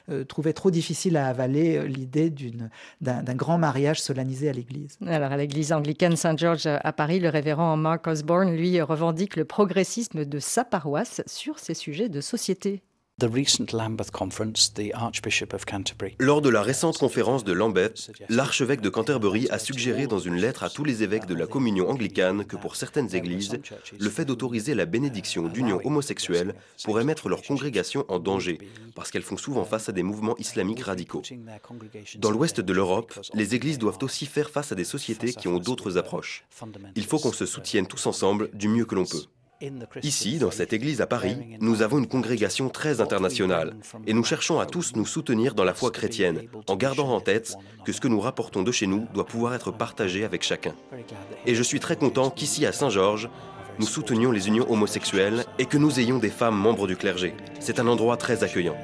euh, 0.09 0.23
trouvaient 0.23 0.53
trop 0.53 0.71
difficile 0.71 1.17
à 1.17 1.27
avaler 1.27 1.87
l'idée 1.87 2.33
d'un 3.01 3.35
grand 3.35 3.57
mariage 3.57 4.01
solennisé 4.01 4.49
à 4.49 4.53
l'Église. 4.53 4.97
Alors 5.05 5.31
à 5.31 5.37
l'Église 5.37 5.73
anglicane 5.73 6.15
Saint-Georges 6.15 6.67
à 6.67 6.93
Paris, 6.93 7.19
le 7.19 7.29
révérend 7.29 7.77
Mark 7.77 8.07
Osborne, 8.07 8.55
lui, 8.55 8.81
revendique 8.81 9.35
le 9.35 9.45
progressisme 9.45 10.25
de 10.25 10.39
sa 10.39 10.63
paroisse 10.63 11.21
sur 11.25 11.59
ces 11.59 11.73
sujets 11.73 12.09
de 12.09 12.21
société. 12.21 12.81
Lors 16.19 16.41
de 16.41 16.49
la 16.49 16.61
récente 16.61 16.97
conférence 16.97 17.43
de 17.43 17.53
Lambeth, 17.53 18.11
l'archevêque 18.27 18.81
de 18.81 18.89
Canterbury 18.89 19.47
a 19.49 19.59
suggéré 19.59 20.07
dans 20.07 20.19
une 20.19 20.35
lettre 20.35 20.63
à 20.63 20.69
tous 20.69 20.83
les 20.83 21.03
évêques 21.03 21.27
de 21.27 21.35
la 21.35 21.45
communion 21.45 21.89
anglicane 21.89 22.43
que 22.43 22.57
pour 22.57 22.75
certaines 22.75 23.15
églises, 23.15 23.59
le 23.97 24.09
fait 24.09 24.25
d'autoriser 24.25 24.73
la 24.73 24.85
bénédiction 24.85 25.43
d'unions 25.43 25.79
homosexuelles 25.85 26.55
pourrait 26.83 27.05
mettre 27.05 27.29
leur 27.29 27.43
congrégation 27.43 28.03
en 28.09 28.19
danger, 28.19 28.57
parce 28.95 29.11
qu'elles 29.11 29.21
font 29.21 29.37
souvent 29.37 29.63
face 29.63 29.87
à 29.89 29.91
des 29.91 30.03
mouvements 30.03 30.37
islamiques 30.37 30.83
radicaux. 30.83 31.21
Dans 32.17 32.31
l'ouest 32.31 32.59
de 32.61 32.73
l'Europe, 32.73 33.17
les 33.35 33.55
églises 33.55 33.77
doivent 33.77 33.99
aussi 34.01 34.25
faire 34.25 34.49
face 34.49 34.71
à 34.71 34.75
des 34.75 34.83
sociétés 34.83 35.33
qui 35.33 35.47
ont 35.47 35.59
d'autres 35.59 35.97
approches. 35.97 36.45
Il 36.95 37.05
faut 37.05 37.19
qu'on 37.19 37.31
se 37.31 37.45
soutienne 37.45 37.87
tous 37.87 38.05
ensemble 38.07 38.49
du 38.53 38.67
mieux 38.67 38.85
que 38.85 38.95
l'on 38.95 39.05
peut. 39.05 39.23
Ici, 40.03 40.37
dans 40.39 40.51
cette 40.51 40.73
église 40.73 41.01
à 41.01 41.07
Paris, 41.07 41.37
nous 41.59 41.81
avons 41.81 41.99
une 41.99 42.07
congrégation 42.07 42.69
très 42.69 43.01
internationale 43.01 43.75
et 44.05 44.13
nous 44.13 44.23
cherchons 44.23 44.59
à 44.59 44.65
tous 44.65 44.95
nous 44.95 45.05
soutenir 45.05 45.55
dans 45.55 45.63
la 45.63 45.73
foi 45.73 45.91
chrétienne, 45.91 46.41
en 46.67 46.75
gardant 46.75 47.09
en 47.09 47.21
tête 47.21 47.55
que 47.85 47.91
ce 47.91 48.01
que 48.01 48.07
nous 48.07 48.19
rapportons 48.19 48.63
de 48.63 48.71
chez 48.71 48.87
nous 48.87 49.07
doit 49.13 49.25
pouvoir 49.25 49.53
être 49.53 49.71
partagé 49.71 50.23
avec 50.25 50.43
chacun. 50.43 50.73
Et 51.45 51.55
je 51.55 51.63
suis 51.63 51.79
très 51.79 51.95
content 51.95 52.29
qu'ici 52.29 52.65
à 52.65 52.71
Saint-Georges, 52.71 53.29
nous 53.79 53.87
soutenions 53.87 54.31
les 54.31 54.47
unions 54.47 54.69
homosexuelles 54.71 55.45
et 55.57 55.65
que 55.65 55.77
nous 55.77 55.99
ayons 55.99 56.19
des 56.19 56.29
femmes 56.29 56.57
membres 56.57 56.87
du 56.87 56.95
clergé. 56.95 57.33
C'est 57.59 57.79
un 57.79 57.87
endroit 57.87 58.17
très 58.17 58.43
accueillant. 58.43 58.75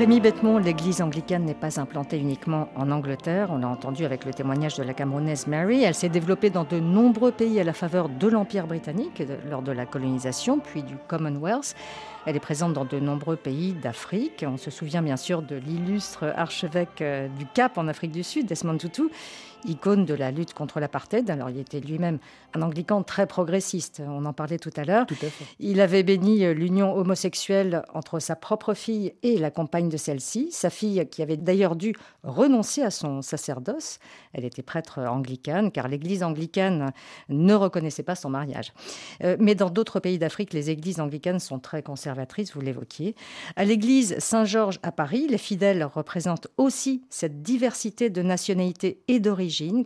Rémi 0.00 0.18
Bettemont, 0.18 0.56
l'église 0.56 1.02
anglicane 1.02 1.44
n'est 1.44 1.52
pas 1.52 1.78
implantée 1.78 2.16
uniquement 2.16 2.70
en 2.74 2.90
Angleterre. 2.90 3.48
On 3.50 3.58
l'a 3.58 3.68
entendu 3.68 4.06
avec 4.06 4.24
le 4.24 4.32
témoignage 4.32 4.76
de 4.76 4.82
la 4.82 4.94
Camerounaise 4.94 5.46
Mary. 5.46 5.82
Elle 5.82 5.94
s'est 5.94 6.08
développée 6.08 6.48
dans 6.48 6.64
de 6.64 6.80
nombreux 6.80 7.32
pays 7.32 7.60
à 7.60 7.64
la 7.64 7.74
faveur 7.74 8.08
de 8.08 8.26
l'Empire 8.26 8.66
britannique 8.66 9.22
lors 9.50 9.60
de 9.60 9.72
la 9.72 9.84
colonisation, 9.84 10.58
puis 10.58 10.82
du 10.82 10.94
Commonwealth. 11.06 11.76
Elle 12.24 12.34
est 12.34 12.40
présente 12.40 12.72
dans 12.72 12.86
de 12.86 12.98
nombreux 12.98 13.36
pays 13.36 13.74
d'Afrique. 13.74 14.42
On 14.48 14.56
se 14.56 14.70
souvient 14.70 15.02
bien 15.02 15.18
sûr 15.18 15.42
de 15.42 15.56
l'illustre 15.56 16.32
archevêque 16.34 17.02
euh, 17.02 17.28
du 17.38 17.44
Cap 17.44 17.76
en 17.76 17.86
Afrique 17.86 18.12
du 18.12 18.22
Sud, 18.22 18.46
Desmond 18.46 18.78
Tutu, 18.78 19.10
icône 19.64 20.04
de 20.04 20.14
la 20.14 20.30
lutte 20.30 20.54
contre 20.54 20.80
l'apartheid. 20.80 21.30
Alors, 21.30 21.50
il 21.50 21.58
était 21.58 21.80
lui-même 21.80 22.18
un 22.54 22.62
anglican 22.62 23.02
très 23.02 23.26
progressiste. 23.26 24.02
On 24.06 24.24
en 24.24 24.32
parlait 24.32 24.58
tout 24.58 24.72
à 24.76 24.84
l'heure. 24.84 25.06
Il 25.58 25.80
avait 25.80 26.02
béni 26.02 26.44
euh, 26.44 26.52
l'union 26.52 26.94
homosexuelle 26.94 27.82
entre 27.94 28.18
sa 28.18 28.36
propre 28.36 28.74
fille 28.74 29.14
et 29.22 29.38
la 29.38 29.50
compagne 29.50 29.88
de 29.88 29.96
celle-ci. 29.96 30.48
Sa 30.50 30.70
fille, 30.70 31.06
qui 31.10 31.22
avait 31.22 31.36
d'ailleurs 31.36 31.76
dû 31.76 31.94
renoncer 32.22 32.82
à 32.82 32.90
son 32.90 33.22
sacerdoce. 33.22 33.98
Elle 34.32 34.44
était 34.44 34.62
prêtre 34.62 35.00
anglicane, 35.00 35.70
car 35.70 35.88
l'église 35.88 36.22
anglicane 36.22 36.92
ne 37.28 37.54
reconnaissait 37.54 38.02
pas 38.02 38.14
son 38.14 38.30
mariage. 38.30 38.72
Euh, 39.22 39.36
mais 39.38 39.54
dans 39.54 39.70
d'autres 39.70 40.00
pays 40.00 40.18
d'Afrique, 40.18 40.52
les 40.52 40.70
églises 40.70 41.00
anglicanes 41.00 41.40
sont 41.40 41.58
très 41.58 41.82
conservatrices, 41.82 42.54
vous 42.54 42.60
l'évoquiez. 42.60 43.14
À 43.56 43.64
l'église 43.64 44.18
Saint-Georges 44.18 44.80
à 44.82 44.92
Paris, 44.92 45.26
les 45.28 45.38
fidèles 45.38 45.84
représentent 45.84 46.48
aussi 46.56 47.02
cette 47.10 47.42
diversité 47.42 48.10
de 48.10 48.22
nationalités 48.22 49.02
et 49.08 49.20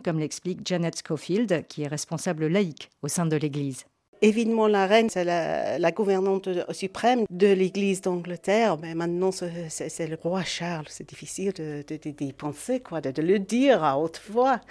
comme 0.03 0.19
l'explique 0.19 0.59
Janet 0.65 1.01
Schofield, 1.05 1.65
qui 1.67 1.83
est 1.83 1.87
responsable 1.87 2.47
laïque 2.47 2.89
au 3.01 3.07
sein 3.07 3.25
de 3.25 3.35
l'Église. 3.35 3.85
Évidemment, 4.21 4.67
la 4.67 4.87
reine, 4.87 5.09
c'est 5.09 5.25
la, 5.25 5.91
gouvernante 5.91 6.49
suprême 6.71 7.25
de 7.29 7.47
l'Église 7.47 8.01
d'Angleterre, 8.01 8.77
mais 8.81 8.95
maintenant, 8.95 9.31
c'est 9.31 10.07
le 10.07 10.17
roi 10.21 10.43
Charles. 10.43 10.85
C'est 10.89 11.07
difficile 11.07 11.51
d'y 11.53 12.33
penser, 12.33 12.79
quoi, 12.79 13.01
de, 13.01 13.21
le 13.21 13.39
dire 13.39 13.83
à 13.83 13.99
haute 13.99 14.21
voix. 14.29 14.61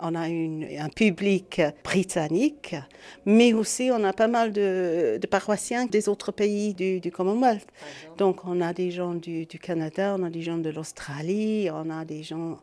On 0.00 0.14
a 0.14 0.22
un 0.22 0.88
public 0.88 1.62
britannique, 1.84 2.74
mais 3.26 3.52
aussi 3.52 3.90
on 3.92 4.02
a 4.04 4.12
pas 4.12 4.28
mal 4.28 4.52
de, 4.52 5.20
paroissiens 5.30 5.86
des 5.86 6.08
autres 6.08 6.32
pays 6.32 6.74
du, 6.74 7.10
Commonwealth. 7.10 7.68
Donc, 8.16 8.44
on 8.44 8.60
a 8.60 8.72
des 8.72 8.90
gens 8.90 9.14
du, 9.14 9.46
du 9.46 9.58
Canada, 9.58 10.16
on 10.18 10.24
a 10.24 10.30
des 10.30 10.42
gens 10.42 10.58
de 10.58 10.70
l'Australie, 10.70 11.68
on 11.70 11.90
a 11.90 12.04
des 12.04 12.22
gens 12.22 12.58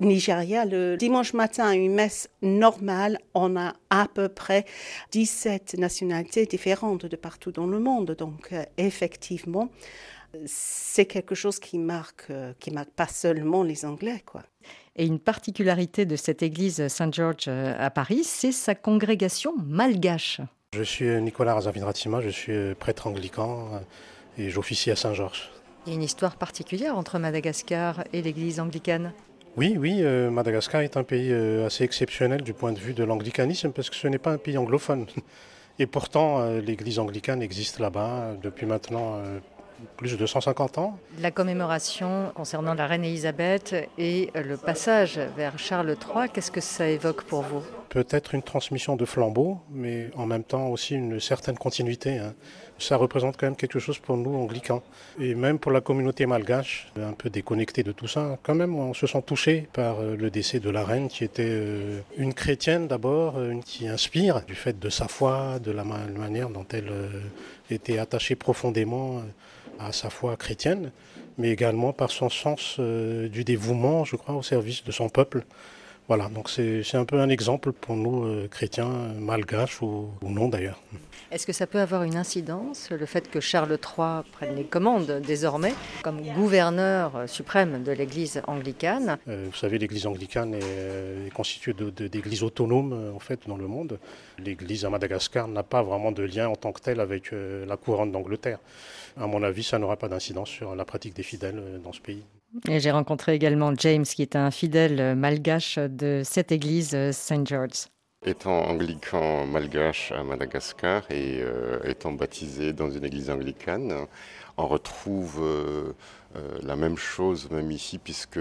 Nigeria, 0.00 0.64
le 0.64 0.96
dimanche 0.96 1.32
matin, 1.32 1.72
une 1.72 1.94
messe 1.94 2.28
normale, 2.42 3.18
on 3.34 3.56
a 3.56 3.74
à 3.90 4.06
peu 4.12 4.28
près 4.28 4.64
17 5.12 5.76
nationalités 5.78 6.46
différentes 6.46 7.06
de 7.06 7.16
partout 7.16 7.52
dans 7.52 7.66
le 7.66 7.80
monde. 7.80 8.12
Donc, 8.12 8.52
euh, 8.52 8.64
effectivement, 8.76 9.70
c'est 10.46 11.06
quelque 11.06 11.34
chose 11.34 11.58
qui 11.58 11.78
marque, 11.78 12.30
euh, 12.30 12.52
qui 12.60 12.70
marque 12.70 12.90
pas 12.90 13.08
seulement 13.08 13.62
les 13.62 13.84
Anglais, 13.84 14.22
quoi. 14.24 14.42
Et 14.94 15.06
une 15.06 15.18
particularité 15.18 16.06
de 16.06 16.16
cette 16.16 16.42
église 16.42 16.88
Saint-Georges 16.88 17.46
euh, 17.48 17.74
à 17.78 17.90
Paris, 17.90 18.24
c'est 18.24 18.52
sa 18.52 18.74
congrégation 18.74 19.54
malgache. 19.56 20.40
Je 20.74 20.82
suis 20.82 21.08
Nicolas 21.22 21.54
Razavindratima, 21.54 22.20
je 22.20 22.28
suis 22.28 22.74
prêtre 22.74 23.06
anglican 23.06 23.80
et 24.36 24.50
j'officie 24.50 24.90
à 24.90 24.96
Saint-Georges. 24.96 25.50
Il 25.86 25.90
y 25.90 25.92
a 25.92 25.94
une 25.94 26.02
histoire 26.02 26.36
particulière 26.36 26.98
entre 26.98 27.18
Madagascar 27.18 28.04
et 28.12 28.20
l'église 28.20 28.60
anglicane? 28.60 29.14
Oui, 29.58 29.76
oui, 29.76 29.98
euh, 30.02 30.30
Madagascar 30.30 30.82
est 30.82 30.96
un 30.96 31.02
pays 31.02 31.32
euh, 31.32 31.66
assez 31.66 31.82
exceptionnel 31.82 32.42
du 32.42 32.52
point 32.52 32.70
de 32.70 32.78
vue 32.78 32.94
de 32.94 33.02
l'anglicanisme 33.02 33.72
parce 33.72 33.90
que 33.90 33.96
ce 33.96 34.06
n'est 34.06 34.18
pas 34.18 34.30
un 34.30 34.38
pays 34.38 34.56
anglophone. 34.56 35.06
Et 35.80 35.86
pourtant, 35.86 36.38
euh, 36.38 36.60
l'église 36.60 37.00
anglicane 37.00 37.42
existe 37.42 37.80
là-bas 37.80 38.36
depuis 38.40 38.66
maintenant 38.66 39.20
plus 39.96 40.16
de 40.16 40.26
150 40.26 40.78
ans. 40.78 40.98
La 41.20 41.30
commémoration 41.30 42.30
concernant 42.34 42.74
la 42.74 42.86
reine 42.86 43.04
Elisabeth 43.04 43.74
et 43.96 44.30
le 44.34 44.56
passage 44.56 45.20
vers 45.36 45.58
Charles 45.58 45.90
III, 45.90 46.28
qu'est-ce 46.32 46.50
que 46.50 46.60
ça 46.60 46.88
évoque 46.88 47.24
pour 47.24 47.42
vous? 47.42 47.62
Peut-être 47.88 48.34
une 48.34 48.42
transmission 48.42 48.96
de 48.96 49.04
flambeau, 49.04 49.58
mais 49.70 50.10
en 50.16 50.26
même 50.26 50.44
temps 50.44 50.68
aussi 50.68 50.94
une 50.94 51.20
certaine 51.20 51.56
continuité. 51.56 52.18
Hein. 52.18 52.34
Ça 52.78 52.96
représente 52.96 53.36
quand 53.36 53.46
même 53.46 53.56
quelque 53.56 53.80
chose 53.80 53.98
pour 53.98 54.16
nous, 54.16 54.34
anglicans. 54.36 54.82
Et 55.20 55.34
même 55.34 55.58
pour 55.58 55.72
la 55.72 55.80
communauté 55.80 56.26
malgache, 56.26 56.92
un 56.96 57.12
peu 57.12 57.28
déconnectée 57.28 57.82
de 57.82 57.90
tout 57.90 58.06
ça, 58.06 58.38
quand 58.44 58.54
même, 58.54 58.76
on 58.76 58.94
se 58.94 59.06
sent 59.06 59.22
touché 59.26 59.68
par 59.72 59.98
euh, 60.00 60.16
le 60.16 60.30
décès 60.30 60.60
de 60.60 60.70
la 60.70 60.84
reine, 60.84 61.08
qui 61.08 61.24
était 61.24 61.42
euh, 61.44 62.00
une 62.16 62.34
chrétienne 62.34 62.86
d'abord, 62.86 63.36
euh, 63.36 63.54
qui 63.64 63.88
inspire 63.88 64.42
du 64.42 64.54
fait 64.54 64.78
de 64.78 64.88
sa 64.90 65.08
foi, 65.08 65.58
de 65.58 65.72
la 65.72 65.84
manière 65.84 66.50
dont 66.50 66.66
elle 66.72 66.92
était 67.70 67.98
attachée 67.98 68.36
profondément 68.36 69.22
à 69.80 69.92
sa 69.92 70.08
foi 70.10 70.36
chrétienne, 70.36 70.92
mais 71.36 71.50
également 71.50 71.92
par 71.92 72.10
son 72.10 72.30
sens 72.30 72.78
du 72.78 73.44
dévouement, 73.44 74.04
je 74.04 74.16
crois, 74.16 74.34
au 74.34 74.42
service 74.42 74.84
de 74.84 74.92
son 74.92 75.08
peuple. 75.08 75.44
Voilà, 76.08 76.30
donc 76.30 76.48
c'est 76.48 76.94
un 76.94 77.04
peu 77.04 77.20
un 77.20 77.28
exemple 77.28 77.70
pour 77.70 77.94
nous, 77.94 78.24
euh, 78.24 78.48
chrétiens, 78.48 78.88
malgaches 79.18 79.82
ou, 79.82 80.08
non 80.22 80.48
d'ailleurs. 80.48 80.82
Est-ce 81.30 81.46
que 81.46 81.52
ça 81.52 81.66
peut 81.66 81.80
avoir 81.80 82.02
une 82.02 82.16
incidence, 82.16 82.88
le 82.90 83.04
fait 83.04 83.30
que 83.30 83.40
Charles 83.40 83.72
III 83.72 84.22
prenne 84.32 84.56
les 84.56 84.64
commandes 84.64 85.20
désormais 85.26 85.74
comme 86.02 86.22
gouverneur 86.22 87.28
suprême 87.28 87.82
de 87.82 87.92
l'Église 87.92 88.40
anglicane? 88.46 89.18
Euh, 89.28 89.48
Vous 89.50 89.58
savez, 89.58 89.76
l'Église 89.76 90.06
anglicane 90.06 90.54
est, 90.54 91.30
constituée 91.34 91.74
d'églises 91.74 92.42
autonomes 92.42 93.12
en 93.14 93.18
fait 93.18 93.40
dans 93.46 93.58
le 93.58 93.66
monde. 93.66 93.98
L'Église 94.38 94.86
à 94.86 94.90
Madagascar 94.90 95.46
n'a 95.46 95.62
pas 95.62 95.82
vraiment 95.82 96.10
de 96.10 96.22
lien 96.22 96.48
en 96.48 96.56
tant 96.56 96.72
que 96.72 96.80
telle 96.80 97.00
avec 97.00 97.32
la 97.32 97.76
couronne 97.76 98.12
d'Angleterre. 98.12 98.60
À 99.20 99.26
mon 99.26 99.42
avis, 99.42 99.62
ça 99.62 99.78
n'aura 99.78 99.96
pas 99.98 100.08
d'incidence 100.08 100.48
sur 100.48 100.74
la 100.74 100.86
pratique 100.86 101.14
des 101.14 101.22
fidèles 101.22 101.80
dans 101.84 101.92
ce 101.92 102.00
pays. 102.00 102.24
Et 102.68 102.80
j'ai 102.80 102.90
rencontré 102.90 103.34
également 103.34 103.72
James, 103.76 104.04
qui 104.04 104.22
est 104.22 104.36
un 104.36 104.50
fidèle 104.50 105.14
malgache 105.16 105.78
de 105.78 106.22
cette 106.24 106.52
église 106.52 106.96
Saint 107.12 107.44
George. 107.44 107.88
Étant 108.26 108.64
anglican 108.64 109.46
malgache 109.46 110.10
à 110.10 110.24
Madagascar 110.24 111.08
et 111.08 111.38
euh, 111.40 111.78
étant 111.84 112.12
baptisé 112.12 112.72
dans 112.72 112.90
une 112.90 113.04
église 113.04 113.30
anglicane, 113.30 113.94
on 114.56 114.66
retrouve 114.66 115.38
euh, 115.40 115.92
euh, 116.34 116.58
la 116.64 116.74
même 116.74 116.96
chose 116.96 117.48
même 117.48 117.70
ici 117.70 117.98
puisque 117.98 118.40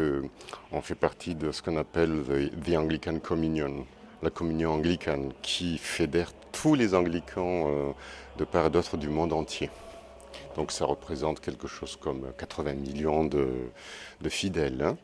on 0.72 0.82
fait 0.82 0.96
partie 0.96 1.36
de 1.36 1.52
ce 1.52 1.62
qu'on 1.62 1.78
appelle 1.78 2.24
the, 2.66 2.76
Anglican 2.76 3.20
Communion, 3.20 3.86
la 4.24 4.32
communion 4.32 4.74
anglicane 4.74 5.32
qui 5.44 5.78
fédère 5.78 6.32
tous 6.52 6.74
les 6.74 6.96
anglicans 6.96 7.94
de 8.40 8.46
part 8.46 8.66
et 8.66 8.70
d'autre 8.72 8.98
du 8.98 9.10
monde 9.10 9.32
entier. 9.32 9.70
Donc 10.58 10.72
ça 10.72 10.86
représente 10.86 11.40
quelque 11.40 11.68
chose 11.68 11.96
comme 11.96 12.34
80 12.38 12.74
millions 12.74 13.24
de, 13.24 13.70
fidèles. 14.28 14.82
Hein. 14.82 14.98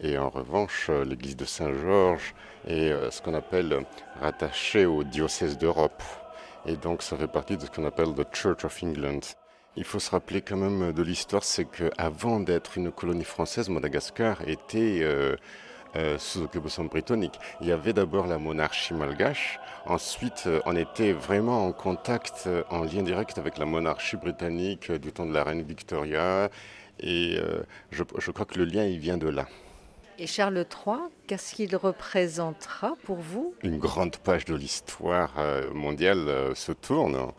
Et 0.00 0.16
en 0.16 0.30
revanche, 0.30 0.88
l'église 0.88 1.36
de 1.36 1.44
Saint-Georges 1.44 2.34
est 2.66 2.90
euh, 2.90 3.10
ce 3.10 3.20
qu'on 3.20 3.34
appelle 3.34 3.84
rattachée 4.20 4.86
au 4.86 5.04
diocèse 5.04 5.58
d'Europe. 5.58 6.02
Et 6.64 6.76
donc 6.76 7.02
ça 7.02 7.16
fait 7.16 7.26
partie 7.26 7.56
de 7.56 7.66
ce 7.66 7.70
qu'on 7.70 7.84
appelle 7.84 8.14
the 8.14 8.26
Church 8.32 8.64
of 8.64 8.82
England. 8.82 9.20
Il 9.76 9.84
faut 9.84 9.98
se 9.98 10.10
rappeler 10.10 10.42
quand 10.42 10.56
même 10.56 10.92
de 10.92 11.02
l'histoire, 11.02 11.44
c'est 11.44 11.64
qu'avant 11.64 12.40
d'être 12.40 12.76
une 12.76 12.90
colonie 12.90 13.24
française, 13.24 13.68
Madagascar 13.68 14.40
était 14.48 15.00
euh, 15.02 15.36
euh, 15.96 16.18
sous 16.18 16.42
occupation 16.42 16.84
britannique. 16.84 17.38
Il 17.60 17.66
y 17.66 17.72
avait 17.72 17.92
d'abord 17.92 18.26
la 18.26 18.38
monarchie 18.38 18.94
malgache, 18.94 19.58
ensuite 19.86 20.44
euh, 20.46 20.60
on 20.64 20.76
était 20.76 21.12
vraiment 21.12 21.66
en 21.66 21.72
contact, 21.72 22.44
euh, 22.46 22.62
en 22.70 22.84
lien 22.84 23.02
direct 23.02 23.38
avec 23.38 23.58
la 23.58 23.66
monarchie 23.66 24.16
britannique 24.16 24.92
du 24.92 25.10
temps 25.10 25.26
de 25.26 25.34
la 25.34 25.42
reine 25.42 25.62
Victoria, 25.62 26.48
Et 27.00 27.38
je, 27.90 28.04
je 28.18 28.30
crois 28.30 28.46
que 28.46 28.58
le 28.58 28.66
lien, 28.66 28.84
il 28.84 28.98
vient 28.98 29.16
de 29.16 29.28
là. 29.28 29.46
Et 30.18 30.26
Charles 30.26 30.58
III, 30.58 30.96
qu'est-ce 31.26 31.54
qu'il 31.54 31.74
représentera 31.74 32.92
pour 33.04 33.16
vous? 33.16 33.54
Une 33.62 33.78
grande 33.78 34.16
page 34.18 34.44
de 34.44 34.54
l'histoire 34.54 35.32
mondiale 35.72 36.54
se 36.54 36.72
tourne. 36.72 37.32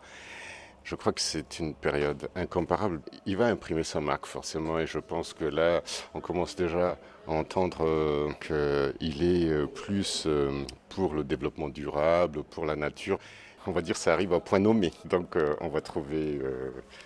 Je 0.84 0.94
crois 0.96 1.12
que 1.12 1.20
c'est 1.20 1.58
une 1.60 1.74
période 1.74 2.28
incomparable. 2.34 3.00
Il 3.26 3.36
va 3.36 3.46
imprimer 3.46 3.84
sa 3.84 4.00
marque 4.00 4.26
forcément 4.26 4.78
et 4.78 4.86
je 4.86 4.98
pense 4.98 5.32
que 5.32 5.44
là, 5.44 5.82
on 6.14 6.20
commence 6.20 6.56
déjà 6.56 6.98
à 7.26 7.30
entendre 7.30 7.86
euh, 7.86 8.32
qu'il 8.40 9.22
est 9.22 9.48
euh, 9.48 9.66
plus 9.66 10.24
euh, 10.26 10.64
pour 10.88 11.14
le 11.14 11.22
développement 11.22 11.68
durable, 11.68 12.42
pour 12.42 12.64
la 12.64 12.74
nature. 12.74 13.18
On 13.66 13.70
va 13.70 13.80
dire 13.80 13.94
que 13.94 14.00
ça 14.00 14.12
arrive 14.12 14.32
au 14.32 14.40
point 14.40 14.58
nommé. 14.58 14.90
Donc 15.04 15.36
on 15.60 15.68
va 15.68 15.80
trouver 15.80 16.40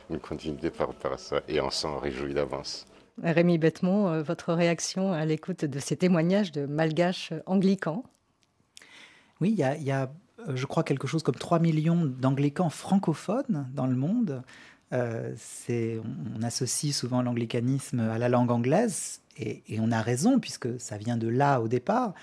une 0.09 0.19
continuité 0.19 0.71
par 0.71 0.87
rapport 0.89 1.13
à 1.13 1.19
ça 1.19 1.43
et 1.49 1.61
on 1.61 1.71
s'en 1.71 1.99
réjouit 1.99 2.33
d'avance. 2.33 2.87
Rémi 3.23 3.59
Bettemont, 3.59 4.23
votre 4.23 4.55
réaction 4.55 5.13
à 5.13 5.27
l'écoute 5.27 5.67
de 5.67 5.79
ces 5.79 5.99
témoignages 5.99 6.53
de 6.53 6.65
malgaches 6.65 7.35
anglicans? 7.45 8.05
Oui, 9.43 9.51
il 9.51 9.85
y 9.85 9.91
a 9.91 10.11
je 10.55 10.67
crois, 10.67 10.83
quelque 10.83 11.07
chose 11.07 11.23
comme 11.23 11.35
3 11.35 11.59
millions 11.59 12.05
d'anglicans 12.05 12.71
francophones 12.71 13.69
dans 13.75 13.87
le 13.87 13.97
monde. 13.97 14.43
Euh, 14.93 15.35
on, 15.69 16.43
associe 16.43 16.95
souvent 16.95 17.23
l'anglicanisme 17.23 18.01
à 18.01 18.19
la 18.19 18.29
langue 18.29 18.51
anglaise, 18.51 19.21
et, 19.39 19.63
on 19.81 19.91
a 19.91 20.01
raison, 20.01 20.39
puisque 20.39 20.81
ça 20.81 20.97
vient 20.97 21.17
de 21.17 21.29
là 21.29 21.61
au 21.61 21.69
départ. 21.69 22.15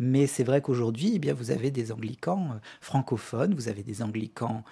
Mais 0.00 0.26
c'est 0.26 0.44
vrai 0.44 0.60
qu'aujourd'hui, 0.60 1.12
eh 1.14 1.18
bien, 1.18 1.34
vous 1.34 1.50
avez 1.50 1.70
des 1.70 1.90
anglicans 1.90 2.50
euh, 2.52 2.58
francophones, 2.80 3.54
vous 3.54 3.68
avez 3.68 3.82
des 3.82 4.02
anglicans 4.02 4.64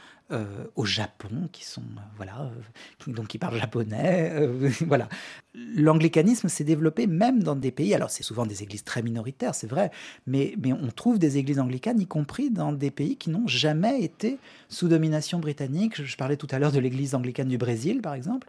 au 0.75 0.85
Japon 0.85 1.49
qui 1.53 1.65
sont, 1.65 1.83
euh, 1.83 2.01
voilà, 2.17 2.51
qui, 2.99 3.13
donc 3.13 3.29
qui 3.29 3.39
parlent 3.39 3.59
japonais. 3.59 4.49
voilà. 4.87 5.09
L'anglicanisme 5.55 6.49
s'est 6.49 6.65
développé 6.65 7.07
même 7.07 7.43
dans 7.43 7.57
des 7.57 7.71
pays, 7.71 7.95
alors 7.95 8.11
c'est 8.11 8.23
souvent 8.23 8.45
des 8.45 8.63
églises 8.63 8.85
très 8.85 9.03
minoritaires, 9.03 9.55
c'est 9.55 9.67
vrai, 9.67 9.91
mais, 10.27 10.55
mais 10.63 10.73
on 10.73 10.89
trouve 10.89 11.19
des 11.19 11.39
églises 11.39 11.59
anglicanes, 11.59 12.01
y 12.01 12.07
compris 12.07 12.51
dans 12.51 12.73
des 12.73 12.91
pays 12.91 13.17
qui 13.17 13.31
n'ont 13.31 13.47
jamais 13.47 14.03
été 14.03 14.39
sous 14.69 14.89
domination 14.89 15.39
britannique. 15.39 16.03
Je 16.03 16.17
parlais 16.17 16.37
tout 16.37 16.49
à 16.51 16.59
l'heure 16.59 16.73
de 16.73 16.81
l'église 16.81 17.15
anglicane 17.15 17.49
du 17.49 17.59
Brésil, 17.59 18.01
par 18.03 18.15
exemple. 18.15 18.49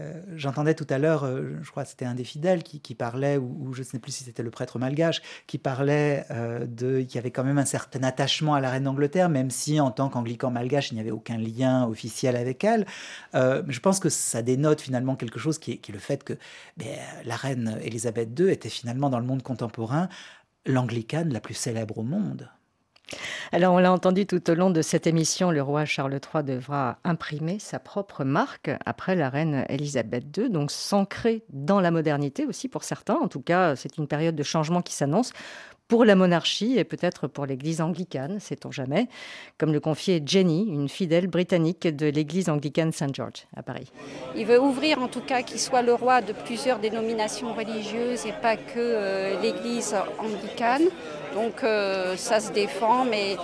Euh, 0.00 0.20
j'entendais 0.34 0.74
tout 0.74 0.86
à 0.90 0.98
l'heure, 0.98 1.24
euh, 1.24 1.56
je 1.62 1.70
crois 1.70 1.84
que 1.84 1.88
c'était 1.88 2.04
un 2.04 2.16
des 2.16 2.24
fidèles 2.24 2.64
qui, 2.64 2.94
parlait, 2.94 3.36
ou, 3.36 3.72
je 3.74 3.80
ne 3.80 3.84
sais 3.84 3.98
plus 4.00 4.10
si 4.10 4.24
c'était 4.24 4.42
le 4.42 4.50
prêtre 4.50 4.78
malgache, 4.78 5.22
qui 5.46 5.56
parlait 5.56 6.26
euh, 6.30 6.66
de 6.66 7.00
qu'il 7.02 7.14
y 7.14 7.18
avait 7.18 7.30
quand 7.30 7.44
même 7.44 7.58
un 7.58 7.64
certain 7.64 8.02
attachement 8.02 8.54
à 8.54 8.60
la 8.60 8.70
reine 8.70 8.84
d'Angleterre, 8.84 9.28
même 9.28 9.50
si 9.50 9.78
en 9.80 9.92
tant 9.92 10.08
qu'anglican 10.08 10.50
malgache, 10.50 10.90
il 10.90 10.94
n'y 10.94 11.00
avait 11.00 11.12
aucun 11.12 11.38
lien 11.38 11.86
officiel 11.86 12.34
avec 12.36 12.64
elle. 12.64 12.86
je 13.34 13.80
pense 13.80 14.00
que 14.00 14.08
ça 14.08 14.42
dénote 14.42 14.80
finalement 14.80 15.16
quelque 15.16 15.38
chose 15.38 15.58
qui 15.58 15.72
est, 15.72 15.88
le 15.88 15.98
fait 15.98 16.24
que 16.24 16.34
ben, 16.76 16.98
la 17.24 17.36
reine 17.36 17.78
Elisabeth 17.82 18.38
II 18.38 18.50
était 18.50 18.68
finalement 18.68 19.10
dans 19.10 19.20
le 19.20 19.26
monde 19.26 19.42
contemporain 19.42 20.08
l'anglicane 20.66 21.32
la 21.32 21.40
plus 21.40 21.54
célèbre 21.54 21.98
au 21.98 22.02
monde. 22.02 22.50
Alors, 23.52 23.74
on 23.74 23.78
l'a 23.78 23.92
entendu 23.92 24.26
tout 24.26 24.50
au 24.50 24.54
long 24.54 24.70
de 24.70 24.82
cette 24.82 25.06
émission, 25.06 25.50
le 25.50 25.62
roi 25.62 25.84
Charles 25.84 26.18
III 26.34 26.42
devra 26.42 26.98
imprimer 27.04 27.58
sa 27.58 27.78
propre 27.78 28.24
marque 28.24 28.70
après 28.86 29.14
la 29.14 29.28
reine 29.28 29.64
Elisabeth 29.68 30.24
II, 30.36 30.50
donc 30.50 30.70
s'ancrer 30.70 31.44
dans 31.50 31.80
la 31.80 31.90
modernité 31.90 32.46
aussi 32.46 32.68
pour 32.68 32.82
certains. 32.84 33.14
En 33.14 33.28
tout 33.28 33.42
cas, 33.42 33.76
c'est 33.76 33.98
une 33.98 34.08
période 34.08 34.34
de 34.34 34.42
changement 34.42 34.82
qui 34.82 34.94
s'annonce 34.94 35.32
pour 35.88 36.04
la 36.04 36.14
monarchie 36.14 36.78
et 36.78 36.84
peut-être 36.84 37.26
pour 37.26 37.46
l'église 37.46 37.80
anglicane, 37.80 38.40
sait-on 38.40 38.70
jamais, 38.70 39.06
comme 39.58 39.72
le 39.72 39.80
confiait 39.80 40.22
Jenny, 40.24 40.66
une 40.68 40.88
fidèle 40.88 41.26
britannique 41.26 41.86
de 41.86 42.06
l'église 42.06 42.48
anglicane 42.48 42.92
Saint 42.92 43.12
George 43.12 43.46
à 43.54 43.62
Paris. 43.62 43.92
Il 44.34 44.46
veut 44.46 44.60
ouvrir 44.60 45.00
en 45.00 45.08
tout 45.08 45.20
cas 45.20 45.42
qu'il 45.42 45.60
soit 45.60 45.82
le 45.82 45.94
roi 45.94 46.22
de 46.22 46.32
plusieurs 46.32 46.78
dénominations 46.78 47.52
religieuses 47.52 48.24
et 48.26 48.32
pas 48.32 48.56
que 48.56 48.78
euh, 48.78 49.40
l'église 49.40 49.94
anglicane. 50.18 50.84
Donc 51.34 51.62
euh, 51.62 52.16
ça 52.16 52.40
se 52.40 52.52
défend, 52.52 53.04
mais 53.04 53.36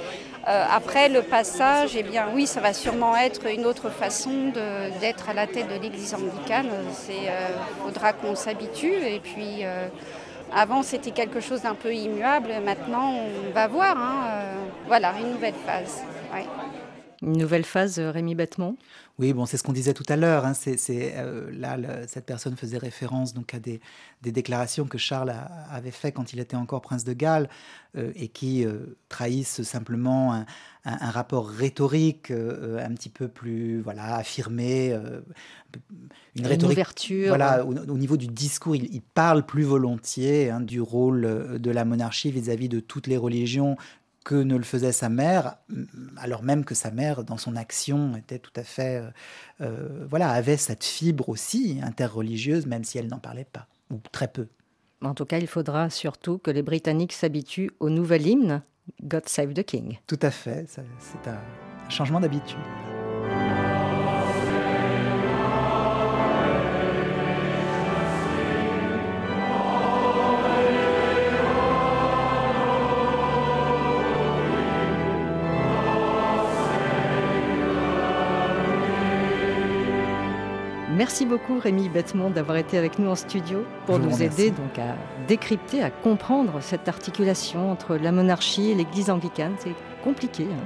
euh, 0.48 0.64
après 0.70 1.10
le 1.10 1.22
passage, 1.22 1.94
eh 1.94 2.02
bien 2.02 2.28
oui, 2.34 2.46
ça 2.46 2.60
va 2.60 2.72
sûrement 2.72 3.16
être 3.16 3.46
une 3.46 3.66
autre 3.66 3.90
façon 3.90 4.52
d'être 5.00 5.28
à 5.28 5.34
la 5.34 5.46
tête 5.46 5.68
de 5.68 5.80
l'église 5.80 6.14
anglicane. 6.14 6.68
Il 7.10 7.30
faudra 7.82 8.14
qu'on 8.14 8.34
s'habitue 8.34 8.94
et 8.94 9.20
puis 9.20 9.64
avant, 10.52 10.82
c'était 10.82 11.10
quelque 11.10 11.40
chose 11.40 11.62
d'un 11.62 11.74
peu 11.74 11.94
immuable. 11.94 12.48
Maintenant, 12.64 13.14
on 13.14 13.52
va 13.52 13.68
voir. 13.68 13.96
Hein, 13.96 14.24
euh, 14.28 14.64
voilà, 14.86 15.14
une 15.18 15.32
nouvelle 15.32 15.54
phase. 15.66 16.02
Une 17.22 17.36
nouvelle 17.36 17.64
phase, 17.64 17.98
euh, 17.98 18.10
Rémi 18.10 18.34
Battemont 18.34 18.76
Oui, 19.18 19.32
bon, 19.34 19.44
c'est 19.44 19.58
ce 19.58 19.62
qu'on 19.62 19.72
disait 19.72 19.92
tout 19.92 20.04
à 20.08 20.16
l'heure. 20.16 20.46
Hein, 20.46 20.54
c'est, 20.54 20.78
euh, 20.88 21.50
là, 21.52 21.76
cette 22.06 22.24
personne 22.24 22.56
faisait 22.56 22.78
référence 22.78 23.34
donc 23.34 23.52
à 23.54 23.58
des, 23.58 23.80
déclarations 24.22 24.86
que 24.86 24.98
Charles 24.98 25.34
avait 25.70 25.90
fait 25.90 26.12
quand 26.12 26.32
il 26.32 26.40
était 26.40 26.56
encore 26.56 26.80
prince 26.80 27.04
de 27.04 27.12
Galles 27.12 27.48
et 27.96 28.28
qui 28.28 28.64
trahissent 29.08 29.62
simplement 29.62 30.32
un, 30.32 30.46
un, 30.84 31.10
rapport 31.10 31.48
rhétorique 31.48 32.30
un 32.30 32.94
petit 32.94 33.08
peu 33.08 33.28
plus 33.28 33.80
voilà 33.80 34.16
affirmé, 34.16 34.98
une, 36.36 36.46
rhétorique, 36.46 36.72
ouverture. 36.72 37.28
Voilà, 37.28 37.64
au, 37.64 37.98
niveau 37.98 38.16
du 38.16 38.26
discours, 38.26 38.76
il, 38.76 39.02
parle 39.02 39.44
plus 39.44 39.62
volontiers 39.62 40.50
hein, 40.50 40.60
du 40.60 40.80
rôle 40.80 41.58
de 41.60 41.70
la 41.70 41.84
monarchie 41.84 42.30
vis-à-vis 42.30 42.68
de 42.68 42.80
toutes 42.80 43.06
les 43.06 43.16
religions 43.16 43.76
que 44.24 44.34
ne 44.34 44.56
le 44.56 44.64
faisait 44.64 44.92
sa 44.92 45.08
mère, 45.08 45.56
alors 46.16 46.42
même 46.42 46.64
que 46.64 46.74
sa 46.74 46.90
mère, 46.90 47.24
dans 47.24 47.38
son 47.38 47.56
action, 47.56 48.16
était 48.16 48.38
tout 48.38 48.52
à 48.56 48.62
fait, 48.62 48.96
euh, 48.96 49.10
euh, 49.62 50.06
voilà, 50.08 50.30
avait 50.30 50.56
cette 50.56 50.84
fibre 50.84 51.28
aussi 51.28 51.80
interreligieuse, 51.82 52.66
même 52.66 52.84
si 52.84 52.98
elle 52.98 53.08
n'en 53.08 53.18
parlait 53.18 53.46
pas 53.50 53.66
ou 53.90 53.98
très 54.12 54.28
peu. 54.28 54.46
En 55.02 55.14
tout 55.14 55.24
cas, 55.24 55.38
il 55.38 55.46
faudra 55.46 55.88
surtout 55.88 56.38
que 56.38 56.50
les 56.50 56.62
Britanniques 56.62 57.14
s'habituent 57.14 57.70
au 57.80 57.88
nouvel 57.88 58.26
hymne 58.26 58.62
God 59.02 59.28
Save 59.28 59.54
the 59.54 59.62
King. 59.62 59.98
Tout 60.06 60.18
à 60.22 60.30
fait, 60.30 60.66
c'est 60.68 61.28
un 61.28 61.90
changement 61.90 62.20
d'habitude. 62.20 62.58
Merci 81.10 81.26
beaucoup 81.26 81.58
Rémi 81.58 81.88
Bettemont 81.88 82.30
d'avoir 82.30 82.56
été 82.56 82.78
avec 82.78 83.00
nous 83.00 83.10
en 83.10 83.16
studio 83.16 83.64
pour 83.84 83.98
nous 83.98 84.22
aider 84.22 84.52
donc 84.52 84.78
à 84.78 84.94
décrypter, 85.26 85.82
à 85.82 85.90
comprendre 85.90 86.58
cette 86.60 86.86
articulation 86.86 87.72
entre 87.72 87.96
la 87.96 88.12
monarchie 88.12 88.70
et 88.70 88.76
l'Église 88.76 89.10
anglicane. 89.10 89.54
C'est 89.58 89.74
compliqué 90.04 90.44
hein. 90.44 90.64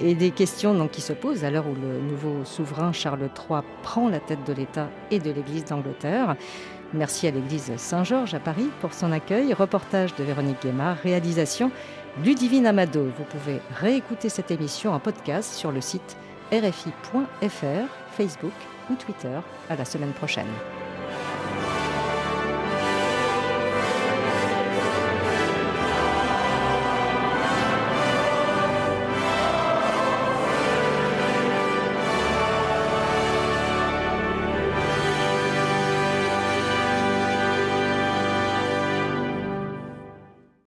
et 0.00 0.16
des 0.16 0.32
questions 0.32 0.74
donc 0.74 0.90
qui 0.90 1.00
se 1.00 1.12
posent 1.12 1.44
à 1.44 1.52
l'heure 1.52 1.68
où 1.68 1.74
le 1.76 2.00
nouveau 2.00 2.44
souverain 2.44 2.90
Charles 2.92 3.30
III 3.48 3.60
prend 3.84 4.08
la 4.08 4.18
tête 4.18 4.44
de 4.44 4.52
l'État 4.52 4.88
et 5.12 5.20
de 5.20 5.30
l'Église 5.30 5.66
d'Angleterre. 5.66 6.34
Merci 6.92 7.28
à 7.28 7.30
l'église 7.30 7.70
Saint-Georges 7.76 8.34
à 8.34 8.40
Paris 8.40 8.68
pour 8.80 8.92
son 8.92 9.12
accueil. 9.12 9.52
Reportage 9.52 10.16
de 10.16 10.24
Véronique 10.24 10.62
Guémard, 10.62 10.96
réalisation 11.04 11.70
Ludivine 12.24 12.66
Amado. 12.66 13.04
Vous 13.16 13.24
pouvez 13.24 13.60
réécouter 13.78 14.30
cette 14.30 14.50
émission 14.50 14.92
en 14.94 14.98
podcast 14.98 15.54
sur 15.54 15.70
le 15.70 15.80
site 15.80 16.16
rfi.fr, 16.50 17.86
Facebook 18.10 18.52
ou 18.90 18.94
Twitter. 18.94 19.38
À 19.68 19.76
la 19.76 19.84
semaine 19.84 20.12
prochaine. 20.12 20.46